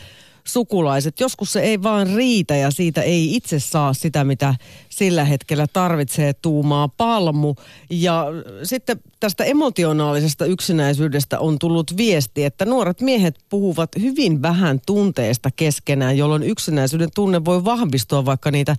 sukulaiset. 0.47 1.19
Joskus 1.19 1.53
se 1.53 1.59
ei 1.59 1.83
vaan 1.83 2.07
riitä 2.15 2.55
ja 2.55 2.71
siitä 2.71 3.01
ei 3.01 3.35
itse 3.35 3.59
saa 3.59 3.93
sitä, 3.93 4.23
mitä 4.23 4.55
sillä 4.89 5.25
hetkellä 5.25 5.67
tarvitsee 5.73 6.33
tuumaa 6.33 6.87
palmu. 6.87 7.55
Ja 7.89 8.25
sitten 8.63 8.99
tästä 9.19 9.43
emotionaalisesta 9.43 10.45
yksinäisyydestä 10.45 11.39
on 11.39 11.59
tullut 11.59 11.97
viesti, 11.97 12.43
että 12.43 12.65
nuoret 12.65 13.01
miehet 13.01 13.39
puhuvat 13.49 13.89
hyvin 14.01 14.41
vähän 14.41 14.79
tunteesta 14.85 15.49
keskenään, 15.55 16.17
jolloin 16.17 16.43
yksinäisyyden 16.43 17.09
tunne 17.15 17.45
voi 17.45 17.65
vahvistua, 17.65 18.25
vaikka 18.25 18.51
niitä 18.51 18.75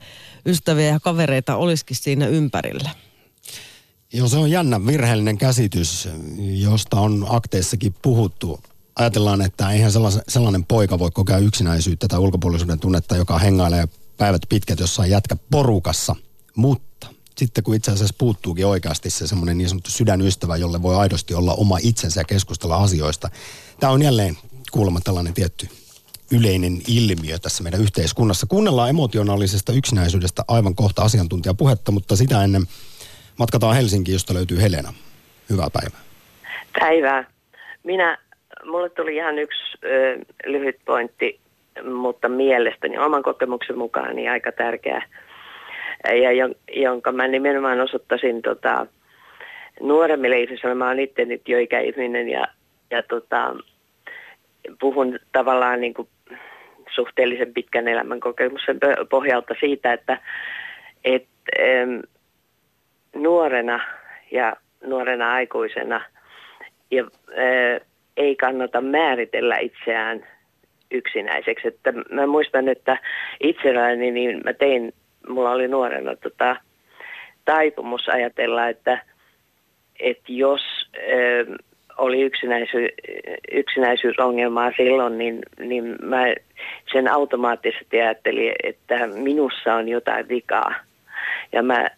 ystäviä 0.46 0.86
ja 0.86 1.00
kavereita 1.00 1.56
olisikin 1.56 1.96
siinä 1.96 2.26
ympärillä. 2.26 2.90
Joo, 4.12 4.28
se 4.28 4.36
on 4.36 4.50
jännä 4.50 4.86
virheellinen 4.86 5.38
käsitys, 5.38 6.08
josta 6.38 7.00
on 7.00 7.26
akteissakin 7.28 7.94
puhuttu. 8.02 8.60
Ajatellaan, 8.96 9.42
että 9.42 9.70
eihän 9.70 9.92
sellainen, 10.28 10.64
poika 10.64 10.98
voi 10.98 11.10
kokea 11.10 11.38
yksinäisyyttä 11.38 12.08
tai 12.08 12.18
ulkopuolisuuden 12.18 12.80
tunnetta, 12.80 13.16
joka 13.16 13.38
hengailee 13.38 13.88
päivät 14.16 14.42
pitkät 14.48 14.80
jossain 14.80 15.10
jätkä 15.10 15.36
porukassa. 15.50 16.16
Mutta 16.56 17.06
sitten 17.36 17.64
kun 17.64 17.74
itse 17.74 17.90
asiassa 17.90 18.14
puuttuukin 18.18 18.66
oikeasti 18.66 19.10
se 19.10 19.26
semmoinen 19.26 19.58
niin 19.58 19.68
sanottu 19.68 19.90
sydänystävä, 19.90 20.56
jolle 20.56 20.82
voi 20.82 20.96
aidosti 20.96 21.34
olla 21.34 21.54
oma 21.54 21.78
itsensä 21.82 22.20
ja 22.20 22.24
keskustella 22.24 22.76
asioista. 22.76 23.30
Tämä 23.80 23.92
on 23.92 24.02
jälleen 24.02 24.38
kuulemma 24.72 25.00
tällainen 25.00 25.34
tietty 25.34 25.68
yleinen 26.32 26.82
ilmiö 26.88 27.38
tässä 27.38 27.62
meidän 27.62 27.80
yhteiskunnassa. 27.80 28.46
Kuunnellaan 28.46 28.90
emotionaalisesta 28.90 29.72
yksinäisyydestä 29.72 30.44
aivan 30.48 30.74
kohta 30.74 31.02
asiantuntijapuhetta, 31.02 31.92
mutta 31.92 32.16
sitä 32.16 32.44
ennen 32.44 32.62
matkataan 33.38 33.76
Helsinkiin, 33.76 34.12
josta 34.12 34.34
löytyy 34.34 34.60
Helena. 34.60 34.94
Hyvää 35.50 35.68
päivää. 35.72 36.00
Päivää. 36.80 37.30
Minä, 37.84 38.18
mulle 38.66 38.88
tuli 38.88 39.16
ihan 39.16 39.38
yksi 39.38 39.78
ö, 39.84 40.18
lyhyt 40.46 40.76
pointti, 40.84 41.40
mutta 41.84 42.28
mielestäni 42.28 42.98
oman 42.98 43.22
kokemuksen 43.22 43.78
mukaan 43.78 44.16
niin 44.16 44.30
aika 44.30 44.52
tärkeä. 44.52 45.02
ja 46.04 46.48
jonka 46.72 47.12
mä 47.12 47.28
nimenomaan 47.28 47.80
osoittaisin 47.80 48.42
tota, 48.42 48.86
nuoremmille 49.80 50.38
ihmisille. 50.40 50.74
Mä 50.74 50.88
oon 50.88 50.98
itse 50.98 51.24
nyt 51.24 51.48
jo 51.48 51.58
ikäihminen 51.58 52.28
ja, 52.28 52.44
ja 52.90 53.02
tota, 53.02 53.56
puhun 54.80 55.18
tavallaan 55.32 55.80
niin 55.80 55.94
kuin 55.94 56.08
suhteellisen 56.94 57.54
pitkän 57.54 57.88
elämän 57.88 58.20
kokemuksen 58.20 58.78
pohjalta 59.10 59.54
siitä, 59.60 59.92
että 59.92 60.20
et, 61.04 61.26
ähm, 61.60 62.00
nuorena 63.14 63.80
ja 64.30 64.56
nuorena 64.86 65.32
aikuisena 65.32 66.00
ja, 66.90 67.04
ei 68.16 68.36
kannata 68.36 68.80
määritellä 68.80 69.56
itseään 69.58 70.26
yksinäiseksi. 70.90 71.68
Että 71.68 71.92
mä 72.10 72.26
muistan, 72.26 72.68
että 72.68 72.98
itselläni 73.40 74.10
niin 74.10 74.40
mä 74.44 74.52
tein, 74.52 74.92
mulla 75.28 75.50
oli 75.50 75.68
nuorena 75.68 76.16
tota, 76.16 76.56
taipumus 77.44 78.08
ajatella, 78.08 78.68
että, 78.68 79.02
että 80.00 80.32
jos 80.32 80.62
ö, 80.96 81.46
oli 81.96 82.22
yksinäisy, 82.22 82.88
yksinäisyysongelmaa 83.52 84.72
silloin, 84.76 85.18
niin, 85.18 85.38
niin 85.58 85.96
mä 86.02 86.24
sen 86.92 87.12
automaattisesti 87.12 88.00
ajattelin, 88.00 88.52
että 88.62 89.06
minussa 89.06 89.74
on 89.74 89.88
jotain 89.88 90.28
vikaa. 90.28 90.74
Ja 91.52 91.62
mä 91.62 91.88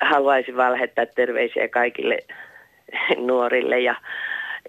haluaisin 0.00 0.56
vaan 0.56 0.72
lähettää 0.72 1.06
terveisiä 1.06 1.68
kaikille 1.68 2.18
nuorille 3.16 3.80
ja 3.80 3.94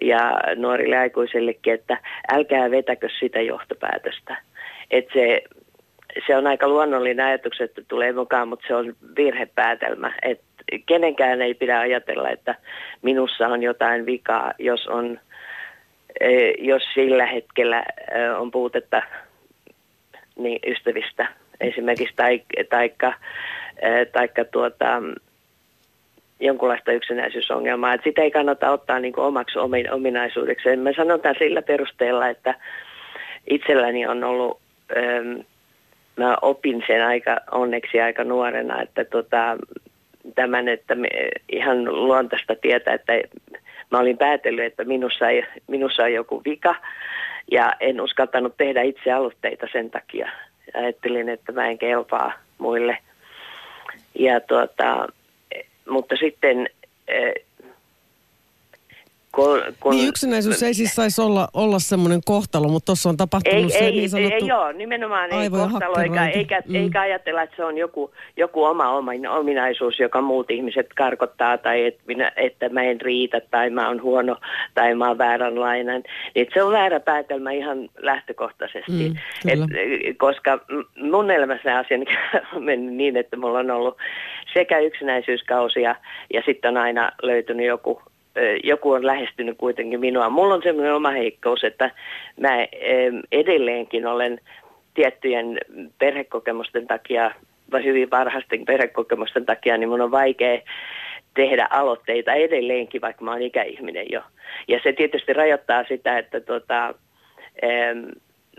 ja 0.00 0.40
nuorille 0.56 0.96
aikuisillekin, 0.96 1.74
että 1.74 1.98
älkää 2.32 2.70
vetäkö 2.70 3.08
sitä 3.20 3.40
johtopäätöstä. 3.40 4.36
Että 4.90 5.12
se, 5.12 5.42
se 6.26 6.36
on 6.36 6.46
aika 6.46 6.68
luonnollinen 6.68 7.26
ajatus, 7.26 7.60
että 7.60 7.82
tulee 7.88 8.12
mukaan, 8.12 8.48
mutta 8.48 8.66
se 8.68 8.74
on 8.74 8.96
virhepäätelmä. 9.16 10.12
Että 10.22 10.44
kenenkään 10.86 11.42
ei 11.42 11.54
pidä 11.54 11.80
ajatella, 11.80 12.30
että 12.30 12.54
minussa 13.02 13.48
on 13.48 13.62
jotain 13.62 14.06
vikaa, 14.06 14.52
jos 14.58 14.86
on 14.86 15.20
e, 16.20 16.50
jos 16.58 16.82
sillä 16.94 17.26
hetkellä 17.26 17.84
e, 18.10 18.30
on 18.30 18.50
puutetta 18.50 19.02
niin 20.36 20.58
ystävistä 20.66 21.28
esimerkiksi, 21.60 22.14
tai, 22.16 22.42
taikka, 22.70 23.14
e, 23.82 24.04
taikka 24.04 24.44
tuota, 24.44 25.02
jonkunlaista 26.40 26.92
yksinäisyysongelmaa. 26.92 27.94
Että 27.94 28.04
sitä 28.04 28.22
ei 28.22 28.30
kannata 28.30 28.70
ottaa 28.70 28.98
niin 28.98 29.12
kuin 29.12 29.24
omaksi 29.24 29.58
ominaisuudeksi. 29.90 30.76
Mä 30.76 30.92
sanon 30.92 31.20
tämän 31.20 31.36
sillä 31.38 31.62
perusteella, 31.62 32.28
että 32.28 32.54
itselläni 33.50 34.06
on 34.06 34.24
ollut, 34.24 34.60
ähm, 34.96 35.40
mä 36.16 36.36
opin 36.42 36.84
sen 36.86 37.06
aika 37.06 37.40
onneksi 37.50 38.00
aika 38.00 38.24
nuorena, 38.24 38.82
että 38.82 39.04
tota, 39.04 39.56
tämän, 40.34 40.68
että 40.68 40.94
me, 40.94 41.08
ihan 41.48 41.84
luontaista 41.84 42.54
tietää, 42.56 42.94
että 42.94 43.12
mä 43.90 43.98
olin 43.98 44.18
päätellyt, 44.18 44.64
että 44.64 44.84
minussa, 44.84 45.28
ei, 45.28 45.44
minussa 45.66 46.02
on 46.02 46.12
joku 46.12 46.42
vika 46.44 46.74
ja 47.50 47.72
en 47.80 48.00
uskaltanut 48.00 48.56
tehdä 48.56 48.82
itse 48.82 49.12
aloitteita 49.12 49.66
sen 49.72 49.90
takia. 49.90 50.30
Ajattelin, 50.74 51.28
että 51.28 51.52
mä 51.52 51.66
en 51.66 51.78
kelpaa 51.78 52.32
muille. 52.58 52.98
Ja 54.18 54.40
tuota, 54.40 55.08
mutta 55.90 56.16
sitten 56.16 56.68
eh, 57.08 57.32
kun, 59.34 59.62
kun, 59.80 59.94
niin 59.94 60.08
yksinäisyys 60.08 60.62
ei 60.62 60.74
siis 60.74 60.94
saisi 60.94 61.20
olla, 61.20 61.48
olla 61.54 61.78
semmoinen 61.78 62.20
kohtalo, 62.24 62.68
mutta 62.68 62.86
tuossa 62.86 63.08
on 63.08 63.16
tapahtunut 63.16 63.64
ei, 63.64 63.70
se 63.70 63.78
ei, 63.78 63.92
niin 63.92 64.10
sanottu 64.10 64.34
ei, 64.34 64.46
Joo, 64.46 64.72
nimenomaan 64.72 65.32
ei 65.32 65.50
kohtalo, 65.50 66.00
eikä, 66.02 66.26
eikä, 66.26 66.62
mm. 66.68 66.74
eikä 66.74 67.00
ajatella, 67.00 67.42
että 67.42 67.56
se 67.56 67.64
on 67.64 67.78
joku, 67.78 68.10
joku 68.36 68.64
oma 68.64 68.90
ominaisuus, 69.30 69.98
joka 69.98 70.20
muut 70.20 70.50
ihmiset 70.50 70.86
karkottaa, 70.96 71.58
tai 71.58 71.86
et 71.86 71.98
minä, 72.06 72.32
että 72.36 72.68
mä 72.68 72.82
en 72.82 73.00
riitä, 73.00 73.40
tai 73.50 73.70
mä 73.70 73.88
oon 73.88 74.02
huono, 74.02 74.36
tai 74.74 74.94
mä 74.94 75.08
oon 75.08 75.18
vääränlainen. 75.18 76.02
Niin 76.34 76.46
se 76.54 76.62
on 76.62 76.72
väärä 76.72 77.00
päätelmä 77.00 77.50
ihan 77.50 77.88
lähtökohtaisesti. 77.98 79.08
Mm, 79.08 79.16
et, 79.48 79.58
koska 80.16 80.58
mun 81.02 81.30
elämässä 81.30 81.78
asia 81.78 81.98
on 82.56 82.64
mennyt 82.64 82.94
niin, 82.94 83.16
että 83.16 83.36
mulla 83.36 83.58
on 83.58 83.70
ollut 83.70 83.96
sekä 84.52 84.78
yksinäisyyskausia, 84.78 85.94
ja 86.34 86.42
sitten 86.46 86.68
on 86.68 86.76
aina 86.76 87.12
löytynyt 87.22 87.66
joku 87.66 88.02
joku 88.64 88.92
on 88.92 89.06
lähestynyt 89.06 89.58
kuitenkin 89.58 90.00
minua. 90.00 90.30
Mulla 90.30 90.54
on 90.54 90.62
semmoinen 90.62 90.94
oma 90.94 91.10
heikkous, 91.10 91.64
että 91.64 91.90
mä 92.40 92.66
edelleenkin 93.32 94.06
olen 94.06 94.40
tiettyjen 94.94 95.58
perhekokemusten 95.98 96.86
takia, 96.86 97.30
vai 97.72 97.84
hyvin 97.84 98.10
varhaisten 98.10 98.64
perhekokemusten 98.64 99.46
takia, 99.46 99.78
niin 99.78 99.88
mun 99.88 100.00
on 100.00 100.10
vaikea 100.10 100.60
tehdä 101.34 101.68
aloitteita 101.70 102.32
edelleenkin, 102.32 103.00
vaikka 103.00 103.24
mä 103.24 103.30
oon 103.30 103.42
ikäihminen 103.42 104.06
jo. 104.12 104.22
Ja 104.68 104.80
se 104.82 104.92
tietysti 104.92 105.32
rajoittaa 105.32 105.84
sitä, 105.88 106.18
että 106.18 106.40
tota, 106.40 106.94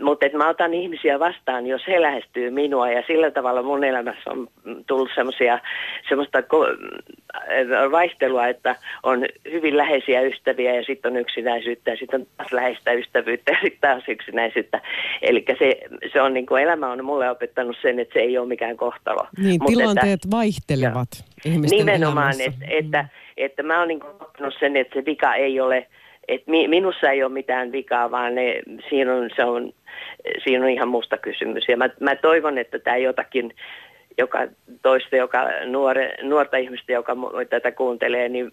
mutta 0.02 0.26
mä 0.38 0.48
otan 0.48 0.74
ihmisiä 0.74 1.18
vastaan, 1.18 1.66
jos 1.66 1.82
he 1.88 2.02
lähestyy 2.02 2.50
minua 2.50 2.90
ja 2.90 3.02
sillä 3.06 3.30
tavalla 3.30 3.62
mun 3.62 3.84
elämässä 3.84 4.30
on 4.30 4.48
tullut 4.86 5.10
semmoisia 5.14 5.58
semmoista 6.08 6.38
vaihtelua, 7.90 8.46
että 8.46 8.76
on 9.02 9.26
hyvin 9.52 9.76
läheisiä 9.76 10.20
ystäviä 10.20 10.74
ja 10.74 10.84
sitten 10.84 11.12
on 11.12 11.18
yksinäisyyttä 11.18 11.90
ja 11.90 11.96
sitten 11.96 12.20
on 12.20 12.26
taas 12.36 12.52
läheistä 12.52 12.92
ystävyyttä 12.92 13.52
ja 13.52 13.58
sitten 13.62 13.80
taas 13.80 14.04
yksinäisyyttä. 14.08 14.80
Eli 15.22 15.44
se, 15.58 15.80
se 16.12 16.20
on 16.20 16.34
niin 16.34 16.46
kuin 16.46 16.62
elämä 16.62 16.92
on 16.92 17.04
mulle 17.04 17.30
opettanut 17.30 17.76
sen, 17.82 17.98
että 17.98 18.12
se 18.12 18.20
ei 18.20 18.38
ole 18.38 18.48
mikään 18.48 18.76
kohtalo. 18.76 19.26
Niin, 19.38 19.62
Mut 19.62 19.72
tilanteet 19.72 20.12
että, 20.24 20.36
vaihtelevat 20.36 21.08
jo, 21.44 21.52
ihmisten 21.52 21.78
Nimenomaan, 21.78 22.40
että, 22.40 22.66
että, 22.68 23.08
että 23.36 23.62
mä 23.62 23.78
oon 23.78 23.88
niin 23.88 24.04
opettanut 24.04 24.54
sen, 24.60 24.76
että 24.76 24.94
se 24.98 25.04
vika 25.04 25.34
ei 25.34 25.60
ole 25.60 25.86
et 26.28 26.46
mi, 26.46 26.68
minussa 26.68 27.10
ei 27.10 27.22
ole 27.22 27.32
mitään 27.32 27.72
vikaa, 27.72 28.10
vaan 28.10 28.34
ne, 28.34 28.62
siinä, 28.88 29.14
on, 29.14 29.30
se 29.36 29.44
on, 29.44 29.72
siinä 30.44 30.64
on 30.64 30.70
ihan 30.70 30.88
musta 30.88 31.18
kysymys. 31.18 31.64
Ja 31.68 31.76
mä, 31.76 31.88
mä 32.00 32.16
toivon, 32.16 32.58
että 32.58 32.78
tämä 32.78 32.96
jotakin 32.96 33.54
joka 34.18 34.38
toista, 34.82 35.16
joka 35.16 35.48
nuore, 35.66 36.14
nuorta 36.22 36.56
ihmistä, 36.56 36.92
joka 36.92 37.16
tätä 37.50 37.72
kuuntelee, 37.72 38.28
niin, 38.28 38.52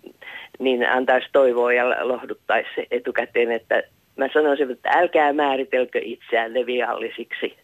niin 0.60 0.90
antaisi 0.90 1.28
toivoa 1.32 1.74
ja 1.74 2.08
lohduttaisi 2.08 2.88
etukäteen, 2.92 3.52
että 3.52 3.84
mä 4.16 4.30
sanoisin, 4.34 4.72
että 4.72 4.90
älkää 4.90 5.34
määritelkö 5.34 6.00
itseänne 6.04 6.66
viallisiksi. 6.66 7.58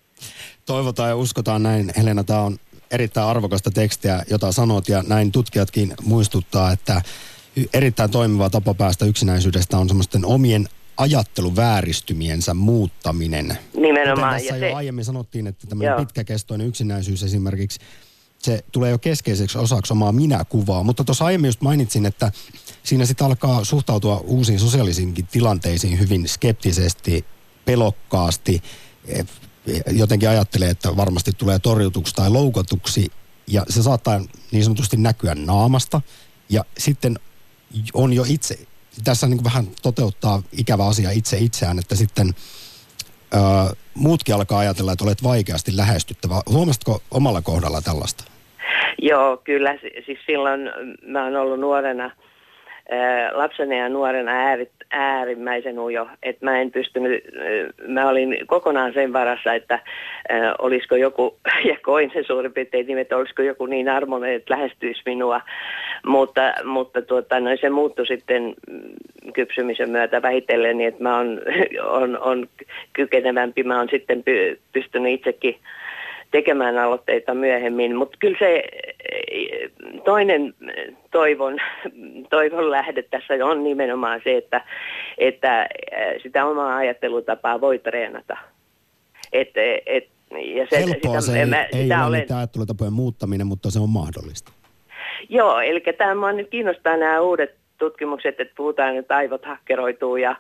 Toivotaan 0.65 1.09
ja 1.09 1.15
uskotaan 1.15 1.63
näin. 1.63 1.91
Helena, 1.97 2.23
tämä 2.23 2.41
on 2.41 2.55
erittäin 2.91 3.27
arvokasta 3.27 3.71
tekstiä, 3.71 4.23
jota 4.31 4.51
sanot 4.51 4.89
ja 4.89 5.03
näin 5.07 5.31
tutkijatkin 5.31 5.93
muistuttaa, 6.05 6.71
että 6.71 7.01
erittäin 7.73 8.11
toimiva 8.11 8.49
tapa 8.49 8.73
päästä 8.73 9.05
yksinäisyydestä 9.05 9.77
on 9.77 9.87
semmoisten 9.87 10.25
omien 10.25 10.69
ajatteluvääristymiensä 10.97 12.53
muuttaminen. 12.53 13.57
Nimenomaan. 13.77 14.33
Kuten 14.33 14.47
tässä 14.47 14.55
ja 14.55 14.67
jo 14.67 14.71
se... 14.71 14.75
aiemmin 14.75 15.05
sanottiin, 15.05 15.47
että 15.47 15.67
tämmöinen 15.67 15.97
pitkäkestoinen 15.97 16.67
yksinäisyys 16.67 17.23
esimerkiksi, 17.23 17.79
se 18.39 18.63
tulee 18.71 18.91
jo 18.91 18.99
keskeiseksi 18.99 19.57
osaksi 19.57 19.93
omaa 19.93 20.11
minäkuvaa. 20.11 20.83
Mutta 20.83 21.03
tuossa 21.03 21.25
aiemmin 21.25 21.47
just 21.47 21.61
mainitsin, 21.61 22.05
että 22.05 22.31
siinä 22.83 23.05
sitten 23.05 23.27
alkaa 23.27 23.63
suhtautua 23.63 24.17
uusiin 24.17 24.59
sosiaalisiinkin 24.59 25.27
tilanteisiin 25.27 25.99
hyvin 25.99 26.27
skeptisesti, 26.27 27.25
pelokkaasti. 27.65 28.61
Eh, 29.07 29.25
jotenkin 29.91 30.29
ajattelee, 30.29 30.69
että 30.69 30.95
varmasti 30.97 31.31
tulee 31.37 31.59
torjutuksi 31.59 32.15
tai 32.15 32.29
loukatuksi. 32.29 33.11
Ja 33.47 33.65
se 33.69 33.83
saattaa 33.83 34.21
niin 34.51 34.63
sanotusti 34.63 34.97
näkyä 34.97 35.35
naamasta. 35.35 36.01
Ja 36.49 36.65
sitten 36.77 37.19
on 37.93 38.13
jo 38.13 38.23
itse, 38.29 38.55
tässä 39.03 39.27
niin 39.27 39.37
kuin 39.37 39.45
vähän 39.45 39.65
toteuttaa 39.81 40.41
ikävä 40.59 40.87
asia 40.87 41.09
itse 41.11 41.37
itseään, 41.37 41.79
että 41.79 41.95
sitten 41.95 42.27
ö, 43.33 43.75
muutkin 43.93 44.35
alkaa 44.35 44.59
ajatella, 44.59 44.91
että 44.91 45.03
olet 45.03 45.23
vaikeasti 45.23 45.77
lähestyttävä. 45.77 46.35
Huomasitko 46.49 47.01
omalla 47.11 47.41
kohdalla 47.41 47.81
tällaista? 47.81 48.23
Joo, 49.01 49.37
kyllä. 49.37 49.77
Siis 50.05 50.19
silloin 50.25 50.61
mä 51.07 51.23
oon 51.23 51.35
ollut 51.35 51.59
nuorena, 51.59 52.11
lapsena 53.33 53.75
ja 53.75 53.89
nuorena 53.89 54.31
äärit, 54.31 54.71
äärimmäisen 54.91 55.79
ujo, 55.79 56.07
että 56.23 56.45
mä 56.45 56.61
en 56.61 56.71
pystynyt, 56.71 57.23
mä 57.87 58.09
olin 58.09 58.37
kokonaan 58.47 58.93
sen 58.93 59.13
varassa, 59.13 59.53
että 59.53 59.79
olisiko 60.59 60.95
joku, 60.95 61.37
ja 61.69 61.77
koin 61.81 62.11
sen 62.13 62.25
suurin 62.27 62.53
piirtein 62.53 62.97
että 62.97 63.17
olisiko 63.17 63.41
joku 63.41 63.65
niin 63.65 63.89
armonen, 63.89 64.33
että 64.33 64.53
lähestyisi 64.53 65.01
minua, 65.05 65.41
mutta, 66.05 66.53
mutta 66.63 67.01
tuota, 67.01 67.39
no, 67.39 67.49
se 67.61 67.69
muuttui 67.69 68.07
sitten 68.07 68.53
kypsymisen 69.33 69.89
myötä 69.89 70.21
vähitellen, 70.21 70.77
niin 70.77 70.87
että 70.87 71.03
mä 71.03 71.17
oon 71.17 71.41
on, 72.01 72.19
on 72.19 72.47
kykenevämpi, 72.93 73.63
mä 73.63 73.77
oon 73.77 73.89
sitten 73.91 74.23
py, 74.23 74.59
pystynyt 74.73 75.13
itsekin 75.13 75.55
tekemään 76.31 76.77
aloitteita 76.77 77.33
myöhemmin, 77.33 77.95
mutta 77.95 78.17
kyllä 78.19 78.37
se 78.39 78.63
toinen 80.05 80.53
toivon, 81.11 81.57
toivon 82.29 82.71
lähde 82.71 83.03
tässä 83.03 83.33
on 83.43 83.63
nimenomaan 83.63 84.21
se, 84.23 84.37
että, 84.37 84.61
että 85.17 85.67
sitä 86.23 86.45
omaa 86.45 86.75
ajattelutapaa 86.75 87.61
voi 87.61 87.79
treenata. 87.79 88.37
Et, 89.33 89.49
et, 89.85 90.07
ja 90.55 90.67
se, 90.69 90.79
Helppoa 90.79 91.21
sitä, 91.21 91.33
se 91.33 91.39
ei, 91.39 91.45
mä, 91.45 91.63
ei 91.63 91.83
sitä 91.83 91.97
ole 91.97 92.07
olen, 92.07 92.19
niitä 92.19 92.37
ajattelutapojen 92.37 92.93
muuttaminen, 92.93 93.47
mutta 93.47 93.71
se 93.71 93.79
on 93.79 93.89
mahdollista. 93.89 94.51
Joo, 95.29 95.59
eli 95.59 95.83
tämä 95.97 96.15
mua 96.15 96.31
nyt 96.31 96.49
kiinnostaa 96.49 96.97
nämä 96.97 97.21
uudet 97.21 97.55
tutkimukset, 97.77 98.39
että 98.39 98.53
puhutaan, 98.57 98.97
että 98.97 99.15
aivot 99.15 99.45
hakkeroituu 99.45 100.15
ja, 100.17 100.35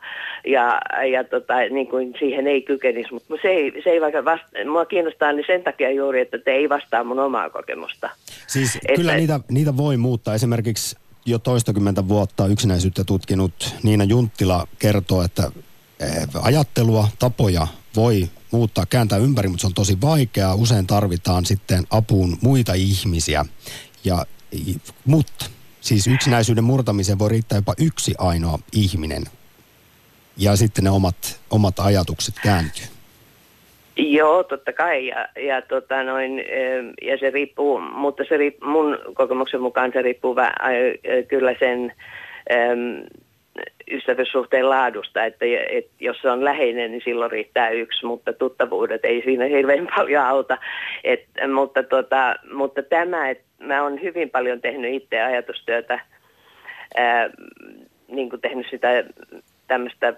ja, 0.47 0.81
ja 1.11 1.23
tota, 1.23 1.53
niin 1.69 1.87
kuin 1.87 2.13
siihen 2.19 2.47
ei 2.47 2.61
kykenisi, 2.61 3.13
mutta 3.13 3.33
se 3.41 3.47
ei, 3.47 3.81
se 3.83 3.89
ei 3.89 4.01
vaikka 4.01 4.25
vasta, 4.25 4.47
mua 4.71 4.85
kiinnostaa 4.85 5.31
niin 5.31 5.45
sen 5.47 5.63
takia 5.63 5.91
juuri, 5.91 6.21
että 6.21 6.37
te 6.37 6.51
ei 6.51 6.69
vastaa 6.69 7.03
mun 7.03 7.19
omaa 7.19 7.49
kokemusta. 7.49 8.09
Siis 8.47 8.75
Että- 8.75 8.93
kyllä 8.95 9.15
niitä, 9.15 9.39
niitä 9.49 9.77
voi 9.77 9.97
muuttaa. 9.97 10.33
Esimerkiksi 10.33 10.95
jo 11.25 11.39
toistakymmentä 11.39 12.07
vuotta 12.07 12.47
yksinäisyyttä 12.47 13.03
tutkinut 13.03 13.75
Niina 13.83 14.03
Junttila 14.03 14.67
kertoo, 14.79 15.23
että 15.23 15.43
eh, 15.99 16.27
ajattelua, 16.43 17.07
tapoja 17.19 17.67
voi 17.95 18.29
muuttaa, 18.51 18.85
kääntää 18.89 19.17
ympäri, 19.17 19.47
mutta 19.47 19.61
se 19.61 19.67
on 19.67 19.73
tosi 19.73 19.97
vaikeaa. 20.01 20.55
Usein 20.55 20.87
tarvitaan 20.87 21.45
sitten 21.45 21.83
apuun 21.89 22.37
muita 22.41 22.73
ihmisiä. 22.73 23.45
Ja, 24.03 24.25
mutta 25.05 25.45
siis 25.81 26.07
yksinäisyyden 26.07 26.63
murtamiseen 26.63 27.19
voi 27.19 27.29
riittää 27.29 27.57
jopa 27.57 27.73
yksi 27.79 28.15
ainoa 28.17 28.59
ihminen. 28.73 29.23
Ja 30.37 30.55
sitten 30.55 30.83
ne 30.83 30.89
omat, 30.89 31.39
omat 31.49 31.79
ajatukset 31.79 32.35
kääntyy. 32.43 32.85
Joo, 33.97 34.43
totta 34.43 34.73
kai. 34.73 35.07
Ja, 35.07 35.27
ja, 35.47 35.61
tota 35.61 36.03
noin, 36.03 36.31
ja 37.01 37.17
se 37.19 37.29
riippuu, 37.29 37.79
mutta 37.79 38.23
se 38.29 38.37
riippuu, 38.37 38.69
mun 38.69 38.97
kokemuksen 39.13 39.61
mukaan 39.61 39.91
se 39.93 40.01
riippuu 40.01 40.35
vä, 40.35 40.53
kyllä 41.27 41.55
sen 41.59 41.93
ystävyyssuhteen 43.91 44.69
laadusta, 44.69 45.25
että 45.25 45.45
et, 45.69 45.87
jos 45.99 46.17
se 46.21 46.29
on 46.29 46.45
läheinen, 46.45 46.91
niin 46.91 47.01
silloin 47.05 47.31
riittää 47.31 47.69
yksi, 47.69 48.05
mutta 48.05 48.33
tuttavuudet 48.33 49.05
ei 49.05 49.21
siinä 49.21 49.45
hirveän 49.45 49.87
paljon 49.95 50.25
auta. 50.25 50.57
Et, 51.03 51.25
mutta, 51.53 51.83
tota, 51.83 52.35
mutta 52.53 52.83
tämä, 52.83 53.29
että 53.29 53.43
mä 53.59 53.83
oon 53.83 54.01
hyvin 54.01 54.29
paljon 54.29 54.61
tehnyt 54.61 54.93
itse 54.93 55.21
ajatustyötä, 55.21 55.99
ää, 56.95 57.29
niin 58.07 58.29
kuin 58.29 58.41
tehnyt 58.41 58.67
sitä 58.69 59.03
tämmöistä, 59.67 60.13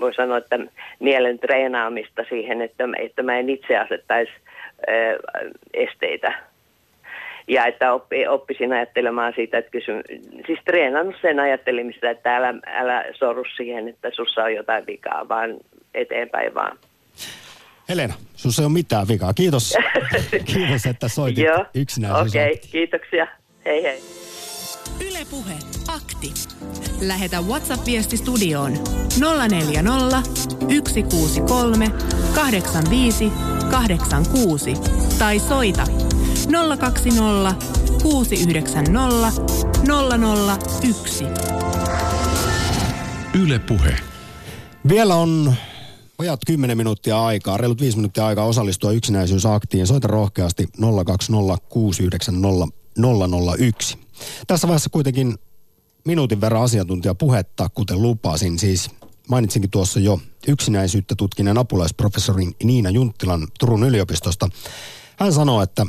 voi 0.00 0.14
sanoa, 0.14 0.38
että 0.38 0.58
mielen 1.00 1.38
treenaamista 1.38 2.24
siihen, 2.28 2.62
että, 2.62 2.84
että 2.98 3.22
mä 3.22 3.38
en 3.38 3.50
itse 3.50 3.76
asettaisi 3.76 4.32
ää, 4.86 4.94
esteitä. 5.74 6.49
Ja 7.48 7.66
että 7.66 7.92
oppi, 7.92 8.26
oppisin 8.28 8.72
ajattelemaan 8.72 9.32
siitä, 9.36 9.58
että 9.58 9.70
kysy, 9.70 9.92
siis 10.46 10.58
treenannut 10.64 11.14
sen 11.22 11.40
ajattelemista, 11.40 12.10
että 12.10 12.36
älä, 12.36 12.54
älä 12.66 13.04
sorru 13.12 13.44
siihen, 13.56 13.88
että 13.88 14.10
sussa 14.16 14.42
on 14.44 14.54
jotain 14.54 14.86
vikaa, 14.86 15.28
vaan 15.28 15.50
eteenpäin 15.94 16.54
vaan. 16.54 16.78
Helena, 17.88 18.14
sinussa 18.36 18.62
ei 18.62 18.66
ole 18.66 18.72
mitään 18.72 19.08
vikaa. 19.08 19.34
Kiitos, 19.34 19.74
Kiitos 20.54 20.86
että 20.86 21.08
soitit 21.08 21.44
Joo, 21.44 21.64
yksinäisyys. 21.74 22.28
okei, 22.28 22.52
okay, 22.52 22.70
kiitoksia. 22.72 23.26
Hei 23.64 23.82
hei. 23.82 24.00
Ylepuhe 25.10 25.54
akti. 25.88 26.32
Lähetä 27.06 27.40
WhatsApp-viesti 27.40 28.16
studioon 28.16 28.72
040 29.48 30.22
163 30.88 31.86
85 32.34 33.32
86 33.70 34.74
tai 35.18 35.38
soita 35.38 35.82
020 36.48 37.54
690 38.02 39.32
001. 40.82 41.24
Yle 43.42 43.58
Puhe. 43.58 43.96
Vielä 44.88 45.14
on 45.14 45.54
vajat 46.18 46.40
10 46.46 46.76
minuuttia 46.76 47.24
aikaa, 47.24 47.56
reilut 47.56 47.80
5 47.80 47.96
minuuttia 47.96 48.26
aikaa 48.26 48.44
osallistua 48.44 48.92
yksinäisyysaktiin. 48.92 49.86
Soita 49.86 50.08
rohkeasti 50.08 50.68
020690001. 50.78 50.82
Tässä 54.46 54.68
vaiheessa 54.68 54.90
kuitenkin 54.90 55.38
minuutin 56.04 56.40
verran 56.40 56.62
asiantuntijapuhetta, 56.62 57.68
kuten 57.68 58.02
lupasin. 58.02 58.58
Siis 58.58 58.90
mainitsinkin 59.28 59.70
tuossa 59.70 60.00
jo 60.00 60.20
yksinäisyyttä 60.48 61.14
tutkineen 61.14 61.58
apulaisprofessorin 61.58 62.54
Niina 62.62 62.90
Junttilan 62.90 63.48
Turun 63.58 63.84
yliopistosta. 63.84 64.48
Hän 65.16 65.32
sanoo, 65.32 65.62
että 65.62 65.86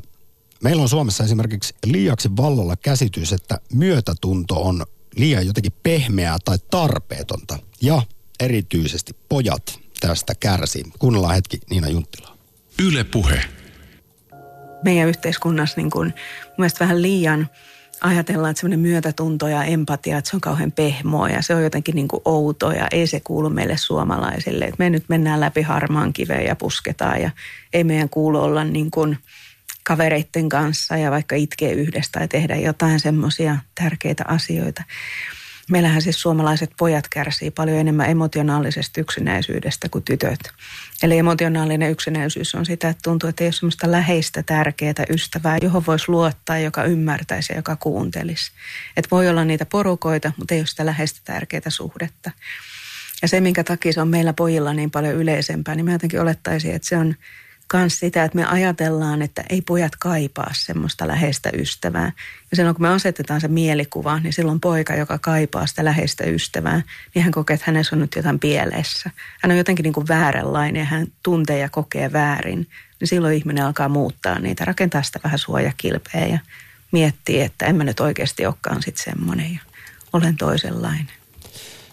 meillä 0.62 0.82
on 0.82 0.90
Suomessa 0.90 1.24
esimerkiksi 1.24 1.76
liiaksi 1.86 2.30
vallalla 2.38 2.76
käsitys, 2.76 3.34
että 3.34 3.60
myötätunto 3.74 4.56
on 4.62 4.86
liian 5.16 5.48
jotenkin 5.48 5.74
pehmeää 5.84 6.38
tai 6.46 6.58
tarpeetonta. 6.72 7.60
Ja 7.82 8.02
erityisesti 8.40 9.16
pojat 9.30 9.80
tästä 10.00 10.34
kärsii. 10.40 10.84
Kuunnellaan 11.00 11.36
hetki 11.36 11.60
Niina 11.70 11.90
Junttilaa. 11.90 12.36
Yle 12.84 13.04
Puhe. 13.04 13.44
meidän 14.84 15.10
yhteiskunnassa 15.10 15.78
niin 15.78 15.92
kuin, 15.92 16.08
mun 16.46 16.56
mielestä 16.58 16.80
vähän 16.80 17.02
liian 17.02 17.50
ajatellaan, 18.02 18.52
että 18.52 18.62
semmoinen 18.62 18.80
myötätunto 18.80 19.48
ja 19.48 19.64
empatia, 19.64 20.18
että 20.18 20.30
se 20.30 20.38
on 20.38 20.42
kauhean 20.42 20.72
pehmoa 20.72 21.30
ja 21.30 21.42
se 21.42 21.56
on 21.56 21.64
jotenkin 21.64 21.96
niin 21.96 22.08
kuin 22.08 22.22
outo 22.26 22.72
ja 22.72 22.88
ei 22.92 23.08
se 23.08 23.20
kuulu 23.20 23.50
meille 23.50 23.78
suomalaisille. 23.78 24.66
Että 24.66 24.76
me 24.80 24.90
nyt 24.90 25.04
mennään 25.08 25.40
läpi 25.40 25.62
harmaan 25.62 26.14
kiveen 26.14 26.46
ja 26.46 26.56
pusketaan 26.56 27.22
ja 27.22 27.32
ei 27.74 27.84
meidän 27.84 28.10
kuulu 28.10 28.40
olla 28.40 28.64
niin 28.64 28.92
kuin 28.92 29.18
kavereitten 29.84 30.50
kanssa 30.50 30.98
ja 30.98 31.12
vaikka 31.12 31.36
itkee 31.36 31.74
yhdessä 31.74 32.12
tai 32.12 32.28
tehdä 32.28 32.56
jotain 32.56 33.00
semmoisia 33.00 33.58
tärkeitä 33.76 34.24
asioita. 34.28 34.84
Meillähän 35.72 36.02
siis 36.02 36.22
suomalaiset 36.22 36.72
pojat 36.78 37.08
kärsii 37.08 37.52
paljon 37.52 37.78
enemmän 37.78 38.10
emotionaalisesta 38.10 39.02
yksinäisyydestä 39.02 39.90
kuin 39.90 40.04
tytöt. 40.04 40.40
Eli 41.04 41.18
emotionaalinen 41.18 41.92
yksinäisyys 41.92 42.56
on 42.56 42.66
sitä, 42.66 42.90
että 42.90 43.02
tuntuu, 43.04 43.30
että 43.30 43.44
ei 43.44 43.48
ole 43.48 43.54
semmoista 43.54 43.92
läheistä, 43.92 44.44
tärkeää 44.44 45.06
ystävää, 45.10 45.58
johon 45.62 45.84
voisi 45.88 46.06
luottaa, 46.08 46.58
joka 46.58 46.84
ymmärtäisi 46.84 47.54
ja 47.54 47.58
joka 47.58 47.76
kuuntelisi. 47.76 48.52
Että 48.98 49.08
voi 49.12 49.30
olla 49.30 49.46
niitä 49.46 49.66
porukoita, 49.66 50.32
mutta 50.38 50.54
ei 50.54 50.60
ole 50.60 50.68
sitä 50.68 50.86
läheistä, 50.86 51.20
tärkeää 51.24 51.70
suhdetta. 51.70 52.32
Ja 53.22 53.28
se, 53.28 53.42
minkä 53.42 53.64
takia 53.64 53.94
se 53.94 54.02
on 54.02 54.08
meillä 54.08 54.34
pojilla 54.34 54.74
niin 54.74 54.92
paljon 54.92 55.16
yleisempää, 55.16 55.76
niin 55.76 55.86
mä 55.86 55.92
jotenkin 55.92 56.22
olettaisin, 56.22 56.76
että 56.76 56.88
se 56.88 56.98
on 56.98 57.16
myös 57.78 58.00
sitä, 58.00 58.24
että 58.24 58.36
me 58.36 58.46
ajatellaan, 58.46 59.22
että 59.22 59.44
ei 59.50 59.62
pojat 59.62 59.96
kaipaa 59.96 60.50
semmoista 60.54 61.08
läheistä 61.08 61.50
ystävää. 61.54 62.12
Ja 62.52 62.58
silloin 62.58 62.76
kun 62.76 62.82
me 62.82 62.90
asetetaan 62.90 63.42
se 63.42 63.48
mielikuva, 63.48 64.20
niin 64.20 64.34
silloin 64.34 64.60
poika, 64.60 64.96
joka 64.96 65.20
kaipaa 65.20 65.66
sitä 65.66 65.86
läheistä 65.86 66.24
ystävää, 66.24 66.82
niin 67.16 67.24
hän 67.24 67.32
kokee, 67.32 67.54
että 67.54 67.64
hänessä 67.68 67.96
on 67.96 68.00
nyt 68.00 68.16
jotain 68.16 68.40
pielessä. 68.40 69.10
Hän 69.42 69.52
on 69.52 69.58
jotenkin 69.58 69.84
niin 69.84 69.94
kuin 69.94 70.08
vääränlainen 70.08 70.86
hän 70.86 71.08
tuntee 71.24 71.58
ja 71.60 71.70
kokee 71.70 72.14
väärin. 72.14 72.68
Niin 73.00 73.08
silloin 73.08 73.36
ihminen 73.36 73.66
alkaa 73.66 73.90
muuttaa 73.90 74.40
niitä, 74.40 74.66
rakentaa 74.66 75.04
sitä 75.04 75.20
vähän 75.24 75.40
suojakilpeä 75.40 76.26
ja 76.26 76.40
miettii, 76.92 77.42
että 77.42 77.66
en 77.66 77.76
mä 77.76 77.84
nyt 77.84 78.00
oikeasti 78.00 78.46
olekaan 78.46 78.84
sitten 78.84 79.04
semmoinen 79.04 79.54
ja 79.54 79.60
olen 80.14 80.38
toisenlainen. 80.38 81.12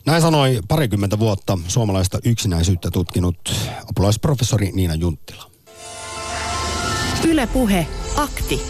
Näin 0.06 0.22
sanoi 0.22 0.60
parikymmentä 0.68 1.18
vuotta 1.18 1.58
suomalaista 1.68 2.18
yksinäisyyttä 2.24 2.90
tutkinut 2.90 3.54
apulaisprofessori 3.90 4.70
Niina 4.72 4.94
Junttila. 4.94 5.50
Ylepuhe 7.24 7.86
akti. 8.16 8.62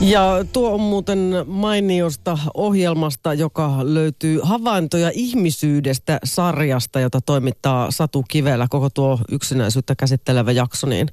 Ja 0.00 0.44
tuo 0.52 0.74
on 0.74 0.80
muuten 0.80 1.34
mainiosta 1.46 2.38
ohjelmasta, 2.54 3.34
joka 3.34 3.78
löytyy 3.82 4.40
Havaintoja 4.42 5.10
ihmisyydestä 5.14 6.18
sarjasta, 6.24 7.00
jota 7.00 7.20
toimittaa 7.20 7.90
Satu 7.90 8.24
Kivelä, 8.28 8.66
koko 8.70 8.90
tuo 8.90 9.18
yksinäisyyttä 9.30 9.94
käsittelevä 9.94 10.52
jakso, 10.52 10.86
niin 10.86 11.08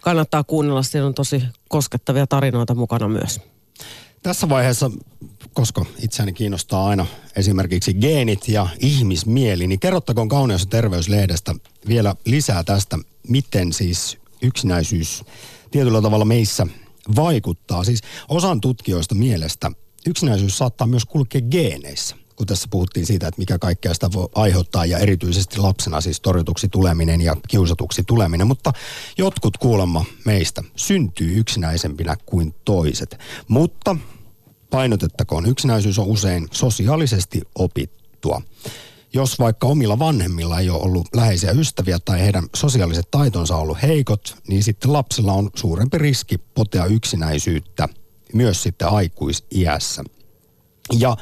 kannattaa 0.00 0.44
kuunnella. 0.44 0.82
Siinä 0.82 1.06
on 1.06 1.14
tosi 1.14 1.42
koskettavia 1.68 2.26
tarinoita 2.26 2.74
mukana 2.74 3.08
myös. 3.08 3.40
Tässä 4.22 4.48
vaiheessa, 4.48 4.90
koska 5.52 5.84
itseäni 6.02 6.32
kiinnostaa 6.32 6.88
aina 6.88 7.06
esimerkiksi 7.36 7.94
geenit 7.94 8.48
ja 8.48 8.66
ihmismieli, 8.80 9.66
niin 9.66 9.80
kerrottakoon 9.80 10.28
Kauneus- 10.28 10.62
ja 10.62 10.66
terveyslehdestä 10.66 11.54
vielä 11.88 12.14
lisää 12.24 12.64
tästä, 12.64 12.98
miten 13.28 13.72
siis 13.72 14.18
yksinäisyys 14.42 15.24
tietyllä 15.72 16.02
tavalla 16.02 16.24
meissä 16.24 16.66
vaikuttaa. 17.16 17.84
Siis 17.84 18.00
osan 18.28 18.60
tutkijoista 18.60 19.14
mielestä 19.14 19.70
yksinäisyys 20.06 20.58
saattaa 20.58 20.86
myös 20.86 21.04
kulkea 21.04 21.40
geeneissä 21.40 22.16
kun 22.36 22.46
tässä 22.46 22.68
puhuttiin 22.70 23.06
siitä, 23.06 23.28
että 23.28 23.38
mikä 23.38 23.58
kaikkea 23.58 23.94
sitä 23.94 24.12
voi 24.12 24.28
aiheuttaa 24.34 24.86
ja 24.86 24.98
erityisesti 24.98 25.58
lapsena 25.58 26.00
siis 26.00 26.20
torjutuksi 26.20 26.68
tuleminen 26.68 27.20
ja 27.20 27.36
kiusatuksi 27.48 28.02
tuleminen, 28.06 28.46
mutta 28.46 28.72
jotkut 29.18 29.56
kuulemma 29.56 30.04
meistä 30.24 30.62
syntyy 30.76 31.38
yksinäisempinä 31.38 32.16
kuin 32.26 32.54
toiset. 32.64 33.18
Mutta 33.48 33.96
painotettakoon, 34.70 35.46
yksinäisyys 35.46 35.98
on 35.98 36.06
usein 36.06 36.48
sosiaalisesti 36.52 37.42
opittua. 37.54 38.42
Jos 39.14 39.38
vaikka 39.38 39.66
omilla 39.66 39.98
vanhemmilla 39.98 40.60
ei 40.60 40.70
ole 40.70 40.82
ollut 40.82 41.08
läheisiä 41.14 41.50
ystäviä 41.50 41.98
tai 42.04 42.20
heidän 42.20 42.44
sosiaaliset 42.56 43.10
taitonsa 43.10 43.56
on 43.56 43.62
ollut 43.62 43.82
heikot, 43.82 44.36
niin 44.48 44.62
sitten 44.62 44.92
lapsella 44.92 45.32
on 45.32 45.50
suurempi 45.56 45.98
riski 45.98 46.38
potea 46.38 46.84
yksinäisyyttä 46.84 47.88
myös 48.34 48.62
sitten 48.62 48.88
aikuisiässä. 48.88 50.04
Ja 50.98 51.16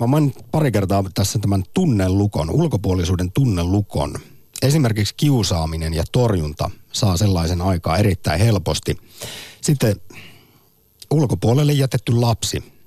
mä 0.00 0.06
mainin 0.06 0.34
pari 0.50 0.72
kertaa 0.72 1.04
tässä 1.14 1.38
tämän 1.38 1.62
tunnelukon, 1.74 2.50
ulkopuolisuuden 2.50 3.32
tunnelukon. 3.32 4.14
Esimerkiksi 4.62 5.14
kiusaaminen 5.16 5.94
ja 5.94 6.04
torjunta 6.12 6.70
saa 6.92 7.16
sellaisen 7.16 7.60
aikaa 7.60 7.98
erittäin 7.98 8.40
helposti. 8.40 8.96
Sitten 9.60 9.96
ulkopuolelle 11.10 11.72
jätetty 11.72 12.12
lapsi 12.12 12.79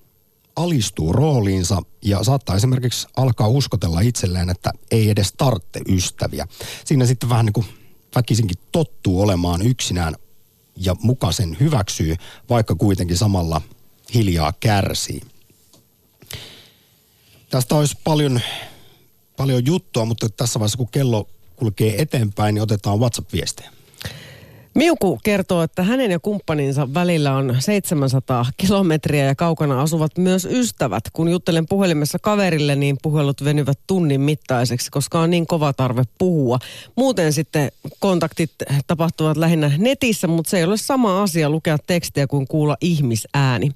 alistuu 0.56 1.14
rooliinsa 1.14 1.82
ja 2.02 2.24
saattaa 2.24 2.56
esimerkiksi 2.56 3.08
alkaa 3.18 3.48
uskotella 3.48 4.00
itselleen, 4.00 4.50
että 4.50 4.72
ei 4.92 5.10
edes 5.10 5.34
tarvitse 5.38 5.82
ystäviä. 5.90 6.48
Siinä 6.86 7.06
sitten 7.06 7.30
vähän 7.30 7.46
niin 7.46 7.54
kuin 7.54 7.66
väkisinkin 8.16 8.58
tottuu 8.72 9.22
olemaan 9.22 9.62
yksinään 9.62 10.16
ja 10.78 10.96
muka 11.02 11.32
sen 11.32 11.58
hyväksyy, 11.60 12.16
vaikka 12.50 12.76
kuitenkin 12.76 13.18
samalla 13.18 13.62
hiljaa 14.14 14.54
kärsii. 14.60 15.22
Tästä 17.50 17.76
olisi 17.76 17.98
paljon, 18.04 18.42
paljon 19.38 19.66
juttua, 19.66 20.06
mutta 20.06 20.30
tässä 20.30 20.60
vaiheessa 20.60 20.78
kun 20.78 20.90
kello 20.92 21.28
kulkee 21.56 22.02
eteenpäin, 22.02 22.56
niin 22.56 22.64
otetaan 22.64 23.00
WhatsApp-viestejä. 23.00 23.72
Miuku 24.76 25.20
kertoo, 25.24 25.64
että 25.64 25.84
hänen 25.84 26.12
ja 26.12 26.20
kumppaninsa 26.20 26.94
välillä 26.94 27.36
on 27.36 27.56
700 27.60 28.46
kilometriä 28.58 29.26
ja 29.26 29.36
kaukana 29.36 29.82
asuvat 29.82 30.18
myös 30.18 30.48
ystävät. 30.52 31.04
Kun 31.14 31.30
juttelen 31.30 31.66
puhelimessa 31.70 32.20
kaverille, 32.20 32.76
niin 32.76 32.98
puhelut 33.02 33.44
venyvät 33.44 33.80
tunnin 33.88 34.22
mittaiseksi, 34.22 34.92
koska 34.92 35.20
on 35.20 35.30
niin 35.30 35.48
kova 35.48 35.74
tarve 35.74 36.04
puhua. 36.18 36.60
Muuten 36.96 37.34
sitten 37.34 37.72
kontaktit 38.00 38.52
tapahtuvat 38.88 39.38
lähinnä 39.38 39.72
netissä, 39.78 40.28
mutta 40.28 40.50
se 40.50 40.58
ei 40.58 40.64
ole 40.64 40.78
sama 40.78 41.24
asia 41.24 41.50
lukea 41.50 41.78
tekstiä 41.88 42.28
kuin 42.28 42.48
kuulla 42.48 42.78
ihmisääni. 42.82 43.72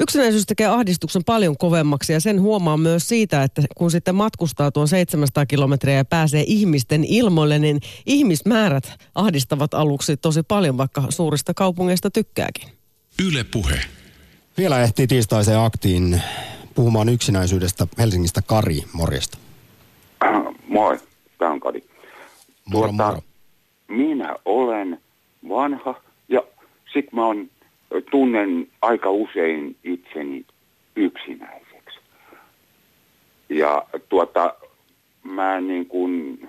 Yksinäisyys 0.00 0.46
tekee 0.46 0.66
ahdistuksen 0.66 1.24
paljon 1.24 1.56
kovemmaksi 1.56 2.12
ja 2.12 2.20
sen 2.20 2.40
huomaa 2.40 2.76
myös 2.76 3.08
siitä, 3.08 3.42
että 3.42 3.62
kun 3.76 3.90
sitten 3.90 4.14
matkustaa 4.14 4.70
tuon 4.70 4.88
700 4.88 5.46
kilometriä 5.46 5.94
ja 5.94 6.04
pääsee 6.04 6.44
ihmisten 6.46 7.04
ilmoille, 7.04 7.58
niin 7.58 7.80
ihmismäärät 8.06 8.98
ahdistavat 9.14 9.74
aluksi 9.74 10.16
tosi 10.16 10.42
paljon, 10.42 10.78
vaikka 10.78 11.02
suurista 11.08 11.54
kaupungeista 11.54 12.10
tykkääkin. 12.10 12.68
Yle 13.28 13.44
puhe. 13.44 13.80
Vielä 14.58 14.82
ehtii 14.82 15.06
tiistaiseen 15.06 15.58
aktiin 15.58 16.22
puhumaan 16.74 17.08
yksinäisyydestä 17.08 17.86
Helsingistä 17.98 18.42
Kari, 18.46 18.84
morjesta. 18.92 19.38
Moi, 20.68 20.98
tämä 21.38 21.50
on 21.50 21.60
Kari. 21.60 21.84
Moro, 22.64 22.88
Tuota, 22.88 23.04
moro. 23.04 23.22
Minä 23.88 24.36
olen 24.44 25.00
vanha 25.48 25.94
ja 26.28 26.42
sit 26.92 27.12
mä 27.12 27.26
on, 27.26 27.50
tunnen 28.10 28.66
aika 28.82 29.10
usein 29.10 29.76
itseni 29.84 30.44
yksinäiseksi. 30.96 31.98
Ja 33.48 33.84
tuota, 34.08 34.54
mä 35.22 35.60
niin 35.60 35.86
kuin 35.86 36.48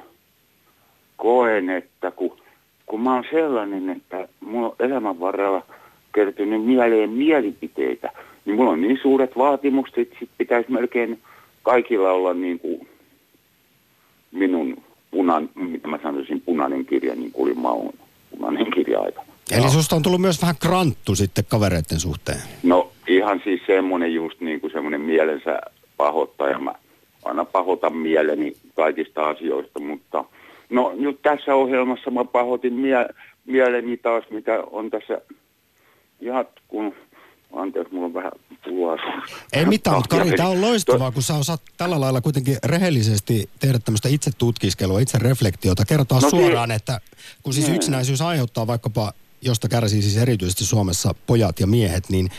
koen, 1.17 1.69
että 1.69 2.11
kun, 2.11 2.37
kun 2.85 3.01
mä 3.01 3.13
oon 3.13 3.25
sellainen, 3.31 3.89
että 3.89 4.27
mulla 4.39 4.67
on 4.67 4.75
elämän 4.79 5.19
varrella 5.19 5.65
kertynyt 6.15 6.65
mieleen 6.65 7.09
mielipiteitä, 7.09 8.11
niin 8.45 8.55
mulla 8.55 8.71
on 8.71 8.81
niin 8.81 8.99
suuret 9.01 9.37
vaatimukset, 9.37 9.97
että 9.97 10.15
sit 10.19 10.29
pitäisi 10.37 10.71
melkein 10.71 11.19
kaikilla 11.63 12.11
olla 12.11 12.33
niin 12.33 12.59
kuin 12.59 12.87
minun 14.31 14.83
punan, 15.11 15.49
mitä 15.55 15.87
mä 15.87 15.99
sanoisin, 16.03 16.41
punainen 16.41 16.85
kirja, 16.85 17.15
niin 17.15 17.31
kuin 17.31 17.45
oli 17.45 17.53
maun 17.53 17.93
punainen 18.31 18.71
kirja 18.71 18.99
aikana. 18.99 19.32
Eli 19.51 19.69
susta 19.71 19.95
on 19.95 20.01
tullut 20.01 20.21
myös 20.21 20.41
vähän 20.41 20.55
kranttu 20.59 21.15
sitten 21.15 21.45
kavereiden 21.45 21.99
suhteen. 21.99 22.41
No 22.63 22.91
ihan 23.07 23.41
siis 23.43 23.61
semmoinen 23.67 24.13
just 24.13 24.41
niin 24.41 24.61
kuin 24.61 24.73
semmoinen 24.73 25.01
mielensä 25.01 25.61
pahoittaja. 25.97 26.59
Mä 26.59 26.73
aina 27.25 27.45
pahoitan 27.45 27.95
mieleni 27.97 28.57
kaikista 28.75 29.29
asioista, 29.29 29.79
mutta 29.79 30.25
no 30.69 30.93
nyt 30.95 31.21
tässä 31.21 31.55
ohjelmassa 31.55 32.11
mä 32.11 32.25
pahoitin 32.25 32.73
mie- 32.73 33.09
mieleni 33.45 33.97
taas, 33.97 34.23
mitä 34.29 34.51
on 34.71 34.89
tässä 34.89 35.21
jatkun. 36.21 36.95
Anteeksi, 37.53 37.93
mulla 37.93 38.05
on 38.05 38.13
vähän 38.13 38.31
pulaa. 38.65 38.97
Ei 39.53 39.65
mitään, 39.65 39.95
mutta 39.95 40.17
Kari, 40.17 40.31
tämä 40.31 40.49
on 40.49 40.61
loistavaa, 40.67 41.11
kun 41.11 41.23
sä 41.23 41.33
osaat 41.33 41.61
tällä 41.77 41.99
lailla 42.01 42.21
kuitenkin 42.21 42.57
rehellisesti 42.65 43.49
tehdä 43.59 43.79
tämmöistä 43.79 44.09
itse 44.09 44.31
tutkiskelua, 44.37 44.99
itse 44.99 45.17
reflektiota, 45.19 45.85
kertoa 45.85 46.19
No 46.19 46.29
suoraan, 46.29 46.69
si- 46.69 46.75
että 46.75 46.99
kun 47.43 47.53
siis 47.53 47.65
Niin. 47.67 47.75
yksinäisyys 47.75 48.21
aiheuttaa 48.21 48.67
vaikkapa, 48.67 49.13
josta 49.45 49.67
kärsii 49.69 50.01
siis 50.01 50.17
erityisesti 50.17 50.63
Suomessa 50.63 51.15
pojat 51.27 51.59
ja 51.59 51.67
miehet, 51.67 52.09
niin 52.09 52.29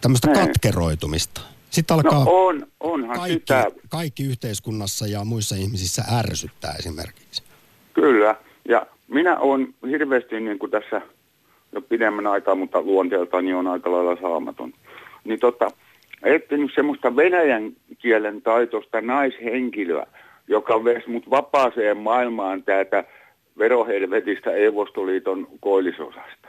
tämmöistä 0.00 0.28
Niin. 0.30 0.38
katkeroitumista. 0.46 1.40
Sitten 1.70 1.94
alkaa 1.94 2.24
No 2.24 2.30
on, 2.46 2.66
onhan 2.80 3.16
kaikki, 3.18 3.38
sitä. 3.38 3.66
kaikki 3.88 4.22
yhteiskunnassa 4.24 5.06
ja 5.06 5.24
muissa 5.24 5.54
ihmisissä 5.56 6.02
ärsyttää 6.18 6.74
esimerkiksi. 6.78 7.42
Kyllä, 7.94 8.34
ja 8.68 8.86
minä 9.08 9.38
olen 9.38 9.74
hirveästi 9.88 10.40
niin 10.40 10.58
kuin 10.58 10.70
tässä 10.70 11.00
jo 11.72 11.80
pidemmän 11.80 12.26
aikaa, 12.26 12.54
mutta 12.54 12.82
luonteeltani 12.82 13.54
on 13.54 13.66
aika 13.66 13.92
lailla 13.92 14.16
saamaton. 14.20 14.72
Niin 15.24 15.40
tota, 15.40 15.70
etsinyt 16.22 16.70
semmoista 16.74 17.16
venäjän 17.16 17.72
kielen 17.98 18.42
taitoista 18.42 19.00
naishenkilöä, 19.00 20.06
joka 20.48 20.84
vesi 20.84 21.10
mut 21.10 21.30
vapaaseen 21.30 21.96
maailmaan 21.96 22.62
täältä 22.62 23.04
verohelvetistä 23.58 24.50
Eivostoliiton 24.50 25.48
koillisosasta. 25.60 26.48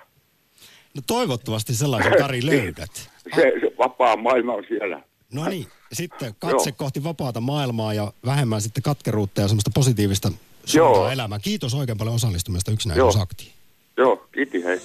No 0.96 1.02
toivottavasti 1.08 1.74
sellaisen 1.74 2.18
Kari 2.18 2.46
löydät. 2.52 2.92
Se, 3.36 3.42
se 3.62 3.72
vapaa 3.78 4.16
maailma 4.16 4.54
on 4.54 4.64
siellä. 4.68 5.04
No 5.34 5.50
niin, 5.50 5.68
sitten 5.94 6.36
katse 6.40 6.70
Joo. 6.70 6.76
kohti 6.78 7.04
vapaata 7.04 7.42
maailmaa 7.42 7.94
ja 7.94 8.14
vähemmän 8.26 8.62
sitten 8.62 8.84
katkeruutta 8.84 9.42
ja 9.42 9.48
semmoista 9.48 9.72
positiivista 9.74 10.32
suuntaa 10.66 10.96
Joo. 10.96 11.10
elämään. 11.10 11.42
Kiitos 11.42 11.74
oikein 11.74 11.98
paljon 11.98 12.16
osallistumista 12.16 12.72
yksinäisyysaktiin. 12.72 13.52
Joo, 13.98 14.28
kiitti 14.32 14.64
hei. 14.64 14.80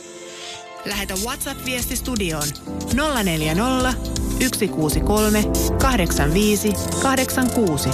Lähetä 0.84 1.14
WhatsApp-viesti 1.24 1.96
studioon 1.96 2.48
040 3.24 3.94
163 4.40 5.44
85 5.78 6.72
86. 7.02 7.88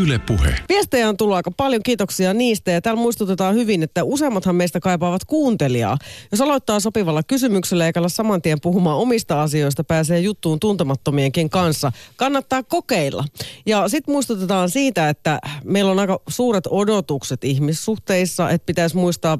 Yle 0.00 0.18
puhe. 0.18 0.54
Viestejä 0.68 1.08
on 1.08 1.16
tullut 1.16 1.36
aika 1.36 1.50
paljon, 1.50 1.82
kiitoksia 1.82 2.34
niistä. 2.34 2.70
Ja 2.70 2.80
täällä 2.80 3.00
muistutetaan 3.00 3.54
hyvin, 3.54 3.82
että 3.82 4.04
useimmathan 4.04 4.56
meistä 4.56 4.80
kaipaavat 4.80 5.24
kuuntelijaa. 5.24 5.98
Jos 6.32 6.40
aloittaa 6.40 6.80
sopivalla 6.80 7.22
kysymyksellä 7.22 7.86
eikä 7.86 8.00
ala 8.00 8.08
saman 8.08 8.42
tien 8.42 8.60
puhumaan 8.60 8.98
omista 8.98 9.42
asioista, 9.42 9.84
pääsee 9.84 10.20
juttuun 10.20 10.60
tuntemattomienkin 10.60 11.50
kanssa. 11.50 11.92
Kannattaa 12.16 12.62
kokeilla. 12.62 13.24
Ja 13.66 13.88
sitten 13.88 14.12
muistutetaan 14.12 14.70
siitä, 14.70 15.08
että 15.08 15.40
meillä 15.64 15.90
on 15.90 15.98
aika 15.98 16.20
suuret 16.28 16.64
odotukset 16.70 17.44
ihmissuhteissa, 17.44 18.50
että 18.50 18.66
pitäisi 18.66 18.96
muistaa 18.96 19.38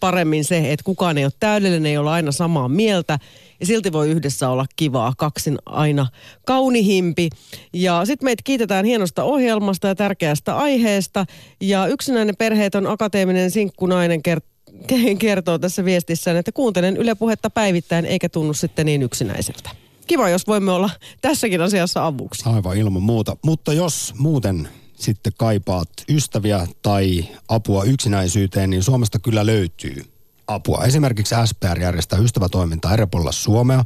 paremmin 0.00 0.44
se, 0.44 0.72
että 0.72 0.84
kukaan 0.84 1.18
ei 1.18 1.24
ole 1.24 1.32
täydellinen, 1.40 1.86
ei 1.86 1.98
olla 1.98 2.12
aina 2.12 2.32
samaa 2.32 2.68
mieltä. 2.68 3.18
Silti 3.66 3.92
voi 3.92 4.10
yhdessä 4.10 4.48
olla 4.48 4.66
kivaa, 4.76 5.12
kaksin 5.18 5.58
aina 5.66 6.06
kaunihimpi. 6.46 7.28
Ja 7.72 8.04
sitten 8.04 8.26
meitä 8.26 8.42
kiitetään 8.44 8.84
hienosta 8.84 9.22
ohjelmasta 9.22 9.88
ja 9.88 9.94
tärkeästä 9.94 10.56
aiheesta. 10.56 11.26
Ja 11.60 11.86
yksinäinen 11.86 12.36
perheet 12.36 12.74
on 12.74 12.86
akateeminen 12.86 13.50
sinkkunainen 13.50 14.20
kert- 14.28 14.54
kertoo 15.18 15.58
tässä 15.58 15.84
viestissään, 15.84 16.36
että 16.36 16.52
kuuntelen 16.52 16.96
Yle 16.96 17.14
Puhetta 17.14 17.50
päivittäin 17.50 18.04
eikä 18.04 18.28
tunnu 18.28 18.54
sitten 18.54 18.86
niin 18.86 19.02
yksinäiseltä. 19.02 19.70
Kiva, 20.06 20.28
jos 20.28 20.46
voimme 20.46 20.72
olla 20.72 20.90
tässäkin 21.20 21.60
asiassa 21.60 22.06
avuksi. 22.06 22.48
Aivan 22.48 22.76
ilman 22.76 23.02
muuta. 23.02 23.36
Mutta 23.44 23.72
jos 23.72 24.14
muuten 24.18 24.68
sitten 24.94 25.32
kaipaat 25.38 25.88
ystäviä 26.08 26.66
tai 26.82 27.24
apua 27.48 27.84
yksinäisyyteen, 27.84 28.70
niin 28.70 28.82
Suomesta 28.82 29.18
kyllä 29.18 29.46
löytyy 29.46 30.13
apua. 30.46 30.84
Esimerkiksi 30.84 31.34
SPR 31.44 31.80
järjestää 31.80 32.18
ystävätoimintaa 32.18 32.92
eri 32.92 33.06
puolilla 33.06 33.32
Suomea. 33.32 33.84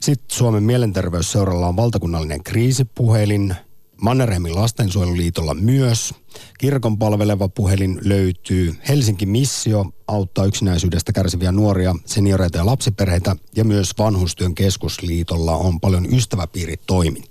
Sitten 0.00 0.36
Suomen 0.36 0.62
mielenterveysseuralla 0.62 1.66
on 1.66 1.76
valtakunnallinen 1.76 2.44
kriisipuhelin. 2.44 3.54
Mannerheimin 4.00 4.54
lastensuojeluliitolla 4.54 5.54
myös. 5.54 6.14
Kirkon 6.58 6.98
palveleva 6.98 7.48
puhelin 7.48 8.00
löytyy. 8.04 8.74
Helsinki 8.88 9.26
Missio 9.26 9.86
auttaa 10.08 10.44
yksinäisyydestä 10.44 11.12
kärsiviä 11.12 11.52
nuoria, 11.52 11.94
senioreita 12.04 12.58
ja 12.58 12.66
lapsiperheitä. 12.66 13.36
Ja 13.56 13.64
myös 13.64 13.90
Vanhustyön 13.98 14.54
keskusliitolla 14.54 15.56
on 15.56 15.80
paljon 15.80 16.14
ystäväpiiritoimintaa. 16.14 17.22